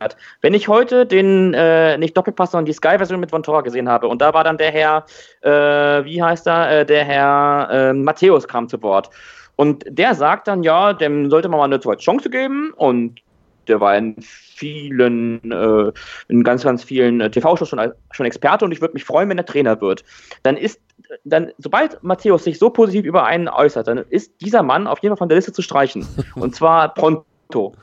hat. 0.00 0.16
Wenn 0.40 0.54
ich 0.54 0.68
heute 0.68 1.06
den, 1.06 1.54
äh, 1.54 1.96
nicht 1.98 2.16
Doppelpass, 2.16 2.52
sondern 2.52 2.66
die 2.66 2.72
Sky-Version 2.72 3.20
mit 3.20 3.32
Vontora 3.32 3.60
gesehen 3.62 3.88
habe 3.88 4.08
und 4.08 4.20
da 4.20 4.34
war 4.34 4.44
dann 4.44 4.58
der 4.58 4.70
Herr, 4.70 5.06
äh, 5.42 6.04
wie 6.04 6.22
heißt 6.22 6.46
er, 6.46 6.80
äh, 6.80 6.86
der 6.86 7.04
Herr 7.04 7.68
äh, 7.70 7.92
Matthäus 7.92 8.48
kam 8.48 8.68
zu 8.68 8.80
Wort. 8.82 9.10
Und 9.56 9.84
der 9.88 10.14
sagt 10.14 10.46
dann, 10.46 10.62
ja, 10.62 10.92
dem 10.92 11.30
sollte 11.30 11.48
man 11.48 11.58
mal 11.58 11.64
eine 11.64 11.80
zweite 11.80 12.02
Chance 12.02 12.30
geben 12.30 12.72
und 12.76 13.20
der 13.68 13.80
war 13.80 13.96
in 13.96 14.16
vielen, 14.20 15.50
äh, 15.50 15.92
in 16.28 16.42
ganz, 16.42 16.64
ganz 16.64 16.82
vielen 16.82 17.20
äh, 17.20 17.30
TV-Shows 17.30 17.68
schon, 17.68 17.92
schon 18.10 18.26
Experte 18.26 18.64
und 18.64 18.72
ich 18.72 18.80
würde 18.80 18.94
mich 18.94 19.04
freuen, 19.04 19.28
wenn 19.28 19.38
er 19.38 19.44
Trainer 19.44 19.80
wird. 19.80 20.04
Dann 20.42 20.56
ist, 20.56 20.80
dann, 21.24 21.52
sobald 21.58 22.02
Matthäus 22.02 22.44
sich 22.44 22.58
so 22.58 22.70
positiv 22.70 23.04
über 23.04 23.24
einen 23.24 23.48
äußert, 23.48 23.88
dann 23.88 23.98
ist 23.98 24.32
dieser 24.40 24.62
Mann 24.62 24.86
auf 24.86 25.00
jeden 25.00 25.12
Fall 25.12 25.18
von 25.18 25.28
der 25.28 25.36
Liste 25.36 25.52
zu 25.52 25.62
streichen. 25.62 26.06
und 26.34 26.54
zwar 26.54 26.94
pronto. 26.94 27.74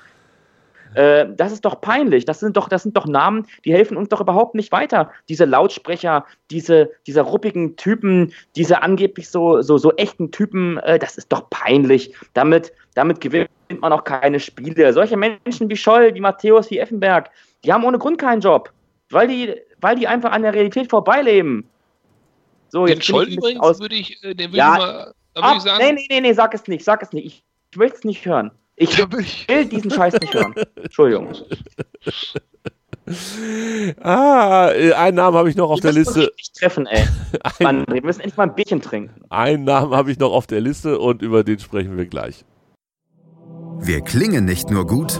Äh, 0.95 1.27
das 1.35 1.51
ist 1.51 1.65
doch 1.65 1.81
peinlich. 1.81 2.25
Das 2.25 2.39
sind 2.39 2.57
doch, 2.57 2.69
das 2.69 2.83
sind 2.83 2.95
doch 2.95 3.05
Namen, 3.05 3.47
die 3.63 3.73
helfen 3.73 3.97
uns 3.97 4.09
doch 4.09 4.21
überhaupt 4.21 4.55
nicht 4.55 4.71
weiter. 4.71 5.11
Diese 5.29 5.45
Lautsprecher, 5.45 6.25
diese, 6.51 6.91
diese 7.05 7.21
ruppigen 7.21 7.75
Typen, 7.75 8.33
diese 8.55 8.81
angeblich 8.81 9.29
so, 9.29 9.61
so, 9.61 9.77
so 9.77 9.91
echten 9.93 10.31
Typen, 10.31 10.77
äh, 10.79 10.97
das 10.99 11.17
ist 11.17 11.31
doch 11.31 11.49
peinlich. 11.49 12.13
Damit, 12.33 12.73
damit 12.93 13.21
gewinnt 13.21 13.49
man 13.79 13.91
auch 13.93 14.03
keine 14.03 14.39
Spiele. 14.39 14.93
Solche 14.93 15.17
Menschen 15.17 15.69
wie 15.69 15.77
Scholl, 15.77 16.13
wie 16.13 16.21
Matthäus, 16.21 16.69
wie 16.71 16.79
Effenberg, 16.79 17.29
die 17.63 17.73
haben 17.73 17.83
ohne 17.83 17.97
Grund 17.97 18.17
keinen 18.17 18.41
Job, 18.41 18.71
weil 19.09 19.27
die, 19.27 19.55
weil 19.81 19.95
die 19.95 20.07
einfach 20.07 20.31
an 20.31 20.43
der 20.43 20.53
Realität 20.53 20.89
vorbeileben. 20.89 21.67
So, 22.69 22.85
den 22.85 23.01
Scholl 23.01 23.25
übrigens 23.25 23.61
aus 23.61 23.79
würde 23.79 23.95
ich, 23.95 24.23
äh, 24.23 24.33
den 24.33 24.51
würde 24.51 24.57
ja, 24.57 24.73
ich 24.73 24.79
mal, 24.79 25.13
da 25.33 25.41
würde 25.43 25.57
ich 25.57 25.63
sagen. 25.63 25.83
Nee, 25.83 25.91
nee, 25.93 26.07
nee, 26.09 26.21
nee, 26.21 26.33
sag 26.33 26.53
es 26.53 26.67
nicht, 26.67 26.83
sag 26.83 27.01
es 27.01 27.11
nicht. 27.11 27.25
Ich, 27.25 27.43
ich 27.71 27.79
will 27.79 27.91
es 27.93 28.03
nicht 28.03 28.25
hören. 28.25 28.51
Ich 28.77 28.97
will 28.97 29.65
diesen 29.65 29.91
Scheiß 29.91 30.15
nicht 30.19 30.33
hören. 30.33 30.53
Entschuldigung. 30.75 31.33
Ah, 34.01 34.67
einen 34.67 35.15
Namen 35.15 35.37
habe 35.37 35.49
ich 35.49 35.55
noch 35.55 35.69
auf 35.69 35.79
der 35.79 35.91
Liste. 35.91 36.31
Nicht 36.37 36.55
treffen, 36.55 36.87
ey. 36.87 37.05
Mann, 37.59 37.85
wir 37.87 38.01
müssen 38.03 38.21
endlich 38.21 38.37
mal 38.37 38.47
ein 38.49 38.55
Bierchen 38.55 38.81
trinken. 38.81 39.21
Einen 39.29 39.63
Namen 39.63 39.93
habe 39.93 40.11
ich 40.11 40.17
noch 40.17 40.31
auf 40.31 40.47
der 40.47 40.59
Liste 40.59 40.99
und 40.99 41.21
über 41.21 41.43
den 41.43 41.59
sprechen 41.59 41.97
wir 41.97 42.07
gleich. 42.07 42.45
Wir 43.79 44.01
klingen 44.01 44.45
nicht 44.45 44.71
nur 44.71 44.87
gut, 44.87 45.19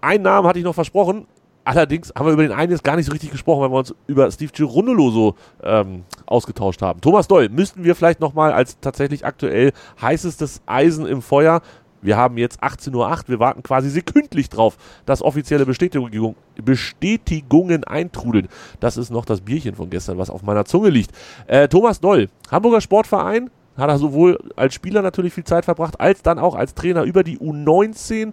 Einen 0.00 0.24
Namen 0.24 0.46
hatte 0.46 0.58
ich 0.58 0.64
noch 0.64 0.74
versprochen. 0.74 1.26
Allerdings 1.64 2.12
haben 2.16 2.26
wir 2.26 2.32
über 2.32 2.42
den 2.42 2.52
einen 2.52 2.72
jetzt 2.72 2.82
gar 2.82 2.96
nicht 2.96 3.06
so 3.06 3.12
richtig 3.12 3.30
gesprochen, 3.30 3.60
weil 3.60 3.70
wir 3.70 3.78
uns 3.78 3.94
über 4.06 4.30
Steve 4.30 4.50
Girondolo 4.52 5.10
so 5.10 5.34
ähm, 5.62 6.04
ausgetauscht 6.24 6.80
haben. 6.80 7.02
Thomas 7.02 7.28
Doll, 7.28 7.50
müssten 7.50 7.84
wir 7.84 7.94
vielleicht 7.94 8.20
nochmal 8.20 8.52
als 8.52 8.80
tatsächlich 8.80 9.26
aktuell 9.26 9.72
heißestes 10.00 10.62
Eisen 10.66 11.04
im 11.04 11.20
Feuer 11.20 11.60
wir 12.00 12.16
haben 12.16 12.38
jetzt 12.38 12.62
18.08 12.62 12.94
Uhr, 12.94 13.18
wir 13.26 13.40
warten 13.40 13.62
quasi 13.62 13.90
sekündlich 13.90 14.48
drauf, 14.48 14.76
dass 15.06 15.22
offizielle 15.22 15.66
Bestätigung, 15.66 16.36
Bestätigungen 16.62 17.84
eintrudeln. 17.84 18.48
Das 18.80 18.96
ist 18.96 19.10
noch 19.10 19.24
das 19.24 19.40
Bierchen 19.40 19.74
von 19.74 19.90
gestern, 19.90 20.18
was 20.18 20.30
auf 20.30 20.42
meiner 20.42 20.64
Zunge 20.64 20.90
liegt. 20.90 21.10
Äh, 21.46 21.68
Thomas 21.68 22.00
Doll, 22.00 22.28
Hamburger 22.50 22.80
Sportverein, 22.80 23.50
hat 23.76 23.88
er 23.88 23.98
sowohl 23.98 24.38
als 24.56 24.74
Spieler 24.74 25.02
natürlich 25.02 25.32
viel 25.32 25.44
Zeit 25.44 25.64
verbracht, 25.64 26.00
als 26.00 26.22
dann 26.22 26.38
auch 26.38 26.56
als 26.56 26.74
Trainer 26.74 27.04
über 27.04 27.22
die 27.22 27.38
U19 27.38 28.32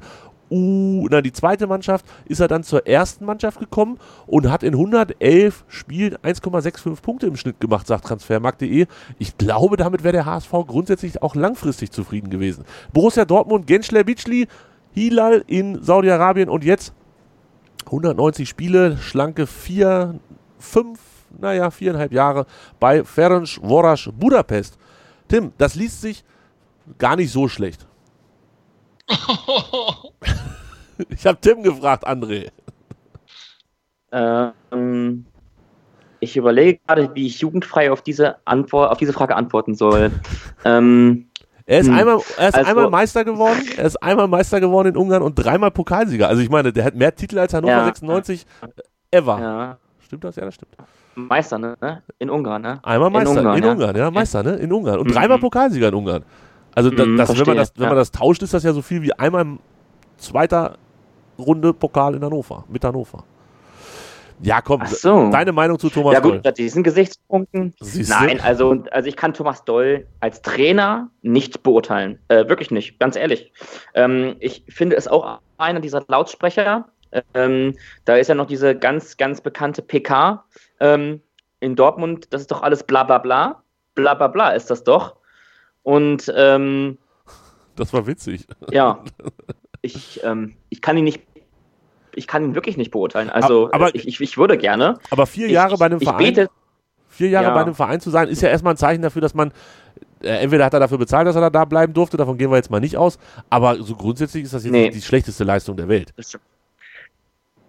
U, 0.50 1.08
na, 1.10 1.22
die 1.22 1.32
zweite 1.32 1.68
Mannschaft 1.68 2.06
ist 2.26 2.40
er 2.40 2.48
dann 2.48 2.64
zur 2.64 2.86
ersten 2.88 3.26
Mannschaft 3.26 3.60
gekommen 3.60 3.98
und 4.28 4.52
hat 4.52 4.64
in 4.64 4.74
111 4.74 5.66
Spielen 5.68 6.16
1,65 6.18 7.02
Punkte 7.02 7.28
im 7.28 7.36
Schnitt 7.36 7.60
gemacht, 7.60 7.88
sagt 7.88 8.06
transfermarkt.de. 8.06 8.86
Ich 9.18 9.38
glaube, 9.38 9.78
damit 9.78 10.04
wäre 10.04 10.14
der 10.14 10.26
HSV 10.26 10.52
grundsätzlich 10.68 11.22
auch 11.22 11.36
langfristig 11.36 11.92
zufrieden 11.92 12.30
gewesen. 12.30 12.64
Borussia 12.94 13.26
Dortmund, 13.26 13.68
Genschler 13.68 14.04
Bitschli, 14.04 14.48
Hilal 14.94 15.44
in 15.48 15.82
Saudi-Arabien 15.84 16.50
und 16.50 16.64
jetzt 16.64 16.94
190 17.86 18.48
Spiele, 18.48 18.98
schlanke 18.98 19.48
4, 19.48 20.20
5, 20.60 21.00
naja, 21.40 21.70
viereinhalb 21.70 22.14
Jahre 22.14 22.46
bei 22.80 23.04
Ferenc 23.04 23.60
Vorasch 23.62 24.10
Budapest. 24.14 24.78
Tim, 25.28 25.54
das 25.58 25.76
liest 25.76 26.02
sich 26.02 26.24
gar 26.98 27.16
nicht 27.16 27.32
so 27.32 27.48
schlecht. 27.48 27.88
ich 31.10 31.26
habe 31.26 31.40
Tim 31.42 31.64
gefragt, 31.64 32.08
André. 32.08 32.52
Ähm, 34.12 35.26
ich 36.20 36.38
überlege 36.38 36.80
gerade, 36.86 37.12
wie 37.14 37.28
ich 37.28 37.40
jugendfrei 37.40 37.92
auf 37.92 38.02
diese, 38.02 38.38
Antwort, 38.46 38.92
auf 38.92 38.98
diese 38.98 39.14
Frage 39.14 39.36
antworten 39.36 39.76
soll. 39.76 40.12
ähm, 40.66 41.28
er 41.66 41.80
ist, 41.80 41.88
hm. 41.88 41.96
einmal, 41.96 42.20
er 42.38 42.50
ist 42.50 42.56
also, 42.56 42.70
einmal 42.70 42.90
Meister 42.90 43.26
geworden, 43.26 43.60
er 43.76 43.86
ist 43.86 43.98
einmal 43.98 44.28
Meister 44.28 44.60
geworden 44.60 44.90
in 44.90 44.98
Ungarn 44.98 45.24
und 45.24 45.34
dreimal 45.34 45.72
Pokalsieger. 45.72 46.28
Also 46.28 46.42
ich 46.42 46.50
meine, 46.50 46.72
der 46.72 46.86
hat 46.86 46.96
mehr 46.96 47.16
Titel 47.16 47.40
als 47.40 47.54
Hannover 47.54 47.74
ja, 47.74 47.86
96 47.86 48.46
ever. 49.10 49.40
Ja. 49.40 49.78
Stimmt 50.00 50.24
das? 50.24 50.36
Ja, 50.36 50.46
das 50.46 50.56
stimmt. 50.56 50.76
Meister, 51.16 51.58
ne? 51.58 52.04
In 52.20 52.30
Ungarn, 52.30 52.62
ne? 52.62 52.80
Einmal 52.84 53.10
Meister, 53.10 53.32
in 53.32 53.38
Ungarn, 53.40 53.58
in 53.58 53.66
Ungarn 53.66 53.96
ja. 53.96 54.12
Meister, 54.12 54.44
ne? 54.44 54.56
In 54.58 54.72
Ungarn. 54.72 55.00
Und 55.00 55.08
mhm. 55.08 55.14
dreimal 55.14 55.40
Pokalsieger 55.40 55.88
in 55.88 55.96
Ungarn. 55.96 56.24
Also 56.76 56.90
das, 56.90 57.08
mhm, 57.08 57.18
das, 57.18 57.30
wenn, 57.30 57.48
man 57.48 57.58
das, 57.58 57.72
wenn 57.76 57.84
ja. 57.84 57.90
man 57.90 57.98
das 57.98 58.12
tauscht, 58.12 58.44
ist 58.44 58.54
das 58.54 58.64
ja 58.64 58.74
so 58.74 58.82
viel 58.82 59.02
wie 59.02 59.14
einmal 59.14 59.42
im 59.42 59.60
zweiter 60.18 60.78
Runde 61.40 61.74
Pokal 61.74 62.16
in 62.16 62.24
Hannover, 62.24 62.66
mit 62.68 62.84
Hannover. 62.84 63.24
Ja, 64.42 64.62
komm, 64.62 64.86
so. 64.86 65.30
deine 65.32 65.54
Meinung 65.54 65.80
zu 65.80 65.90
Thomas 65.90 66.14
ja, 66.14 66.20
gut, 66.20 66.46
Doll? 66.46 66.52
diesen 66.52 66.84
Gesichtspunkten. 66.84 67.74
Siehste? 67.80 68.14
Nein, 68.14 68.42
also, 68.42 68.84
also 68.92 69.08
ich 69.08 69.16
kann 69.16 69.34
Thomas 69.34 69.64
Doll 69.64 70.06
als 70.20 70.42
Trainer 70.42 71.10
nicht 71.22 71.64
beurteilen. 71.64 72.20
Äh, 72.28 72.50
wirklich 72.50 72.70
nicht, 72.70 73.00
ganz 73.00 73.16
ehrlich. 73.16 73.54
Ähm, 73.94 74.36
ich 74.40 74.64
finde 74.68 74.98
es 74.98 75.08
auch 75.08 75.40
einer 75.58 75.80
dieser 75.80 76.04
Lautsprecher. 76.08 76.90
Ähm, 77.34 77.78
da 78.04 78.18
ist 78.18 78.28
ja 78.28 78.36
noch 78.36 78.48
diese 78.48 78.76
ganz, 78.76 79.16
ganz 79.16 79.40
bekannte 79.40 79.82
PK 79.82 80.44
ähm, 80.82 81.22
in 81.62 81.78
Dortmund. 81.78 82.28
Das 82.32 82.42
ist 82.42 82.52
doch 82.52 82.62
alles 82.62 82.84
bla 82.84 83.04
bla 83.04 83.20
bla. 83.20 83.64
Bla 83.96 84.16
bla 84.16 84.28
bla 84.28 84.50
ist 84.50 84.70
das 84.70 84.84
doch. 84.84 85.16
Und 85.86 86.34
ähm, 86.36 86.98
das 87.76 87.94
war 87.94 88.06
witzig. 88.08 88.46
Ja. 88.72 89.00
Ich, 89.82 90.24
ähm, 90.24 90.56
ich 90.70 90.82
kann 90.82 90.98
ihn 90.98 91.04
nicht. 91.04 91.22
Ich 92.16 92.26
kann 92.26 92.44
ihn 92.44 92.56
wirklich 92.56 92.76
nicht 92.76 92.90
beurteilen. 92.90 93.30
Also 93.30 93.70
aber, 93.72 93.94
ich, 93.94 94.08
ich, 94.08 94.20
ich 94.20 94.36
würde 94.36 94.58
gerne. 94.58 94.98
Aber 95.12 95.28
vier 95.28 95.48
Jahre 95.48 95.74
ich, 95.74 95.80
bei 95.80 95.86
einem 95.86 96.02
Verein. 96.02 96.18
Bete, 96.18 96.50
vier 97.08 97.30
Jahre 97.30 97.50
ja. 97.50 97.54
bei 97.54 97.62
einem 97.62 97.76
Verein 97.76 98.02
zu 98.02 98.10
sein, 98.10 98.28
ist 98.28 98.42
ja 98.42 98.50
erstmal 98.50 98.74
ein 98.74 98.78
Zeichen 98.78 99.04
dafür, 99.04 99.22
dass 99.22 99.36
man. 99.36 99.52
Äh, 100.24 100.30
entweder 100.38 100.66
hat 100.66 100.74
er 100.74 100.80
dafür 100.80 100.98
bezahlt, 100.98 101.28
dass 101.28 101.36
er 101.36 101.52
da 101.52 101.66
bleiben 101.66 101.94
durfte, 101.94 102.18
davon 102.18 102.40
gehen 102.40 102.50
wir 102.50 102.56
jetzt 102.56 102.72
mal 102.72 102.80
nicht 102.80 102.98
aus. 102.98 103.20
Aber 103.52 103.76
so 103.76 103.96
grundsätzlich 103.96 104.46
ist 104.46 104.56
das 104.56 104.64
jetzt 104.64 104.72
nee. 104.72 104.90
die 104.90 105.04
schlechteste 105.04 105.44
Leistung 105.44 105.78
der 105.78 105.88
Welt. 105.88 106.16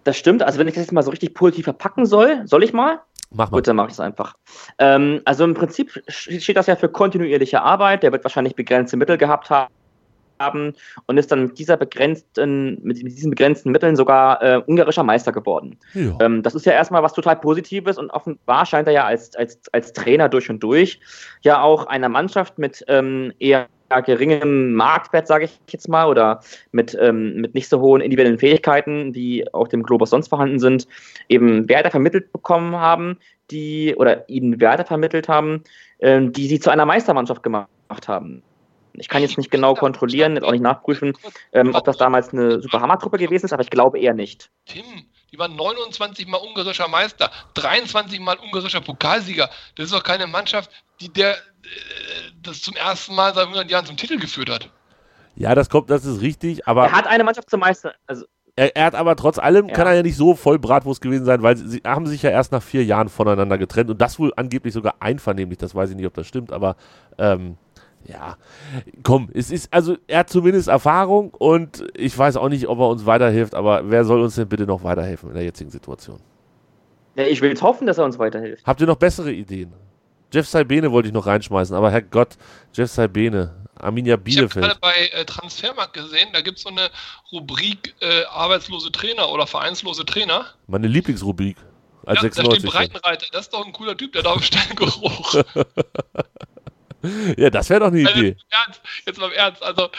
das 0.04 0.16
stimmt. 0.16 0.42
Also 0.42 0.58
wenn 0.58 0.68
ich 0.68 0.74
das 0.74 0.84
jetzt 0.84 0.92
mal 0.92 1.02
so 1.02 1.10
richtig 1.10 1.34
positiv 1.34 1.64
verpacken 1.64 2.06
soll, 2.06 2.46
soll 2.46 2.64
ich 2.64 2.72
mal? 2.72 3.00
Mach 3.36 3.50
mal. 3.50 3.58
Gut, 3.58 3.68
dann 3.68 3.76
mache 3.76 3.88
ich 3.88 3.92
es 3.94 4.00
einfach. 4.00 4.34
Ähm, 4.78 5.20
also 5.24 5.44
im 5.44 5.54
Prinzip 5.54 6.02
steht 6.08 6.56
das 6.56 6.66
ja 6.66 6.76
für 6.76 6.88
kontinuierliche 6.88 7.62
Arbeit. 7.62 8.02
Der 8.02 8.12
wird 8.12 8.24
wahrscheinlich 8.24 8.54
begrenzte 8.54 8.96
Mittel 8.96 9.18
gehabt 9.18 9.50
haben 9.50 10.74
und 11.06 11.18
ist 11.18 11.32
dann 11.32 11.46
mit, 11.46 11.58
dieser 11.58 11.76
begrenzten, 11.76 12.78
mit 12.82 12.98
diesen 12.98 13.30
begrenzten 13.30 13.70
Mitteln 13.70 13.96
sogar 13.96 14.42
äh, 14.42 14.62
ungarischer 14.66 15.02
Meister 15.02 15.32
geworden. 15.32 15.78
Ja. 15.94 16.16
Ähm, 16.20 16.42
das 16.42 16.54
ist 16.54 16.66
ja 16.66 16.72
erstmal 16.72 17.02
was 17.02 17.12
total 17.12 17.36
Positives 17.36 17.98
und 17.98 18.10
offenbar 18.10 18.66
scheint 18.66 18.86
er 18.86 18.92
ja 18.92 19.04
als, 19.04 19.34
als, 19.36 19.60
als 19.72 19.92
Trainer 19.92 20.28
durch 20.28 20.50
und 20.50 20.62
durch 20.62 21.00
ja 21.42 21.62
auch 21.62 21.86
einer 21.86 22.08
Mannschaft 22.08 22.58
mit 22.58 22.84
ähm, 22.88 23.32
eher 23.38 23.66
geringem 23.88 24.74
Marktwert, 24.74 25.26
sage 25.26 25.46
ich 25.46 25.58
jetzt 25.68 25.88
mal, 25.88 26.06
oder 26.06 26.40
mit, 26.72 26.96
ähm, 27.00 27.40
mit 27.40 27.54
nicht 27.54 27.68
so 27.68 27.80
hohen 27.80 28.00
individuellen 28.00 28.38
Fähigkeiten, 28.38 29.12
die 29.12 29.52
auf 29.52 29.68
dem 29.68 29.82
Globus 29.82 30.10
sonst 30.10 30.28
vorhanden 30.28 30.58
sind, 30.58 30.86
eben 31.28 31.68
Werte 31.68 31.90
vermittelt 31.90 32.32
bekommen 32.32 32.76
haben, 32.76 33.18
die 33.50 33.94
oder 33.96 34.28
ihnen 34.28 34.60
Werte 34.60 34.84
vermittelt 34.84 35.28
haben, 35.28 35.62
ähm, 36.00 36.32
die 36.32 36.48
sie 36.48 36.60
zu 36.60 36.70
einer 36.70 36.86
Meistermannschaft 36.86 37.42
gemacht 37.42 37.68
haben. 38.06 38.42
Ich 38.98 39.08
kann 39.08 39.22
jetzt 39.22 39.36
nicht 39.36 39.50
genau 39.50 39.74
kontrollieren, 39.74 40.34
jetzt 40.34 40.44
auch 40.44 40.52
nicht 40.52 40.62
nachprüfen, 40.62 41.12
ähm, 41.52 41.74
ob 41.74 41.84
das 41.84 41.98
damals 41.98 42.32
eine 42.32 42.62
super 42.62 42.80
Hammer-Truppe 42.80 43.18
gewesen 43.18 43.44
ist, 43.44 43.52
aber 43.52 43.62
ich 43.62 43.70
glaube 43.70 43.98
eher 43.98 44.14
nicht. 44.14 44.50
Tim, 44.64 44.84
die 45.32 45.38
waren 45.38 45.54
29 45.54 46.26
Mal 46.26 46.38
ungarischer 46.38 46.88
Meister, 46.88 47.30
23 47.54 48.20
Mal 48.20 48.38
ungarischer 48.38 48.80
Pokalsieger. 48.80 49.50
Das 49.76 49.86
ist 49.86 49.94
doch 49.94 50.02
keine 50.02 50.26
Mannschaft, 50.26 50.70
die 51.00 51.12
der 51.12 51.36
das 52.42 52.62
zum 52.62 52.76
ersten 52.76 53.14
Mal 53.14 53.34
seit 53.34 53.44
100 53.44 53.70
Jahren 53.70 53.86
zum 53.86 53.96
Titel 53.96 54.18
geführt 54.18 54.50
hat. 54.50 54.70
Ja, 55.34 55.54
das 55.54 55.68
kommt, 55.68 55.90
das 55.90 56.04
ist 56.04 56.20
richtig, 56.20 56.66
aber. 56.66 56.86
Er 56.86 56.92
hat 56.92 57.06
eine 57.06 57.24
Mannschaft 57.24 57.50
zum 57.50 57.60
Meister, 57.60 57.94
also 58.06 58.24
er, 58.56 58.74
er, 58.74 58.86
hat 58.86 58.94
aber 58.94 59.16
trotz 59.16 59.38
allem, 59.38 59.68
Ja. 59.68 59.74
kann 59.74 59.86
er 59.86 59.94
ja 59.94 60.02
nicht 60.02 60.16
so 60.16 60.34
voll 60.34 60.58
Bratwurst 60.58 61.02
gewesen 61.02 61.26
sein, 61.26 61.42
weil 61.42 61.58
sie, 61.58 61.68
sie 61.68 61.82
haben 61.84 62.06
sich 62.06 62.22
ja 62.22 62.30
erst 62.30 62.52
nach 62.52 62.62
vier 62.62 62.84
Jahren 62.84 63.10
voneinander 63.10 63.58
getrennt 63.58 63.90
und 63.90 64.00
das 64.00 64.18
wohl 64.18 64.32
angeblich 64.36 64.72
sogar 64.72 64.94
einvernehmlich, 65.00 65.58
das 65.58 65.74
weiß 65.74 65.90
ich 65.90 65.96
nicht, 65.96 66.06
ob 66.06 66.14
das 66.14 66.26
stimmt, 66.26 66.52
aber 66.52 66.76
ähm, 67.18 67.58
ja, 68.06 68.38
komm, 69.02 69.28
es 69.34 69.50
ist, 69.50 69.70
also 69.74 69.96
er 70.06 70.20
hat 70.20 70.30
zumindest 70.30 70.68
Erfahrung 70.68 71.34
und 71.34 71.86
ich 71.94 72.16
weiß 72.16 72.38
auch 72.38 72.48
nicht, 72.48 72.66
ob 72.66 72.78
er 72.78 72.88
uns 72.88 73.04
weiterhilft, 73.04 73.54
aber 73.54 73.90
wer 73.90 74.04
soll 74.04 74.22
uns 74.22 74.36
denn 74.36 74.48
bitte 74.48 74.64
noch 74.64 74.82
weiterhelfen 74.84 75.28
in 75.28 75.34
der 75.34 75.44
jetzigen 75.44 75.70
Situation? 75.70 76.20
ja, 77.16 77.24
ich 77.24 77.40
will 77.40 77.48
jetzt 77.48 77.62
hoffen, 77.62 77.86
dass 77.86 77.98
er 77.98 78.04
uns 78.04 78.18
weiterhilft. 78.18 78.66
Habt 78.66 78.80
ihr 78.80 78.86
noch 78.86 78.96
bessere 78.96 79.32
Ideen? 79.32 79.72
Jeff 80.32 80.48
Saibene 80.48 80.90
wollte 80.90 81.08
ich 81.08 81.14
noch 81.14 81.26
reinschmeißen, 81.26 81.74
aber 81.74 81.90
Herrgott, 81.90 82.36
Jeff 82.74 82.90
Saibene, 82.90 83.54
Arminia 83.78 84.10
Ich 84.10 84.12
habe 84.12 84.22
Bielefeld. 84.24 84.64
gerade 84.64 84.80
bei 84.80 85.08
äh, 85.08 85.24
Transfermarkt 85.24 85.92
gesehen, 85.94 86.28
da 86.32 86.40
gibt 86.40 86.58
es 86.58 86.64
so 86.64 86.70
eine 86.70 86.90
Rubrik 87.32 87.94
äh, 88.00 88.24
arbeitslose 88.24 88.90
Trainer 88.92 89.28
oder 89.30 89.46
vereinslose 89.46 90.04
Trainer. 90.04 90.46
Meine 90.66 90.88
Lieblingsrubrik 90.88 91.56
als 92.06 92.22
ja, 92.22 92.28
da 92.28 92.34
steht 92.34 92.34
96. 92.62 92.70
Breitenreiter, 92.70 93.26
das 93.32 93.42
ist 93.42 93.52
doch 93.52 93.66
ein 93.66 93.72
cooler 93.72 93.96
Typ, 93.96 94.12
der 94.12 94.22
da 94.22 94.34
im 94.34 94.42
Steingeruch. 94.42 95.34
ja, 97.36 97.50
das 97.50 97.68
wäre 97.68 97.80
doch 97.80 97.86
eine 97.88 98.06
Also, 98.06 98.18
Idee. 98.20 98.36
Ernst, 98.50 98.80
jetzt 99.06 99.18
mal 99.18 99.26
im 99.26 99.32
Ernst, 99.32 99.62
also 99.62 99.90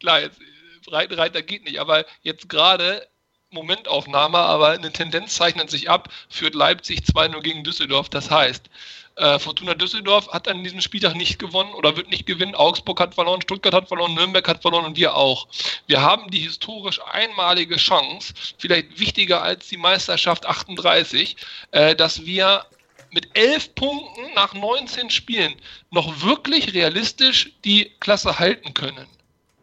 klar, 0.00 0.20
jetzt, 0.20 0.38
Breitenreiter 0.86 1.42
geht 1.42 1.64
nicht, 1.64 1.80
aber 1.80 2.04
jetzt 2.22 2.48
gerade 2.48 3.06
Momentaufnahme, 3.50 4.38
aber 4.38 4.70
eine 4.70 4.92
Tendenz 4.92 5.34
zeichnet 5.34 5.70
sich 5.70 5.90
ab, 5.90 6.08
führt 6.28 6.54
Leipzig 6.54 7.00
2-0 7.00 7.40
gegen 7.40 7.64
Düsseldorf. 7.64 8.08
Das 8.08 8.30
heißt, 8.30 8.70
äh, 9.16 9.38
Fortuna 9.38 9.74
Düsseldorf 9.74 10.28
hat 10.28 10.46
an 10.46 10.62
diesem 10.62 10.80
Spieltag 10.80 11.14
nicht 11.16 11.38
gewonnen 11.38 11.72
oder 11.74 11.96
wird 11.96 12.10
nicht 12.10 12.26
gewinnen. 12.26 12.54
Augsburg 12.54 13.00
hat 13.00 13.14
verloren, 13.14 13.40
Stuttgart 13.42 13.74
hat 13.74 13.88
verloren, 13.88 14.14
Nürnberg 14.14 14.46
hat 14.46 14.62
verloren 14.62 14.84
und 14.84 14.96
wir 14.96 15.14
auch. 15.14 15.48
Wir 15.86 16.02
haben 16.02 16.30
die 16.30 16.40
historisch 16.40 17.00
einmalige 17.10 17.76
Chance, 17.76 18.34
vielleicht 18.58 18.98
wichtiger 18.98 19.42
als 19.42 19.68
die 19.68 19.78
Meisterschaft 19.78 20.46
38, 20.46 21.36
äh, 21.70 21.96
dass 21.96 22.24
wir 22.26 22.66
mit 23.10 23.28
11 23.34 23.74
Punkten 23.74 24.34
nach 24.34 24.52
19 24.52 25.08
Spielen 25.08 25.54
noch 25.90 26.22
wirklich 26.22 26.74
realistisch 26.74 27.52
die 27.64 27.92
Klasse 28.00 28.38
halten 28.38 28.74
können. 28.74 29.06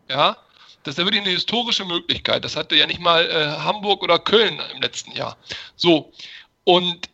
Ja, 0.10 0.38
das 0.84 0.93
ist 0.93 0.97
ja 0.97 1.06
wirklich 1.06 1.22
eine 1.22 1.32
historische 1.32 1.86
Möglichkeit. 1.86 2.43
Das 2.43 2.56
hatte 2.56 2.76
ja 2.76 2.88
nicht 2.88 2.99
mal 2.99 3.30
äh, 3.30 3.62
Hamburg 3.62 4.01
oder 4.01 4.18
Köln 4.18 4.60
im 4.74 4.82
letzten 4.82 5.12
Jahr. 5.12 5.38
So, 5.76 6.12
und 6.64 7.10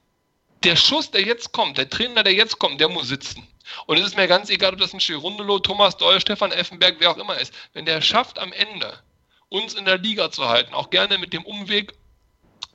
der 0.63 0.75
Schuss, 0.75 1.11
der 1.11 1.21
jetzt 1.21 1.51
kommt, 1.51 1.77
der 1.77 1.89
Trainer, 1.89 2.23
der 2.23 2.33
jetzt 2.33 2.59
kommt, 2.59 2.81
der 2.81 2.89
muss 2.89 3.07
sitzen. 3.07 3.47
Und 3.85 3.97
es 3.97 4.07
ist 4.07 4.17
mir 4.17 4.27
ganz 4.27 4.49
egal, 4.49 4.73
ob 4.73 4.79
das 4.79 4.93
ein 4.93 4.99
Schirundelo, 4.99 5.59
Thomas 5.59 5.95
Doll, 5.97 6.19
Stefan 6.19 6.51
Effenberg, 6.51 6.95
wer 6.99 7.11
auch 7.11 7.17
immer 7.17 7.37
ist. 7.37 7.53
Wenn 7.73 7.85
der 7.85 8.01
schafft 8.01 8.39
am 8.39 8.51
Ende, 8.51 8.99
uns 9.49 9.73
in 9.73 9.85
der 9.85 9.97
Liga 9.97 10.31
zu 10.31 10.47
halten, 10.47 10.73
auch 10.73 10.89
gerne 10.89 11.17
mit 11.17 11.33
dem 11.33 11.45
Umweg, 11.45 11.93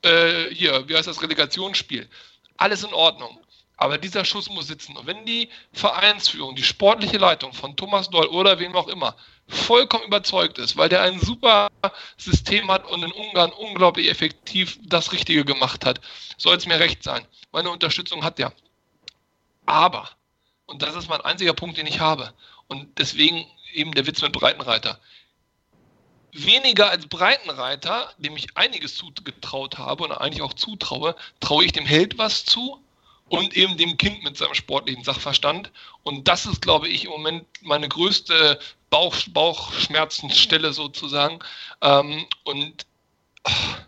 äh, 0.02 0.50
hier, 0.50 0.88
wie 0.88 0.96
heißt 0.96 1.08
das, 1.08 1.22
Relegationsspiel, 1.22 2.08
alles 2.56 2.84
in 2.84 2.92
Ordnung. 2.92 3.38
Aber 3.76 3.98
dieser 3.98 4.24
Schuss 4.24 4.48
muss 4.50 4.68
sitzen. 4.68 4.96
Und 4.96 5.06
wenn 5.06 5.26
die 5.26 5.48
Vereinsführung, 5.72 6.54
die 6.54 6.62
sportliche 6.62 7.18
Leitung 7.18 7.52
von 7.52 7.76
Thomas 7.76 8.08
Doll 8.08 8.26
oder 8.26 8.58
wem 8.60 8.74
auch 8.76 8.88
immer 8.88 9.16
vollkommen 9.48 10.04
überzeugt 10.04 10.58
ist, 10.58 10.76
weil 10.76 10.88
der 10.88 11.02
ein 11.02 11.18
super 11.20 11.68
System 12.16 12.70
hat 12.70 12.86
und 12.86 13.02
in 13.02 13.12
Ungarn 13.12 13.52
unglaublich 13.52 14.08
effektiv 14.08 14.78
das 14.82 15.12
Richtige 15.12 15.44
gemacht 15.44 15.84
hat, 15.84 16.00
soll 16.38 16.56
es 16.56 16.66
mir 16.66 16.78
recht 16.78 17.02
sein. 17.02 17.26
Meine 17.52 17.70
Unterstützung 17.70 18.22
hat 18.22 18.38
der. 18.38 18.52
Aber, 19.66 20.08
und 20.66 20.82
das 20.82 20.94
ist 20.94 21.08
mein 21.08 21.20
einziger 21.22 21.52
Punkt, 21.54 21.76
den 21.76 21.86
ich 21.86 22.00
habe, 22.00 22.32
und 22.68 22.98
deswegen 22.98 23.46
eben 23.72 23.92
der 23.92 24.06
Witz 24.06 24.22
mit 24.22 24.32
Breitenreiter. 24.32 25.00
Weniger 26.32 26.90
als 26.90 27.06
Breitenreiter, 27.06 28.12
dem 28.18 28.36
ich 28.36 28.56
einiges 28.56 28.94
zugetraut 28.96 29.78
habe 29.78 30.04
und 30.04 30.12
eigentlich 30.12 30.42
auch 30.42 30.54
zutraue, 30.54 31.14
traue 31.40 31.64
ich 31.64 31.72
dem 31.72 31.86
Held 31.86 32.18
was 32.18 32.44
zu 32.44 32.83
und 33.38 33.56
eben 33.56 33.76
dem 33.76 33.96
Kind 33.96 34.22
mit 34.22 34.36
seinem 34.36 34.54
sportlichen 34.54 35.04
Sachverstand. 35.04 35.70
Und 36.02 36.28
das 36.28 36.46
ist, 36.46 36.62
glaube 36.62 36.88
ich, 36.88 37.04
im 37.04 37.10
Moment 37.10 37.44
meine 37.62 37.88
größte 37.88 38.58
Bauch, 38.90 39.14
Bauchschmerzensstelle 39.28 40.72
sozusagen. 40.72 41.40
Ähm, 41.82 42.26
und 42.44 42.86
ach, 43.44 43.78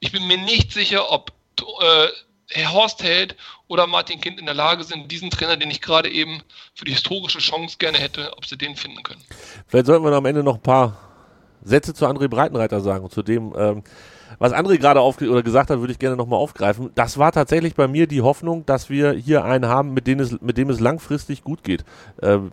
ich 0.00 0.12
bin 0.12 0.26
mir 0.26 0.38
nicht 0.38 0.72
sicher, 0.72 1.10
ob 1.10 1.32
äh, 1.80 2.08
Herr 2.48 2.72
Horst 2.72 3.02
Held 3.02 3.36
oder 3.68 3.86
Martin 3.86 4.20
Kind 4.20 4.38
in 4.38 4.46
der 4.46 4.54
Lage 4.54 4.84
sind, 4.84 5.10
diesen 5.10 5.30
Trainer, 5.30 5.56
den 5.56 5.70
ich 5.70 5.80
gerade 5.80 6.10
eben 6.10 6.42
für 6.74 6.84
die 6.84 6.92
historische 6.92 7.38
Chance 7.38 7.76
gerne 7.78 7.98
hätte, 7.98 8.32
ob 8.36 8.46
sie 8.46 8.56
den 8.56 8.76
finden 8.76 9.02
können. 9.02 9.22
Vielleicht 9.66 9.86
sollten 9.86 10.04
wir 10.04 10.12
am 10.12 10.26
Ende 10.26 10.42
noch 10.42 10.56
ein 10.56 10.62
paar 10.62 10.98
Sätze 11.62 11.94
zu 11.94 12.06
André 12.06 12.28
Breitenreiter 12.28 12.80
sagen 12.80 13.04
und 13.04 13.12
zu 13.12 13.22
dem, 13.22 13.54
ähm, 13.56 13.82
was 14.38 14.52
André 14.52 14.78
gerade 14.78 15.00
aufge 15.00 15.30
oder 15.30 15.42
gesagt 15.42 15.70
hat, 15.70 15.80
würde 15.80 15.92
ich 15.92 15.98
gerne 15.98 16.16
nochmal 16.16 16.38
aufgreifen. 16.38 16.90
Das 16.94 17.18
war 17.18 17.32
tatsächlich 17.32 17.74
bei 17.74 17.88
mir 17.88 18.06
die 18.06 18.22
Hoffnung, 18.22 18.66
dass 18.66 18.90
wir 18.90 19.12
hier 19.12 19.44
einen 19.44 19.68
haben, 19.68 19.94
mit 19.94 20.06
dem 20.06 20.20
es, 20.20 20.40
mit 20.40 20.58
dem 20.58 20.70
es 20.70 20.80
langfristig 20.80 21.44
gut 21.44 21.62
geht. 21.62 21.84
Ähm, 22.22 22.50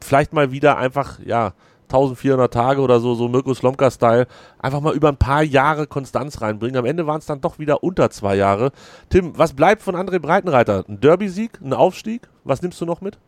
vielleicht 0.00 0.32
mal 0.32 0.52
wieder 0.52 0.78
einfach, 0.78 1.18
ja, 1.24 1.52
1400 1.88 2.52
Tage 2.52 2.80
oder 2.80 3.00
so, 3.00 3.14
so 3.14 3.28
Mirko 3.28 3.54
Slomka-Style, 3.54 4.26
einfach 4.58 4.80
mal 4.80 4.94
über 4.94 5.08
ein 5.08 5.16
paar 5.16 5.42
Jahre 5.42 5.86
Konstanz 5.86 6.40
reinbringen. 6.40 6.76
Am 6.76 6.84
Ende 6.84 7.06
waren 7.06 7.18
es 7.18 7.26
dann 7.26 7.40
doch 7.40 7.58
wieder 7.58 7.82
unter 7.82 8.10
zwei 8.10 8.36
Jahre. 8.36 8.72
Tim, 9.08 9.38
was 9.38 9.54
bleibt 9.54 9.82
von 9.82 9.94
André 9.94 10.18
Breitenreiter? 10.18 10.84
Ein 10.88 11.00
Derby-Sieg? 11.00 11.60
Ein 11.62 11.72
Aufstieg? 11.72 12.22
Was 12.44 12.62
nimmst 12.62 12.80
du 12.80 12.86
noch 12.86 13.00
mit? 13.00 13.18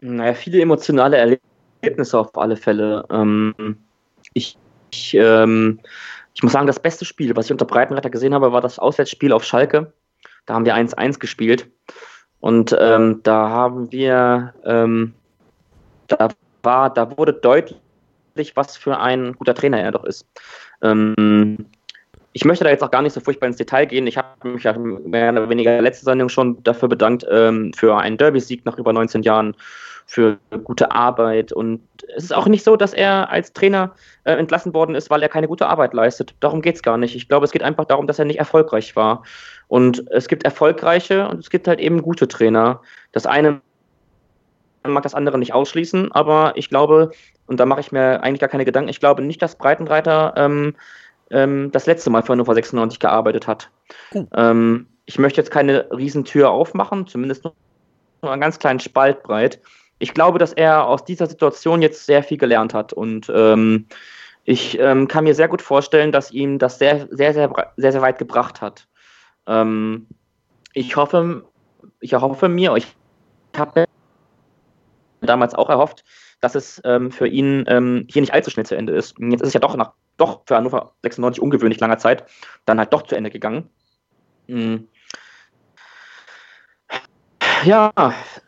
Naja, 0.00 0.34
viele 0.34 0.60
emotionale 0.60 1.40
Erlebnisse 1.82 2.18
auf 2.18 2.36
alle 2.36 2.56
Fälle. 2.56 3.04
Ähm, 3.10 3.78
ich, 4.34 4.56
ich, 4.90 5.14
ähm, 5.14 5.80
ich 6.34 6.42
muss 6.42 6.52
sagen, 6.52 6.66
das 6.66 6.80
beste 6.80 7.04
Spiel, 7.04 7.34
was 7.36 7.46
ich 7.46 7.52
unter 7.52 7.64
Breitenreiter 7.64 8.10
gesehen 8.10 8.34
habe, 8.34 8.52
war 8.52 8.60
das 8.60 8.78
Auswärtsspiel 8.78 9.32
auf 9.32 9.44
Schalke. 9.44 9.92
Da 10.46 10.54
haben 10.54 10.64
wir 10.64 10.76
1-1 10.76 11.18
gespielt. 11.18 11.68
Und 12.40 12.76
ähm, 12.78 13.20
da 13.24 13.48
haben 13.48 13.90
wir, 13.90 14.54
ähm, 14.64 15.14
da 16.06 16.28
war, 16.62 16.90
da 16.92 17.16
wurde 17.16 17.32
deutlich, 17.32 18.54
was 18.54 18.76
für 18.76 18.98
ein 18.98 19.32
guter 19.34 19.54
Trainer 19.54 19.80
er 19.80 19.90
doch 19.90 20.04
ist. 20.04 20.26
Ähm, 20.82 21.66
ich 22.32 22.44
möchte 22.44 22.62
da 22.62 22.70
jetzt 22.70 22.84
auch 22.84 22.90
gar 22.90 23.02
nicht 23.02 23.14
so 23.14 23.20
furchtbar 23.20 23.48
ins 23.48 23.56
Detail 23.56 23.86
gehen. 23.86 24.06
Ich 24.06 24.16
habe 24.16 24.48
mich 24.48 24.62
ja 24.62 24.72
mehr 24.78 25.32
oder 25.32 25.48
weniger 25.48 25.80
letzte 25.80 26.04
Sendung 26.04 26.28
schon 26.28 26.62
dafür 26.62 26.88
bedankt, 26.88 27.26
ähm, 27.28 27.72
für 27.72 27.96
einen 27.96 28.16
Derby-Sieg 28.16 28.64
nach 28.64 28.78
über 28.78 28.92
19 28.92 29.22
Jahren, 29.22 29.56
für 30.08 30.38
gute 30.64 30.90
Arbeit. 30.90 31.52
Und 31.52 31.82
es 32.16 32.24
ist 32.24 32.34
auch 32.34 32.46
nicht 32.46 32.64
so, 32.64 32.76
dass 32.76 32.94
er 32.94 33.28
als 33.28 33.52
Trainer 33.52 33.92
äh, 34.24 34.32
entlassen 34.32 34.72
worden 34.72 34.94
ist, 34.94 35.10
weil 35.10 35.22
er 35.22 35.28
keine 35.28 35.48
gute 35.48 35.66
Arbeit 35.66 35.92
leistet. 35.92 36.34
Darum 36.40 36.62
geht 36.62 36.76
es 36.76 36.82
gar 36.82 36.96
nicht. 36.96 37.14
Ich 37.14 37.28
glaube, 37.28 37.44
es 37.44 37.52
geht 37.52 37.62
einfach 37.62 37.84
darum, 37.84 38.06
dass 38.06 38.18
er 38.18 38.24
nicht 38.24 38.38
erfolgreich 38.38 38.96
war. 38.96 39.22
Und 39.68 40.04
es 40.10 40.26
gibt 40.26 40.44
erfolgreiche 40.44 41.28
und 41.28 41.40
es 41.40 41.50
gibt 41.50 41.68
halt 41.68 41.78
eben 41.78 42.00
gute 42.00 42.26
Trainer. 42.26 42.80
Das 43.12 43.26
eine 43.26 43.60
mag 44.86 45.02
das 45.02 45.14
andere 45.14 45.36
nicht 45.36 45.52
ausschließen, 45.52 46.10
aber 46.12 46.52
ich 46.56 46.70
glaube, 46.70 47.10
und 47.46 47.60
da 47.60 47.66
mache 47.66 47.80
ich 47.80 47.92
mir 47.92 48.22
eigentlich 48.22 48.40
gar 48.40 48.48
keine 48.48 48.64
Gedanken, 48.64 48.88
ich 48.88 49.00
glaube 49.00 49.20
nicht, 49.20 49.42
dass 49.42 49.56
Breitenreiter 49.56 50.32
ähm, 50.38 50.74
ähm, 51.30 51.70
das 51.70 51.84
letzte 51.84 52.08
Mal 52.08 52.22
für 52.22 52.32
Hannover 52.32 52.54
96 52.54 52.98
gearbeitet 52.98 53.46
hat. 53.46 53.68
Uh. 54.14 54.24
Ähm, 54.34 54.86
ich 55.04 55.18
möchte 55.18 55.38
jetzt 55.38 55.50
keine 55.50 55.90
Riesentür 55.90 56.48
aufmachen, 56.50 57.06
zumindest 57.06 57.44
nur 57.44 57.52
einen 58.22 58.40
ganz 58.40 58.58
kleinen 58.58 58.80
Spalt 58.80 59.22
breit. 59.22 59.60
Ich 59.98 60.14
glaube, 60.14 60.38
dass 60.38 60.52
er 60.52 60.86
aus 60.86 61.04
dieser 61.04 61.26
Situation 61.26 61.82
jetzt 61.82 62.06
sehr 62.06 62.22
viel 62.22 62.38
gelernt 62.38 62.74
hat 62.74 62.92
und 62.92 63.30
ähm, 63.34 63.86
ich 64.44 64.78
ähm, 64.78 65.08
kann 65.08 65.24
mir 65.24 65.34
sehr 65.34 65.48
gut 65.48 65.60
vorstellen, 65.60 66.12
dass 66.12 66.30
ihm 66.30 66.58
das 66.58 66.78
sehr, 66.78 67.06
sehr, 67.10 67.34
sehr, 67.34 67.50
sehr, 67.76 67.92
sehr 67.92 68.00
weit 68.00 68.18
gebracht 68.18 68.62
hat. 68.62 68.88
Ähm, 69.46 70.06
ich 70.72 70.96
hoffe, 70.96 71.44
ich 72.00 72.12
erhoffe 72.12 72.48
mir, 72.48 72.74
ich 72.76 72.96
habe 73.56 73.84
damals 75.20 75.54
auch 75.54 75.68
erhofft, 75.68 76.04
dass 76.40 76.54
es 76.54 76.80
ähm, 76.84 77.10
für 77.10 77.26
ihn 77.26 77.64
ähm, 77.66 78.06
hier 78.08 78.22
nicht 78.22 78.32
allzu 78.32 78.50
schnell 78.50 78.66
zu 78.66 78.76
Ende 78.76 78.94
ist. 78.94 79.16
Jetzt 79.18 79.42
ist 79.42 79.48
es 79.48 79.54
ja 79.54 79.60
doch 79.60 79.76
nach, 79.76 79.92
doch 80.16 80.42
für 80.46 80.56
Hannover 80.56 80.92
96 81.02 81.42
ungewöhnlich 81.42 81.80
langer 81.80 81.98
Zeit 81.98 82.24
dann 82.64 82.78
halt 82.78 82.92
doch 82.92 83.02
zu 83.02 83.16
Ende 83.16 83.30
gegangen. 83.30 83.68
Mhm. 84.46 84.88
Ja, 87.64 87.92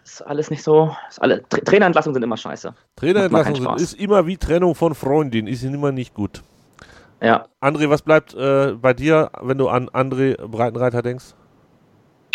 ist 0.05 0.23
alles 0.23 0.51
nicht 0.51 0.63
so. 0.63 0.95
Ist 1.09 1.21
alle, 1.21 1.43
Tra 1.49 1.59
Trainerentlassungen 1.59 2.15
sind 2.15 2.23
immer 2.23 2.37
scheiße. 2.37 2.75
Trainerentlassungen 2.97 3.77
ist 3.77 3.95
immer 3.95 4.27
wie 4.27 4.37
Trennung 4.37 4.75
von 4.75 4.95
Freundin, 4.95 5.47
ist 5.47 5.63
immer 5.63 5.93
nicht 5.93 6.15
gut. 6.15 6.43
Ja. 7.23 7.47
André, 7.61 7.91
was 7.91 8.03
bleibt 8.03 8.35
äh, 8.35 8.73
bei 8.73 8.95
dir, 8.95 9.31
wenn 9.41 9.59
du 9.59 9.69
an 9.69 9.89
André 9.91 10.37
Breitenreiter 10.47 11.03
denkst? 11.03 11.35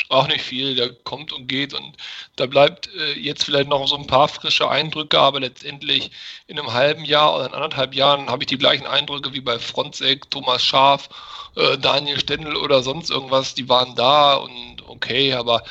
Auch 0.09 0.28
nicht 0.28 0.41
viel, 0.41 0.76
der 0.76 0.93
kommt 0.93 1.34
und 1.34 1.47
geht 1.47 1.73
und 1.73 1.93
da 2.36 2.45
bleibt 2.45 2.89
äh, 2.95 3.13
jetzt 3.13 3.45
vielleicht 3.45 3.69
noch 3.69 3.88
so 3.88 3.95
ein 3.95 4.05
paar 4.05 4.28
frische 4.28 4.69
Eindrücke, 4.69 5.17
aber 5.17 5.39
letztendlich 5.39 6.11
in 6.45 6.59
einem 6.59 6.73
halben 6.73 7.05
Jahr 7.05 7.36
oder 7.36 7.47
in 7.47 7.53
anderthalb 7.53 7.95
Jahren 7.95 8.30
habe 8.30 8.43
ich 8.43 8.47
die 8.47 8.57
gleichen 8.57 8.86
Eindrücke 8.86 9.34
wie 9.34 9.41
bei 9.41 9.57
Fronzek, 9.57 10.30
Thomas 10.30 10.63
Schaf, 10.63 11.09
äh, 11.55 11.78
Daniel 11.80 12.19
Stendel 12.19 12.55
oder 12.55 12.84
sonst 12.84 13.09
irgendwas, 13.09 13.55
die 13.55 13.67
waren 13.67 13.95
da 13.95 14.36
und 14.36 14.84
okay, 14.88 15.34
aber 15.34 15.63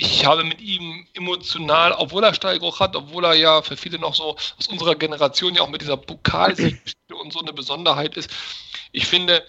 ich 0.00 0.24
habe 0.24 0.44
mit 0.44 0.60
ihm 0.60 1.06
emotional, 1.14 1.92
obwohl 1.92 2.22
er 2.22 2.32
Steigeruch 2.32 2.78
hat, 2.78 2.94
obwohl 2.94 3.24
er 3.24 3.34
ja 3.34 3.62
für 3.62 3.76
viele 3.76 3.98
noch 3.98 4.14
so 4.14 4.36
aus 4.36 4.66
unserer 4.68 4.94
Generation 4.94 5.54
ja 5.54 5.62
auch 5.62 5.68
mit 5.68 5.82
dieser 5.82 5.96
Pokalsieg 5.96 6.80
und 7.12 7.32
so 7.32 7.40
eine 7.40 7.52
Besonderheit 7.52 8.16
ist. 8.16 8.30
Ich 8.92 9.06
finde, 9.06 9.44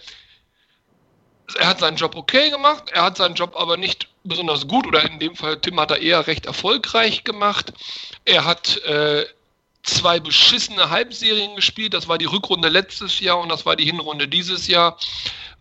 er 1.56 1.68
hat 1.68 1.78
seinen 1.78 1.96
Job 1.96 2.16
okay 2.16 2.50
gemacht, 2.50 2.90
er 2.90 3.04
hat 3.04 3.16
seinen 3.16 3.36
Job 3.36 3.54
aber 3.56 3.76
nicht 3.76 4.08
besonders 4.24 4.66
gut 4.66 4.88
oder 4.88 5.08
in 5.08 5.20
dem 5.20 5.36
Fall 5.36 5.60
Tim 5.60 5.78
hat 5.78 5.92
er 5.92 6.02
eher 6.02 6.26
recht 6.26 6.46
erfolgreich 6.46 7.22
gemacht. 7.22 7.72
Er 8.24 8.44
hat 8.44 8.78
äh, 8.78 9.26
zwei 9.82 10.20
beschissene 10.20 10.90
Halbserien 10.90 11.56
gespielt, 11.56 11.94
das 11.94 12.08
war 12.08 12.18
die 12.18 12.26
Rückrunde 12.26 12.68
letztes 12.68 13.20
Jahr 13.20 13.38
und 13.38 13.48
das 13.48 13.64
war 13.66 13.76
die 13.76 13.84
Hinrunde 13.84 14.28
dieses 14.28 14.66
Jahr. 14.66 14.98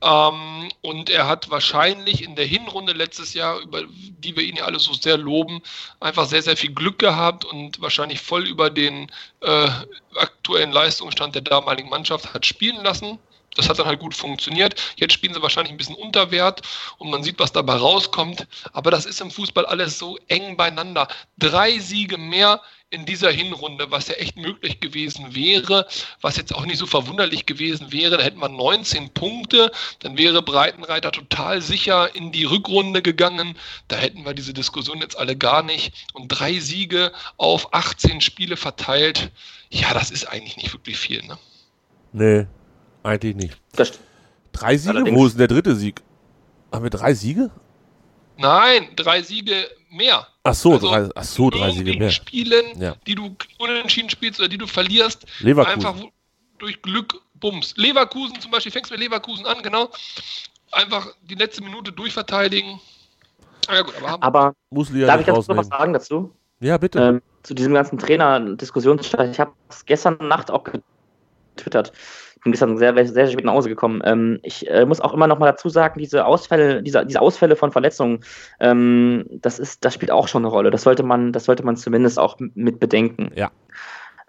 Ähm, 0.02 0.70
und 0.82 1.10
er 1.10 1.28
hat 1.28 1.50
wahrscheinlich 1.50 2.24
in 2.24 2.36
der 2.36 2.46
Hinrunde 2.46 2.94
letztes 2.94 3.34
Jahr, 3.34 3.60
über 3.60 3.84
die 3.88 4.36
wir 4.36 4.44
ihn 4.44 4.56
ja 4.56 4.66
alle 4.66 4.80
so 4.80 4.94
sehr 4.94 5.18
loben, 5.18 5.62
einfach 6.00 6.26
sehr, 6.26 6.42
sehr 6.42 6.56
viel 6.56 6.74
Glück 6.74 7.00
gehabt 7.00 7.44
und 7.46 7.82
wahrscheinlich 7.82 8.22
voll 8.22 8.48
über 8.48 8.70
den 8.70 9.12
äh, 9.42 9.68
aktuellen 10.16 10.72
Leistungsstand 10.72 11.36
der 11.36 11.42
damaligen 11.42 11.90
Mannschaft 11.90 12.34
hat 12.34 12.46
spielen 12.46 12.84
lassen. 12.84 13.20
Das 13.56 13.68
hat 13.68 13.80
dann 13.80 13.88
halt 13.88 14.00
gut 14.00 14.16
funktioniert. 14.16 14.80
Jetzt 14.96 15.14
spielen 15.14 15.34
sie 15.34 15.42
wahrscheinlich 15.42 15.72
ein 15.72 15.78
bisschen 15.78 15.96
unter 15.96 16.32
Wert 16.32 16.62
und 16.98 17.10
man 17.10 17.24
sieht, 17.24 17.40
was 17.40 17.52
dabei 17.52 17.76
rauskommt. 17.76 18.48
Aber 18.74 18.92
das 18.92 19.06
ist 19.06 19.22
im 19.22 19.32
Fußball 19.32 19.66
alles 19.66 19.98
so 19.98 20.18
eng 20.28 20.56
beieinander. 20.56 21.08
Drei 21.38 21.80
Siege 21.80 22.18
mehr 22.18 22.62
in 22.92 23.06
dieser 23.06 23.30
Hinrunde, 23.30 23.92
was 23.92 24.08
ja 24.08 24.16
echt 24.16 24.36
möglich 24.36 24.80
gewesen 24.80 25.36
wäre, 25.36 25.88
was 26.22 26.38
jetzt 26.38 26.54
auch 26.54 26.66
nicht 26.66 26.80
so 26.80 26.88
verwunderlich 26.88 27.46
gewesen 27.46 27.92
wäre. 27.92 28.18
Da 28.18 28.24
hätten 28.24 28.40
wir 28.40 28.50
19 28.50 29.12
Punkte, 29.12 29.72
dann 30.00 30.18
wäre 30.18 30.42
Breitenreiter 30.42 31.12
total 31.12 31.62
sicher 31.62 32.16
in 32.16 32.32
die 32.32 32.46
Rückrunde 32.46 33.02
gegangen. 33.02 33.56
Da 33.88 33.98
hätten 33.98 34.26
wir 34.26 34.34
diese 34.34 34.54
Diskussion 34.54 35.02
jetzt 35.02 35.18
alle 35.18 35.36
gar 35.36 35.62
nicht. 35.62 36.08
Und 36.14 36.30
drei 36.30 36.60
Siege 36.60 37.12
auf 37.38 37.74
18 37.74 38.22
Spiele 38.22 38.58
verteilt, 38.58 39.32
ja, 39.70 39.94
das 39.94 40.10
ist 40.10 40.26
eigentlich 40.26 40.58
nicht 40.58 40.74
wirklich 40.74 40.98
viel, 40.98 41.24
ne? 41.24 41.38
Nee, 42.12 42.48
eigentlich 43.04 43.36
nicht. 43.36 43.58
Das 43.74 44.00
drei 44.52 44.78
Siege? 44.78 44.96
Allerdings. 44.96 45.18
Wo 45.18 45.26
ist 45.28 45.34
denn 45.34 45.48
der 45.48 45.48
dritte 45.48 45.76
Sieg? 45.76 46.02
Haben 46.72 46.84
wir 46.84 46.90
drei 46.90 47.14
Siege? 47.14 47.52
Nein, 48.38 48.90
drei 48.96 49.22
Siege 49.22 49.70
mehr. 49.92 50.28
Ach 50.50 50.56
so, 50.56 50.74
also 50.74 50.88
drei, 50.88 51.10
ach 51.14 51.24
so, 51.24 51.50
drei 51.52 51.72
Siege 51.72 51.98
mehr. 51.98 52.10
Spielen, 52.10 52.82
ja. 52.82 52.96
die 53.06 53.14
du 53.14 53.36
unentschieden 53.60 54.10
spielst 54.10 54.40
oder 54.40 54.50
die 54.50 54.58
du 54.58 54.66
verlierst, 54.66 55.28
Leverkusen. 55.42 55.86
einfach 55.86 56.02
durch 56.58 56.82
Glück 56.82 57.22
bums. 57.36 57.76
Leverkusen 57.78 58.40
zum 58.42 58.50
Beispiel, 58.50 58.72
fängst 58.72 58.90
mit 58.90 59.00
Leverkusen 59.00 59.46
an, 59.46 59.62
genau. 59.62 59.90
Einfach 60.72 61.08
die 61.22 61.36
letzte 61.36 61.64
Minute 61.64 61.92
durchverteidigen. 61.92 62.80
Ja, 63.68 63.82
gut, 63.82 63.94
aber, 64.02 64.24
aber 64.24 64.54
muss 64.72 64.92
darf 64.92 65.20
ich 65.20 65.28
dazu 65.28 65.52
noch 65.52 65.58
was 65.58 65.68
sagen 65.68 65.94
dazu? 65.94 66.34
Ja, 66.62 66.78
bitte. 66.78 67.00
Ähm, 67.00 67.22
zu 67.44 67.54
diesem 67.54 67.74
ganzen 67.76 68.00
Trainer-Diskussionsstreit. 68.00 69.32
Ich 69.32 69.40
habe 69.40 69.54
es 69.70 69.86
gestern 69.86 70.18
Nacht 70.28 70.50
auch 70.50 70.64
getwittert 70.64 71.94
bin 72.44 72.52
gestern 72.52 72.78
sehr, 72.78 72.94
sehr, 72.94 73.06
sehr 73.06 73.28
spät 73.28 73.46
nach 73.46 73.54
Hause 73.54 73.70
gekommen. 73.70 74.02
Ähm, 74.06 74.40
ich 74.44 74.70
äh, 74.70 74.86
muss 74.86 75.02
auch 75.02 75.14
immer 75.14 75.28
noch 75.28 75.40
mal 75.40 75.48
dazu 75.48 75.70
sagen, 75.70 76.00
diese 76.00 76.26
Ausfälle, 76.26 76.82
diese, 76.84 77.06
diese 77.06 77.22
Ausfälle 77.22 77.56
von 77.56 77.72
Verletzungen, 77.72 78.20
ähm, 78.60 79.26
das 79.30 79.60
ist, 79.60 79.84
das 79.86 79.94
spielt 79.94 80.12
auch 80.12 80.28
schon 80.28 80.44
eine 80.44 80.52
Rolle. 80.52 80.72
Das 80.72 80.84
sollte 80.84 81.04
man, 81.04 81.34
das 81.34 81.46
sollte 81.46 81.64
man 81.64 81.76
zumindest 81.76 82.20
auch 82.20 82.38
mit 82.40 82.80
bedenken. 82.80 83.32
Ja. 83.36 83.52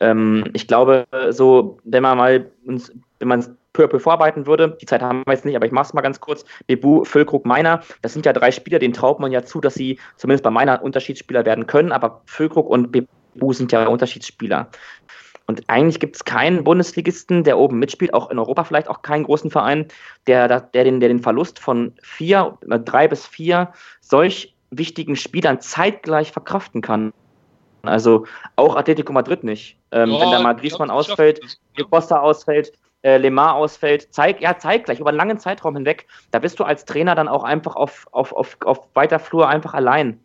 Ähm, 0.01 0.45
ich 0.55 0.67
glaube, 0.67 1.07
so, 1.31 1.79
wenn 1.85 2.03
man 2.03 2.19
mal 2.19 2.51
uns, 2.65 2.93
wenn 3.19 3.29
man 3.29 3.57
peu 3.73 3.85
à 3.85 3.89
peu 3.89 4.01
vorarbeiten 4.01 4.47
würde, 4.47 4.77
die 4.81 4.87
Zeit 4.87 5.03
haben 5.03 5.23
wir 5.27 5.33
jetzt 5.33 5.45
nicht, 5.45 5.57
aber 5.57 5.67
ich 5.67 5.73
mache 5.73 5.87
es 5.87 5.95
mal 5.95 6.01
ganz 6.01 6.21
kurz. 6.21 6.45
Bebu, 6.67 7.05
Füllkrug, 7.05 7.47
Meiner, 7.47 7.81
das 8.03 8.13
sind 8.13 8.27
ja 8.27 8.33
drei 8.33 8.51
Spieler, 8.51 8.79
denen 8.79 8.95
traut 8.95 9.21
man 9.21 9.31
ja 9.33 9.45
zu, 9.45 9.61
dass 9.61 9.75
sie 9.75 9.99
zumindest 10.17 10.43
bei 10.43 10.51
Meiner 10.51 10.83
Unterschiedsspieler 10.83 11.45
werden 11.45 11.67
können, 11.67 11.93
aber 11.93 12.23
Füllkrug 12.27 12.69
und 12.69 12.91
Bebu 12.91 13.53
sind 13.53 13.73
ja 13.73 13.87
Unterschiedsspieler. 13.87 14.69
Und 15.51 15.65
eigentlich 15.67 15.99
gibt 15.99 16.15
es 16.15 16.25
keinen 16.25 16.63
Bundesligisten, 16.63 17.43
der 17.43 17.59
oben 17.59 17.81
mitspielt, 17.81 18.15
auch 18.15 18.31
in 18.31 18.39
Europa 18.39 18.63
vielleicht 18.63 18.87
auch 18.87 19.03
keinen 19.03 19.25
großen 19.25 19.51
Verein, 19.51 19.89
der, 20.29 20.47
der, 20.47 20.85
den, 20.85 21.01
der 21.01 21.09
den 21.09 21.19
Verlust 21.19 21.59
von 21.59 21.93
vier, 22.03 22.57
äh, 22.71 22.79
drei 22.79 23.09
bis 23.09 23.27
vier 23.27 23.73
solch 24.01 24.55
wichtigen 24.71 25.17
Spielern 25.17 25.61
zeitgleich 25.61 26.31
verkraften 26.31 26.83
kann. 26.83 27.13
Also 27.83 28.27
auch 28.55 28.77
Atletico 28.77 29.13
Madrid 29.13 29.43
nicht. 29.43 29.77
Ähm, 29.91 30.13
oh, 30.13 30.21
wenn 30.21 30.31
da 30.31 30.39
mal 30.39 30.55
Griezmann 30.55 30.89
ausfällt, 30.89 31.41
ja. 31.77 31.85
Costa 31.91 32.21
ausfällt, 32.21 32.73
äh, 33.03 33.17
Lemar 33.17 33.57
ausfällt, 33.57 34.07
zeig, 34.13 34.41
ja, 34.41 34.57
zeitgleich, 34.57 35.01
über 35.01 35.09
einen 35.09 35.19
langen 35.19 35.41
Zeitraum 35.41 35.75
hinweg, 35.75 36.07
da 36.31 36.39
bist 36.39 36.61
du 36.61 36.65
als 36.65 36.85
Trainer 36.85 37.17
dann 37.17 37.27
auch 37.27 37.43
einfach 37.43 37.75
auf, 37.75 38.07
auf, 38.13 38.33
auf, 38.33 38.57
auf 38.65 38.87
weiter 38.95 39.19
Flur 39.19 39.49
einfach 39.49 39.75
allein. 39.75 40.21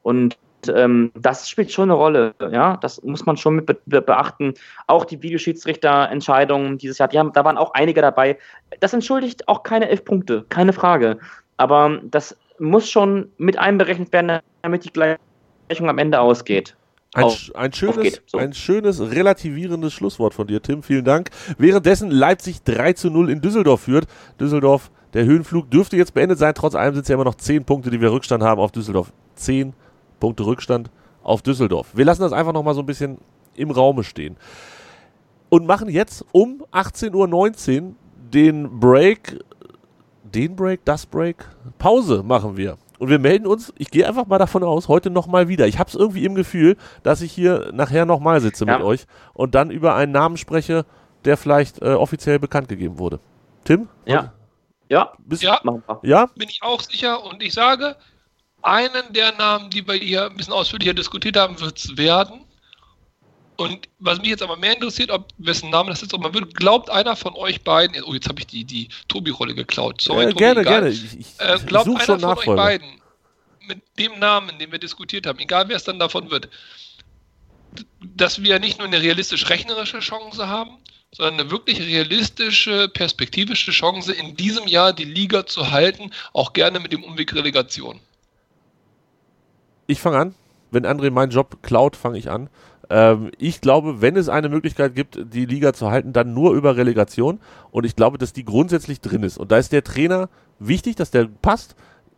Und 0.00 0.38
ähm, 0.68 1.12
das 1.14 1.48
spielt 1.48 1.72
schon 1.72 1.84
eine 1.84 1.94
Rolle, 1.94 2.34
ja, 2.50 2.76
das 2.76 3.02
muss 3.02 3.26
man 3.26 3.36
schon 3.36 3.56
mit 3.56 3.66
be 3.66 4.00
beachten. 4.02 4.54
Auch 4.86 5.04
die 5.04 5.22
Videoschiedsrichterentscheidungen 5.22 6.78
dieses 6.78 6.98
Jahr, 6.98 7.08
die 7.08 7.18
haben, 7.18 7.32
da 7.32 7.44
waren 7.44 7.58
auch 7.58 7.74
einige 7.74 8.00
dabei. 8.00 8.38
Das 8.80 8.92
entschuldigt 8.92 9.48
auch 9.48 9.62
keine 9.62 9.88
elf 9.88 10.04
Punkte, 10.04 10.44
keine 10.48 10.72
Frage. 10.72 11.18
Aber 11.56 12.00
das 12.04 12.36
muss 12.58 12.90
schon 12.90 13.30
mit 13.38 13.58
einberechnet 13.58 14.12
werden, 14.12 14.40
damit 14.62 14.84
die 14.84 14.92
Gleichung 14.92 15.88
am 15.88 15.98
Ende 15.98 16.20
ausgeht. 16.20 16.76
Ein, 17.14 17.26
ein, 17.54 17.72
schönes, 17.72 18.22
so. 18.26 18.38
ein 18.38 18.52
schönes 18.52 19.00
relativierendes 19.00 19.92
Schlusswort 19.92 20.32
von 20.32 20.46
dir, 20.46 20.62
Tim. 20.62 20.84
Vielen 20.84 21.04
Dank. 21.04 21.30
Währenddessen 21.58 22.10
Leipzig 22.10 22.62
3 22.62 22.92
zu 22.92 23.10
0 23.10 23.30
in 23.30 23.40
Düsseldorf 23.40 23.80
führt. 23.82 24.06
Düsseldorf, 24.38 24.92
der 25.12 25.24
Höhenflug 25.24 25.70
dürfte 25.70 25.96
jetzt 25.96 26.14
beendet 26.14 26.38
sein. 26.38 26.54
Trotz 26.54 26.76
allem 26.76 26.94
sind 26.94 27.02
es 27.02 27.08
ja 27.08 27.14
immer 27.14 27.24
noch 27.24 27.34
10 27.34 27.64
Punkte, 27.64 27.90
die 27.90 28.00
wir 28.00 28.12
Rückstand 28.12 28.44
haben 28.44 28.60
auf 28.60 28.70
Düsseldorf. 28.70 29.12
10 29.34 29.72
Punkte 29.72 29.89
Rückstand 30.22 30.90
auf 31.22 31.42
Düsseldorf. 31.42 31.88
Wir 31.94 32.04
lassen 32.04 32.22
das 32.22 32.32
einfach 32.32 32.52
nochmal 32.52 32.74
so 32.74 32.80
ein 32.80 32.86
bisschen 32.86 33.18
im 33.54 33.70
Raume 33.70 34.04
stehen. 34.04 34.36
Und 35.48 35.66
machen 35.66 35.88
jetzt 35.88 36.24
um 36.32 36.64
18.19 36.72 37.82
Uhr 37.82 37.94
den 38.32 38.80
Break, 38.80 39.40
den 40.22 40.54
Break, 40.54 40.84
das 40.84 41.06
Break, 41.06 41.44
Pause 41.78 42.22
machen 42.22 42.56
wir. 42.56 42.78
Und 42.98 43.08
wir 43.08 43.18
melden 43.18 43.46
uns, 43.46 43.72
ich 43.78 43.90
gehe 43.90 44.06
einfach 44.06 44.26
mal 44.26 44.38
davon 44.38 44.62
aus, 44.62 44.88
heute 44.88 45.10
nochmal 45.10 45.48
wieder. 45.48 45.66
Ich 45.66 45.78
habe 45.78 45.88
es 45.88 45.96
irgendwie 45.96 46.24
im 46.24 46.34
Gefühl, 46.34 46.76
dass 47.02 47.22
ich 47.22 47.32
hier 47.32 47.70
nachher 47.72 48.04
nochmal 48.04 48.40
sitze 48.40 48.66
ja. 48.66 48.76
mit 48.76 48.86
euch 48.86 49.06
und 49.32 49.54
dann 49.54 49.70
über 49.70 49.94
einen 49.94 50.12
Namen 50.12 50.36
spreche, 50.36 50.84
der 51.24 51.36
vielleicht 51.36 51.80
äh, 51.82 51.94
offiziell 51.94 52.38
bekannt 52.38 52.68
gegeben 52.68 52.98
wurde. 52.98 53.18
Tim? 53.64 53.88
Ja. 54.04 54.32
Ja, 54.90 55.12
Bist, 55.18 55.44
ja, 55.44 55.60
ja, 56.02 56.26
bin 56.34 56.48
ich 56.48 56.64
auch 56.64 56.80
sicher 56.80 57.24
und 57.24 57.40
ich 57.44 57.54
sage, 57.54 57.94
einen 58.62 59.12
der 59.12 59.32
Namen, 59.36 59.70
die 59.70 59.86
wir 59.86 59.94
hier 59.94 60.26
ein 60.26 60.36
bisschen 60.36 60.52
ausführlicher 60.52 60.94
diskutiert 60.94 61.36
haben, 61.36 61.58
wird 61.60 61.78
es 61.78 61.96
werden. 61.96 62.44
Und 63.56 63.88
was 63.98 64.18
mich 64.18 64.28
jetzt 64.28 64.42
aber 64.42 64.56
mehr 64.56 64.72
interessiert, 64.72 65.10
ob 65.10 65.28
wessen 65.36 65.68
Name 65.68 65.90
das 65.90 66.02
ist, 66.02 66.14
ob 66.14 66.22
man 66.22 66.32
wird, 66.32 66.54
glaubt 66.54 66.88
einer 66.88 67.14
von 67.14 67.34
euch 67.34 67.62
beiden, 67.62 68.02
oh, 68.04 68.14
jetzt 68.14 68.26
habe 68.28 68.40
ich 68.40 68.46
die, 68.46 68.64
die 68.64 68.88
Tobi-Rolle 69.08 69.54
geklaut. 69.54 70.00
Sorry, 70.00 70.24
äh, 70.24 70.28
Tobi, 70.28 70.38
gerne, 70.38 70.60
egal. 70.60 70.72
gerne. 70.72 70.88
Ich, 70.88 71.20
ich, 71.20 71.26
äh, 71.38 71.58
glaubt 71.66 71.88
einer 71.88 72.00
von 72.00 72.20
Nachfolger. 72.20 72.50
euch 72.52 72.56
beiden 72.56 73.00
mit 73.66 73.82
dem 73.98 74.18
Namen, 74.18 74.58
den 74.58 74.72
wir 74.72 74.78
diskutiert 74.78 75.26
haben, 75.26 75.38
egal 75.40 75.68
wer 75.68 75.76
es 75.76 75.84
dann 75.84 75.98
davon 75.98 76.30
wird, 76.30 76.48
dass 78.00 78.42
wir 78.42 78.58
nicht 78.58 78.78
nur 78.78 78.86
eine 78.86 79.00
realistisch-rechnerische 79.00 80.00
Chance 80.00 80.48
haben, 80.48 80.78
sondern 81.12 81.40
eine 81.40 81.50
wirklich 81.50 81.80
realistische, 81.80 82.88
perspektivische 82.88 83.72
Chance, 83.72 84.12
in 84.12 84.36
diesem 84.36 84.66
Jahr 84.66 84.92
die 84.92 85.04
Liga 85.04 85.46
zu 85.46 85.70
halten, 85.70 86.10
auch 86.32 86.52
gerne 86.52 86.80
mit 86.80 86.92
dem 86.92 87.04
Umweg 87.04 87.34
Relegation. 87.34 88.00
Ich 89.90 90.00
fange 90.00 90.18
an. 90.18 90.34
Wenn 90.70 90.86
André 90.86 91.10
meinen 91.10 91.32
Job 91.32 91.64
klaut, 91.64 91.96
fange 91.96 92.16
ich 92.16 92.30
an. 92.30 92.48
Ähm, 92.90 93.32
ich 93.38 93.60
glaube, 93.60 94.00
wenn 94.00 94.16
es 94.16 94.28
eine 94.28 94.48
Möglichkeit 94.48 94.94
gibt, 94.94 95.18
die 95.34 95.46
Liga 95.46 95.72
zu 95.72 95.90
halten, 95.90 96.12
dann 96.12 96.32
nur 96.32 96.54
über 96.54 96.76
Relegation. 96.76 97.40
Und 97.72 97.84
ich 97.84 97.96
glaube, 97.96 98.16
dass 98.16 98.32
die 98.32 98.44
grundsätzlich 98.44 99.00
drin 99.00 99.24
ist. 99.24 99.36
Und 99.36 99.50
da 99.50 99.58
ist 99.58 99.72
der 99.72 99.82
Trainer 99.82 100.28
wichtig, 100.60 100.94
dass 100.94 101.10
der 101.10 101.28
passt. 101.42 101.74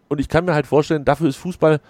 Und 0.09 0.21
ich 0.21 0.29
kann 0.29 0.45
mir 0.45 0.53
halt 0.53 0.67
vorstellen, 0.67 1.07
dafür 1.07 1.31
ist 1.31 1.37
Fußball 1.37 1.81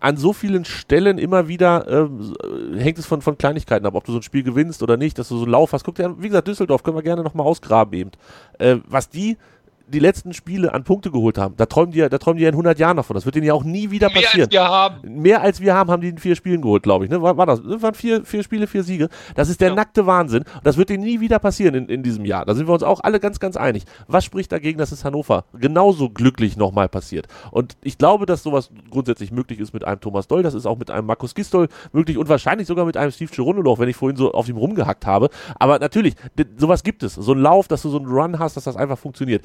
an 0.00 0.16
so 0.16 0.32
vielen 0.32 0.64
Stellen 0.64 1.18
immer 1.18 1.46
wieder 1.46 1.86
äh, 1.88 2.78
hängt 2.78 2.98
es 2.98 3.04
von, 3.04 3.20
von 3.20 3.36
Kleinigkeiten 3.36 3.84
ab, 3.84 3.96
ob 3.96 4.04
du 4.04 4.12
so 4.12 4.20
ein 4.20 4.22
Spiel 4.22 4.44
gewinnst 4.44 4.82
oder 4.82 4.96
nicht, 4.96 5.18
dass 5.18 5.28
du 5.28 5.36
so 5.36 5.42
einen 5.42 5.52
Lauf 5.52 5.74
hast. 5.74 5.84
Guck 5.84 5.96
dir 5.96 6.06
an, 6.06 6.22
wie 6.22 6.28
gesagt, 6.28 6.48
Düsseldorf 6.48 6.82
können 6.82 6.96
wir 6.96 7.02
gerne 7.02 7.22
nochmal 7.22 7.46
ausgraben 7.46 7.92
eben. 7.92 8.12
Äh, 8.58 8.76
was 8.86 9.10
die 9.10 9.36
die 9.88 9.98
letzten 9.98 10.32
Spiele 10.32 10.72
an 10.72 10.84
Punkte 10.84 11.10
geholt 11.10 11.38
haben, 11.38 11.54
da 11.56 11.66
träumen 11.66 11.92
die, 11.92 12.00
da 12.00 12.18
träumen 12.18 12.38
die 12.38 12.42
ja 12.42 12.48
in 12.48 12.54
100 12.54 12.78
Jahren 12.78 12.96
davon. 12.96 13.14
Das 13.14 13.24
wird 13.24 13.34
denen 13.34 13.46
ja 13.46 13.54
auch 13.54 13.64
nie 13.64 13.90
wieder 13.90 14.08
Mehr 14.08 14.22
passieren. 14.22 14.46
als 14.46 14.52
wir 14.52 14.64
haben. 14.68 15.22
Mehr 15.22 15.40
als 15.42 15.60
wir 15.60 15.74
haben, 15.74 15.90
haben 15.90 16.02
die 16.02 16.08
in 16.08 16.18
vier 16.18 16.36
Spielen 16.36 16.62
geholt, 16.62 16.82
glaube 16.82 17.04
ich. 17.04 17.10
Ne? 17.10 17.20
War, 17.22 17.36
war 17.36 17.46
das? 17.46 17.62
Das 17.62 17.82
waren 17.82 17.94
vier, 17.94 18.24
vier 18.24 18.42
Spiele, 18.42 18.66
vier 18.66 18.82
Siege. 18.82 19.08
Das 19.34 19.48
ist 19.48 19.60
der 19.60 19.74
nackte 19.74 20.06
Wahnsinn. 20.06 20.44
Und 20.54 20.66
das 20.66 20.76
wird 20.76 20.90
denen 20.90 21.04
nie 21.04 21.20
wieder 21.20 21.38
passieren 21.38 21.74
in, 21.74 21.86
in 21.88 22.02
diesem 22.02 22.24
Jahr. 22.24 22.44
Da 22.44 22.54
sind 22.54 22.68
wir 22.68 22.74
uns 22.74 22.82
auch 22.82 23.00
alle 23.00 23.20
ganz, 23.20 23.40
ganz 23.40 23.56
einig. 23.56 23.84
Was 24.06 24.24
spricht 24.24 24.52
dagegen, 24.52 24.78
dass 24.78 24.92
es 24.92 25.04
Hannover 25.04 25.44
genauso 25.54 26.10
glücklich 26.10 26.56
nochmal 26.56 26.88
passiert? 26.88 27.26
Und 27.50 27.76
ich 27.82 27.98
glaube, 27.98 28.26
dass 28.26 28.42
sowas 28.42 28.70
grundsätzlich 28.90 29.32
möglich 29.32 29.58
ist 29.58 29.72
mit 29.72 29.84
einem 29.84 30.00
Thomas 30.00 30.28
Doll. 30.28 30.42
Das 30.42 30.54
ist 30.54 30.66
auch 30.66 30.78
mit 30.78 30.90
einem 30.90 31.06
Markus 31.06 31.34
Gistol 31.34 31.68
möglich 31.92 32.18
und 32.18 32.28
wahrscheinlich 32.28 32.66
sogar 32.66 32.84
mit 32.84 32.96
einem 32.96 33.10
Steve 33.10 33.30
Geronoloch, 33.34 33.78
wenn 33.78 33.88
ich 33.88 33.96
vorhin 33.96 34.16
so 34.16 34.32
auf 34.32 34.48
ihm 34.48 34.56
rumgehackt 34.56 35.06
habe. 35.06 35.30
Aber 35.58 35.78
natürlich, 35.78 36.14
sowas 36.56 36.82
gibt 36.82 37.02
es. 37.02 37.14
So 37.14 37.32
ein 37.32 37.38
Lauf, 37.38 37.68
dass 37.68 37.82
du 37.82 37.90
so 37.90 37.98
einen 37.98 38.06
Run 38.06 38.38
hast, 38.38 38.56
dass 38.56 38.64
das 38.64 38.76
einfach 38.76 38.98
funktioniert. 38.98 39.44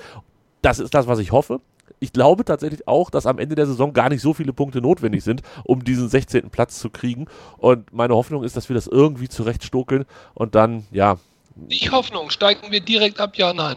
Das 0.64 0.80
ist 0.80 0.94
das, 0.94 1.06
was 1.08 1.20
ich 1.20 1.32
hoffe. 1.32 1.60
Ich 2.00 2.14
glaube 2.14 2.46
tatsächlich 2.46 2.88
auch, 2.88 3.10
dass 3.10 3.26
am 3.26 3.38
Ende 3.38 3.56
der 3.56 3.68
Saison 3.68 3.94
gar 3.94 4.10
nicht 4.10 4.22
so 4.22 4.34
viele 4.34 4.54
Punkte 4.54 4.82
notwendig 4.82 5.24
sind, 5.24 5.42
um 5.66 5.84
diesen 5.84 6.08
16. 6.10 6.50
Platz 6.50 6.80
zu 6.80 6.90
kriegen. 6.90 7.28
Und 7.58 7.94
meine 7.94 8.16
Hoffnung 8.16 8.44
ist, 8.44 8.56
dass 8.56 8.70
wir 8.70 8.74
das 8.74 8.88
irgendwie 8.88 9.28
zurechtstokeln 9.28 10.06
und 10.34 10.56
dann, 10.56 10.86
ja, 10.92 11.18
Nicht 11.56 11.92
Hoffnung, 11.92 12.30
steigen 12.30 12.72
wir 12.72 12.80
direkt 12.80 13.20
ab, 13.20 13.36
ja, 13.36 13.54
nein. 13.54 13.76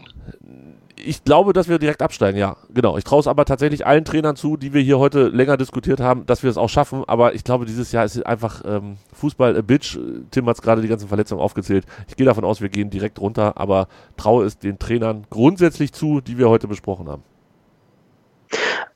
Ich 0.99 1.23
glaube, 1.23 1.53
dass 1.53 1.67
wir 1.67 1.79
direkt 1.79 2.01
absteigen, 2.01 2.37
ja. 2.37 2.57
Genau. 2.73 2.97
Ich 2.97 3.03
traue 3.03 3.19
es 3.19 3.27
aber 3.27 3.45
tatsächlich 3.45 3.85
allen 3.85 4.05
Trainern 4.05 4.35
zu, 4.35 4.57
die 4.57 4.73
wir 4.73 4.81
hier 4.81 4.99
heute 4.99 5.27
länger 5.27 5.57
diskutiert 5.57 5.99
haben, 5.99 6.25
dass 6.25 6.43
wir 6.43 6.49
es 6.49 6.57
auch 6.57 6.69
schaffen. 6.69 7.03
Aber 7.07 7.35
ich 7.35 7.43
glaube, 7.43 7.65
dieses 7.65 7.91
Jahr 7.91 8.05
ist 8.05 8.25
einfach 8.25 8.63
ähm, 8.65 8.97
Fußball 9.13 9.57
a 9.57 9.61
bitch. 9.61 9.97
Tim 10.31 10.47
hat 10.47 10.57
es 10.57 10.61
gerade 10.61 10.81
die 10.81 10.87
ganzen 10.87 11.07
Verletzungen 11.07 11.41
aufgezählt. 11.41 11.85
Ich 12.07 12.15
gehe 12.15 12.25
davon 12.25 12.43
aus, 12.43 12.61
wir 12.61 12.69
gehen 12.69 12.89
direkt 12.89 13.19
runter, 13.19 13.57
aber 13.57 13.87
traue 14.17 14.45
es 14.45 14.57
den 14.57 14.79
Trainern 14.79 15.25
grundsätzlich 15.29 15.93
zu, 15.93 16.21
die 16.21 16.37
wir 16.37 16.49
heute 16.49 16.67
besprochen 16.67 17.07
haben. 17.07 17.23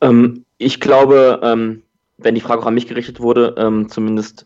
Ähm, 0.02 0.46
ich 0.58 0.80
glaube, 0.80 1.40
ähm, 1.44 1.84
wenn 2.18 2.36
die 2.36 2.42
Frage 2.42 2.62
auch 2.62 2.68
an 2.68 2.74
mich 2.74 2.88
gerichtet 2.88 3.20
wurde, 3.20 3.56
ähm, 3.58 3.90
zumindest, 3.90 4.46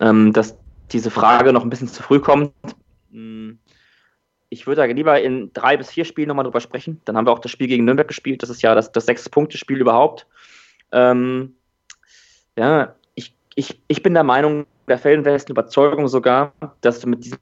ähm, 0.00 0.32
dass 0.32 0.56
diese 0.92 1.10
Frage 1.10 1.52
noch 1.52 1.62
ein 1.62 1.70
bisschen 1.70 1.88
zu 1.88 2.02
früh 2.02 2.20
kommt. 2.20 2.52
Mm, 3.10 3.52
Ich 4.52 4.66
würde 4.66 4.82
da 4.82 4.84
lieber 4.84 5.18
in 5.18 5.50
drei 5.54 5.78
bis 5.78 5.90
vier 5.90 6.04
Spielen 6.04 6.28
nochmal 6.28 6.44
drüber 6.44 6.60
sprechen. 6.60 7.00
Dann 7.06 7.16
haben 7.16 7.26
wir 7.26 7.32
auch 7.32 7.38
das 7.38 7.50
Spiel 7.50 7.68
gegen 7.68 7.86
Nürnberg 7.86 8.06
gespielt. 8.06 8.42
Das 8.42 8.50
ist 8.50 8.60
ja 8.60 8.74
das, 8.74 8.92
das 8.92 9.06
Sechs-Punkte-Spiel 9.06 9.80
überhaupt. 9.80 10.26
Ähm, 10.92 11.54
ja, 12.58 12.94
ich, 13.14 13.34
ich, 13.54 13.80
ich 13.88 14.02
bin 14.02 14.12
der 14.12 14.24
Meinung, 14.24 14.66
der 14.88 14.98
felsenfesten 14.98 15.54
Überzeugung 15.54 16.06
sogar, 16.06 16.52
dass 16.82 17.00
du 17.00 17.08
mit 17.08 17.24
diesem 17.24 17.38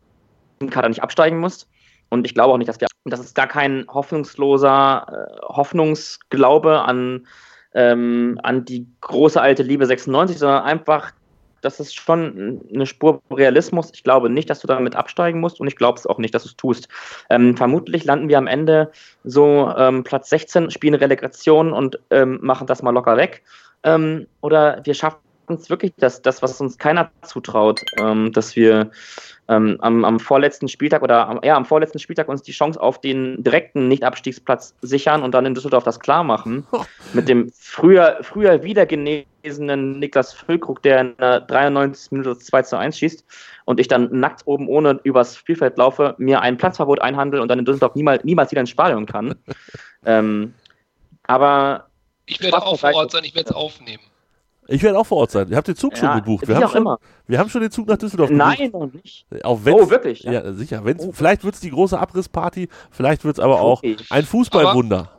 Kader 0.71 0.89
nicht 0.89 1.03
absteigen 1.03 1.41
musst. 1.41 1.69
Und 2.11 2.27
ich 2.27 2.35
glaube 2.35 2.53
auch 2.53 2.59
nicht, 2.59 2.69
dass 2.69 2.81
wir, 2.81 2.87
das 3.07 3.19
ist 3.19 3.35
gar 3.35 3.49
kein 3.49 3.87
hoffnungsloser 3.89 5.07
äh, 5.09 5.47
Hoffnungsglaube 5.49 6.83
an, 6.83 7.27
ähm, 7.75 8.39
an 8.45 8.65
die 8.65 8.87
große 9.01 9.41
alte 9.41 9.65
Liebe 9.65 9.85
96, 9.85 10.39
sondern 10.39 10.63
einfach, 10.63 11.11
das 11.61 11.81
ist 11.81 11.95
schon 11.95 12.61
eine 12.73 12.87
Spur 12.87 13.23
Realismus. 13.31 13.91
Ich 13.95 14.05
glaube 14.05 14.31
nicht, 14.31 14.51
dass 14.51 14.61
du 14.61 14.67
damit 14.67 14.97
absteigen 14.97 15.41
musst 15.41 15.61
und 15.61 15.67
ich 15.67 15.77
glaube 15.77 15.99
es 15.99 16.07
auch 16.07 16.19
nicht, 16.19 16.35
dass 16.35 16.45
du 16.45 16.49
es 16.49 16.57
tust. 16.57 16.89
Ähm, 17.29 17.57
vermutlich 17.57 18.05
landen 18.05 18.29
wir 18.29 18.39
am 18.39 18.47
Ende 18.47 18.91
so 19.25 19.73
ähm, 19.77 20.05
Platz 20.05 20.31
16, 20.31 20.71
spielen 20.71 20.95
Relegation 20.95 21.73
und 21.73 21.99
ähm, 22.11 22.39
machen 22.43 22.67
das 22.67 22.83
mal 22.83 22.91
locker 22.91 23.17
weg. 23.17 23.43
Ähm, 23.83 24.27
oder 24.41 24.81
wir 24.85 24.95
schaffen 24.95 25.21
es 25.55 25.70
wirklich, 25.70 25.92
das, 25.96 26.22
das, 26.22 26.42
was 26.42 26.61
uns 26.61 26.78
keiner 26.78 27.11
zutraut, 27.22 27.80
ähm, 27.98 28.32
dass 28.32 28.57
wir 28.57 28.90
ähm, 29.51 29.78
am, 29.80 30.05
am 30.05 30.20
vorletzten 30.20 30.68
Spieltag 30.68 31.03
oder 31.03 31.28
am, 31.28 31.40
ja, 31.42 31.57
am 31.57 31.64
vorletzten 31.64 31.98
Spieltag 31.98 32.28
uns 32.28 32.42
die 32.42 32.53
Chance 32.53 32.80
auf 32.80 33.01
den 33.01 33.42
direkten 33.42 33.88
Nicht-Abstiegsplatz 33.88 34.76
sichern 34.80 35.22
und 35.22 35.32
dann 35.32 35.44
in 35.44 35.55
Düsseldorf 35.55 35.82
das 35.82 35.98
klar 35.98 36.22
machen. 36.22 36.66
Mit 37.12 37.28
dem 37.28 37.51
früher, 37.53 38.18
früher 38.22 38.62
wieder 38.62 38.86
genesenen 38.86 39.98
Niklas 39.98 40.32
Füllkrug, 40.32 40.82
der 40.82 41.01
in 41.01 41.16
der 41.16 41.40
93. 41.40 42.12
Minute 42.12 42.38
2 42.38 42.62
zu 42.62 42.78
1 42.78 42.96
schießt 42.96 43.24
und 43.64 43.80
ich 43.80 43.88
dann 43.88 44.09
nackt 44.12 44.42
oben 44.44 44.68
ohne 44.68 45.01
übers 45.03 45.36
Spielfeld 45.36 45.76
laufe, 45.76 46.14
mir 46.18 46.40
ein 46.40 46.57
Platzverbot 46.57 47.01
einhandel 47.01 47.40
und 47.40 47.48
dann 47.48 47.59
in 47.59 47.64
Düsseldorf 47.64 47.96
niemals, 47.96 48.22
niemals 48.22 48.53
wieder 48.53 48.61
ins 48.61 48.70
Stadion 48.70 49.07
kann. 49.07 49.34
ähm, 50.05 50.55
aber 51.24 51.88
Ich 52.26 52.40
werde 52.40 52.62
auch 52.62 52.78
vor 52.78 52.94
Ort 52.94 53.11
sein, 53.11 53.24
ich 53.24 53.34
werde 53.34 53.51
es 53.51 53.57
aufnehmen. 53.57 54.03
Ich 54.71 54.83
werde 54.83 54.99
auch 54.99 55.07
vor 55.07 55.18
Ort 55.18 55.31
sein. 55.33 55.49
Ihr 55.51 55.57
habt 55.57 55.66
den 55.68 55.77
Zug 55.77 55.93
Ja, 55.95 55.99
schon 55.99 56.14
gebucht. 56.16 56.47
Wir 56.47 56.55
wie 56.55 56.57
haben 56.57 56.64
auch 56.64 56.71
schon, 56.73 56.83
immer. 56.83 56.99
wir 57.27 57.39
haben 57.39 57.51
schon 57.51 57.61
den 57.61 57.71
Zug 57.71 57.89
nach 57.89 57.99
Düsseldorf 57.99 58.31
Nein, 58.31 58.57
gebucht. 58.57 58.73
noch 58.95 59.03
nicht. 59.03 59.27
Auch 59.43 59.59
wenn's, 59.64 59.81
Oh, 59.83 59.91
wirklich? 59.91 60.23
Ja, 60.23 60.33
Ja. 60.33 60.53
sicher. 60.53 60.85
Wenn's, 60.85 61.07
Vielleicht 61.12 61.43
wird 61.45 61.55
es 61.57 61.61
die 61.61 61.71
große 61.71 61.99
Abrissparty, 61.99 62.68
vielleicht 62.91 63.25
wird 63.25 63.39
es 63.39 63.45
aber 63.45 63.61
auch 63.61 63.79
Okay. 63.79 63.97
ein 64.11 64.25
Fußballwunder. 64.25 65.11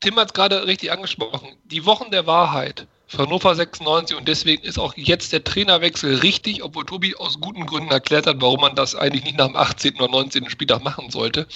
Tim 0.00 0.16
hat 0.16 0.28
es 0.28 0.32
gerade 0.34 0.66
richtig 0.66 0.92
angesprochen. 0.92 1.48
Die 1.64 1.84
Wochen 1.86 2.10
der 2.10 2.26
Wahrheit 2.26 2.86
für 3.06 3.18
Hannover 3.18 3.54
96 3.54 4.16
und 4.16 4.28
deswegen 4.28 4.62
ist 4.62 4.78
auch 4.78 4.92
jetzt 4.96 5.32
der 5.32 5.42
Trainerwechsel 5.42 6.16
richtig, 6.16 6.62
obwohl 6.62 6.84
Tobi 6.84 7.16
aus 7.16 7.40
guten 7.40 7.64
Gründen 7.66 7.90
erklärt 7.90 8.26
hat, 8.26 8.36
warum 8.40 8.60
man 8.60 8.74
das 8.76 8.94
eigentlich 8.94 9.24
nicht 9.24 9.38
nach 9.38 9.46
dem 9.46 9.56
18. 9.56 9.96
oder 9.96 10.08
19. 10.08 10.50
Spieltag 10.50 10.84
machen 10.84 11.08
sollte. 11.10 11.46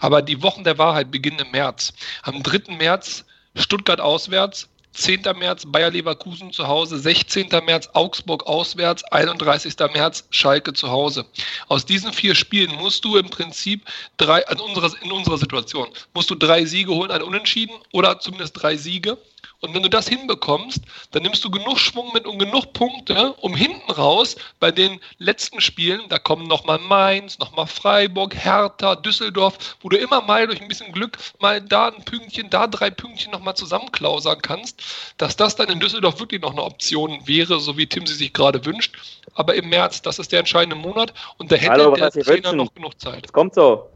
Aber 0.00 0.22
die 0.22 0.42
Wochen 0.42 0.64
der 0.64 0.78
Wahrheit 0.78 1.10
beginnen 1.10 1.38
im 1.40 1.50
März. 1.52 1.92
Am 2.22 2.42
3. 2.42 2.74
März 2.78 3.26
Stuttgart 3.54 4.00
auswärts, 4.00 4.68
10. 4.94 5.22
März 5.36 5.64
Bayer 5.66 5.90
Leverkusen 5.90 6.52
zu 6.52 6.68
Hause, 6.68 6.98
16. 6.98 7.48
März 7.64 7.90
Augsburg 7.92 8.46
auswärts, 8.46 9.04
31. 9.04 9.74
März 9.92 10.26
Schalke 10.30 10.72
zu 10.72 10.90
Hause. 10.90 11.26
Aus 11.68 11.84
diesen 11.84 12.12
vier 12.12 12.34
Spielen 12.34 12.74
musst 12.76 13.04
du 13.04 13.16
im 13.16 13.28
Prinzip 13.28 13.84
drei, 14.16 14.46
also 14.46 14.64
unserer, 14.64 14.90
in 15.02 15.10
unserer 15.12 15.38
Situation, 15.38 15.88
musst 16.14 16.30
du 16.30 16.36
drei 16.36 16.64
Siege 16.64 16.92
holen, 16.92 17.10
ein 17.10 17.22
Unentschieden 17.22 17.74
oder 17.92 18.20
zumindest 18.20 18.62
drei 18.62 18.76
Siege. 18.76 19.18
Und 19.64 19.74
wenn 19.74 19.82
du 19.82 19.88
das 19.88 20.08
hinbekommst, 20.08 20.82
dann 21.12 21.22
nimmst 21.22 21.42
du 21.42 21.50
genug 21.50 21.78
Schwung 21.78 22.12
mit 22.12 22.26
und 22.26 22.38
genug 22.38 22.74
Punkte, 22.74 23.32
um 23.40 23.54
hinten 23.54 23.90
raus 23.90 24.36
bei 24.60 24.70
den 24.70 25.00
letzten 25.16 25.60
Spielen, 25.62 26.02
da 26.10 26.18
kommen 26.18 26.46
nochmal 26.46 26.78
Mainz, 26.80 27.38
nochmal 27.38 27.66
Freiburg, 27.66 28.34
Hertha, 28.34 28.94
Düsseldorf, 28.96 29.76
wo 29.80 29.88
du 29.88 29.96
immer 29.96 30.20
mal 30.20 30.46
durch 30.46 30.60
ein 30.60 30.68
bisschen 30.68 30.92
Glück 30.92 31.16
mal 31.40 31.62
da 31.62 31.88
ein 31.88 32.04
Pünktchen, 32.04 32.50
da 32.50 32.66
drei 32.66 32.90
Pünktchen 32.90 33.32
nochmal 33.32 33.56
zusammenklausern 33.56 34.42
kannst, 34.42 34.82
dass 35.16 35.36
das 35.36 35.56
dann 35.56 35.68
in 35.68 35.80
Düsseldorf 35.80 36.18
wirklich 36.20 36.40
noch 36.40 36.52
eine 36.52 36.62
Option 36.62 37.20
wäre, 37.26 37.60
so 37.60 37.76
wie 37.76 37.86
Tim 37.86 38.06
sie 38.06 38.14
sich 38.14 38.32
gerade 38.32 38.64
wünscht. 38.64 38.96
Aber 39.34 39.54
im 39.54 39.68
März, 39.68 40.02
das 40.02 40.18
ist 40.18 40.32
der 40.32 40.40
entscheidende 40.40 40.76
Monat 40.76 41.12
und 41.38 41.50
da 41.50 41.56
hätte 41.56 41.72
Hallo, 41.72 41.94
der 41.94 42.10
Trainer 42.10 42.52
noch 42.52 42.72
genug 42.74 43.00
Zeit. 43.00 43.26
Es 43.26 43.32
kommt 43.32 43.54
so. 43.54 43.88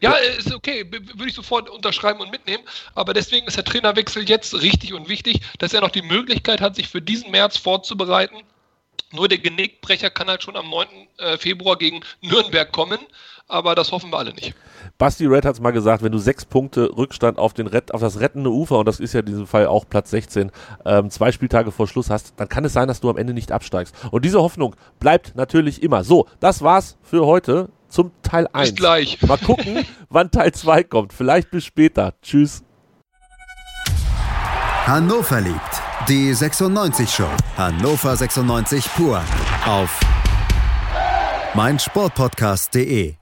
Ja, 0.00 0.12
ist 0.12 0.52
okay, 0.54 0.86
würde 0.90 1.26
ich 1.26 1.34
sofort 1.34 1.68
unterschreiben 1.68 2.20
und 2.20 2.30
mitnehmen. 2.30 2.62
Aber 2.94 3.12
deswegen 3.12 3.46
ist 3.46 3.56
der 3.56 3.64
Trainerwechsel 3.64 4.28
jetzt 4.28 4.54
richtig 4.62 4.94
und 4.94 5.08
wichtig, 5.08 5.40
dass 5.58 5.72
er 5.72 5.80
noch 5.80 5.90
die 5.90 6.02
Möglichkeit 6.02 6.60
hat, 6.60 6.76
sich 6.76 6.88
für 6.88 7.02
diesen 7.02 7.30
März 7.30 7.56
vorzubereiten. 7.56 8.36
Nur 9.12 9.28
der 9.28 9.38
Genickbrecher 9.38 10.10
kann 10.10 10.28
halt 10.28 10.42
schon 10.42 10.56
am 10.56 10.70
9. 10.70 10.86
äh, 11.18 11.36
Februar 11.36 11.76
gegen 11.76 12.00
Nürnberg 12.20 12.70
kommen, 12.70 12.98
aber 13.48 13.74
das 13.74 13.90
hoffen 13.90 14.10
wir 14.12 14.18
alle 14.18 14.32
nicht. 14.32 14.54
Basti 14.98 15.26
Red 15.26 15.44
hat 15.44 15.54
es 15.54 15.60
mal 15.60 15.72
gesagt, 15.72 16.04
wenn 16.04 16.12
du 16.12 16.18
sechs 16.18 16.44
Punkte 16.44 16.96
Rückstand 16.96 17.38
auf, 17.38 17.52
den 17.52 17.66
Rett, 17.66 17.92
auf 17.92 18.00
das 18.00 18.20
rettende 18.20 18.50
Ufer, 18.50 18.78
und 18.78 18.86
das 18.86 19.00
ist 19.00 19.12
ja 19.12 19.20
in 19.20 19.26
diesem 19.26 19.46
Fall 19.48 19.66
auch 19.66 19.84
Platz 19.88 20.10
16, 20.10 20.52
ähm, 20.84 21.10
zwei 21.10 21.32
Spieltage 21.32 21.72
vor 21.72 21.88
Schluss 21.88 22.08
hast, 22.08 22.34
dann 22.36 22.48
kann 22.48 22.64
es 22.64 22.72
sein, 22.72 22.86
dass 22.86 23.00
du 23.00 23.10
am 23.10 23.16
Ende 23.16 23.34
nicht 23.34 23.50
absteigst. 23.50 23.94
Und 24.12 24.24
diese 24.24 24.40
Hoffnung 24.40 24.76
bleibt 25.00 25.34
natürlich 25.34 25.82
immer. 25.82 26.04
So, 26.04 26.28
das 26.38 26.62
war's 26.62 26.96
für 27.02 27.26
heute 27.26 27.68
zum 27.88 28.12
Teil 28.22 28.46
1. 28.52 28.76
gleich. 28.76 29.20
Mal 29.22 29.38
gucken, 29.38 29.84
wann 30.08 30.30
Teil 30.30 30.52
2 30.52 30.84
kommt. 30.84 31.12
Vielleicht 31.12 31.50
bis 31.50 31.64
später. 31.64 32.14
Tschüss. 32.22 32.62
Hannover 34.86 35.40
liebt. 35.40 35.69
Die 36.10 36.34
96 36.34 37.08
Show. 37.08 37.28
Hannover 37.56 38.16
96 38.16 38.84
pur. 38.96 39.22
Auf 39.64 40.00
meinsportpodcast.de. 41.54 43.14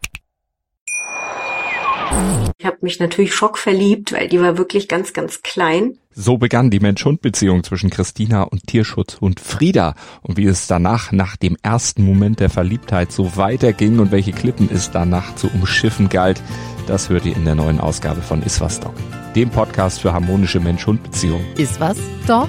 Ich 2.56 2.64
habe 2.64 2.78
mich 2.80 2.98
natürlich 2.98 3.34
schockverliebt, 3.34 4.12
weil 4.12 4.28
die 4.28 4.40
war 4.40 4.56
wirklich 4.56 4.88
ganz, 4.88 5.12
ganz 5.12 5.42
klein. 5.42 5.98
So 6.12 6.38
begann 6.38 6.70
die 6.70 6.80
Mensch-Hund-Beziehung 6.80 7.62
zwischen 7.62 7.90
Christina 7.90 8.44
und 8.44 8.66
Tierschutzhund 8.66 9.38
Frieda. 9.38 9.94
Und 10.22 10.38
wie 10.38 10.46
es 10.46 10.66
danach, 10.66 11.12
nach 11.12 11.36
dem 11.36 11.58
ersten 11.62 12.02
Moment 12.02 12.40
der 12.40 12.48
Verliebtheit, 12.48 13.12
so 13.12 13.36
weiterging 13.36 13.98
und 13.98 14.12
welche 14.12 14.32
Klippen 14.32 14.70
es 14.72 14.90
danach 14.90 15.34
zu 15.34 15.48
umschiffen 15.48 16.08
galt, 16.08 16.40
das 16.86 17.10
hört 17.10 17.26
ihr 17.26 17.36
in 17.36 17.44
der 17.44 17.54
neuen 17.54 17.80
Ausgabe 17.80 18.22
von 18.22 18.42
Iswas 18.42 18.80
Dog, 18.80 18.94
dem 19.36 19.50
Podcast 19.50 20.00
für 20.00 20.14
harmonische 20.14 20.58
Mensch-Hund-Beziehungen. 20.58 21.44
Ist 21.58 21.78
was, 21.80 21.98
Dog? 22.26 22.48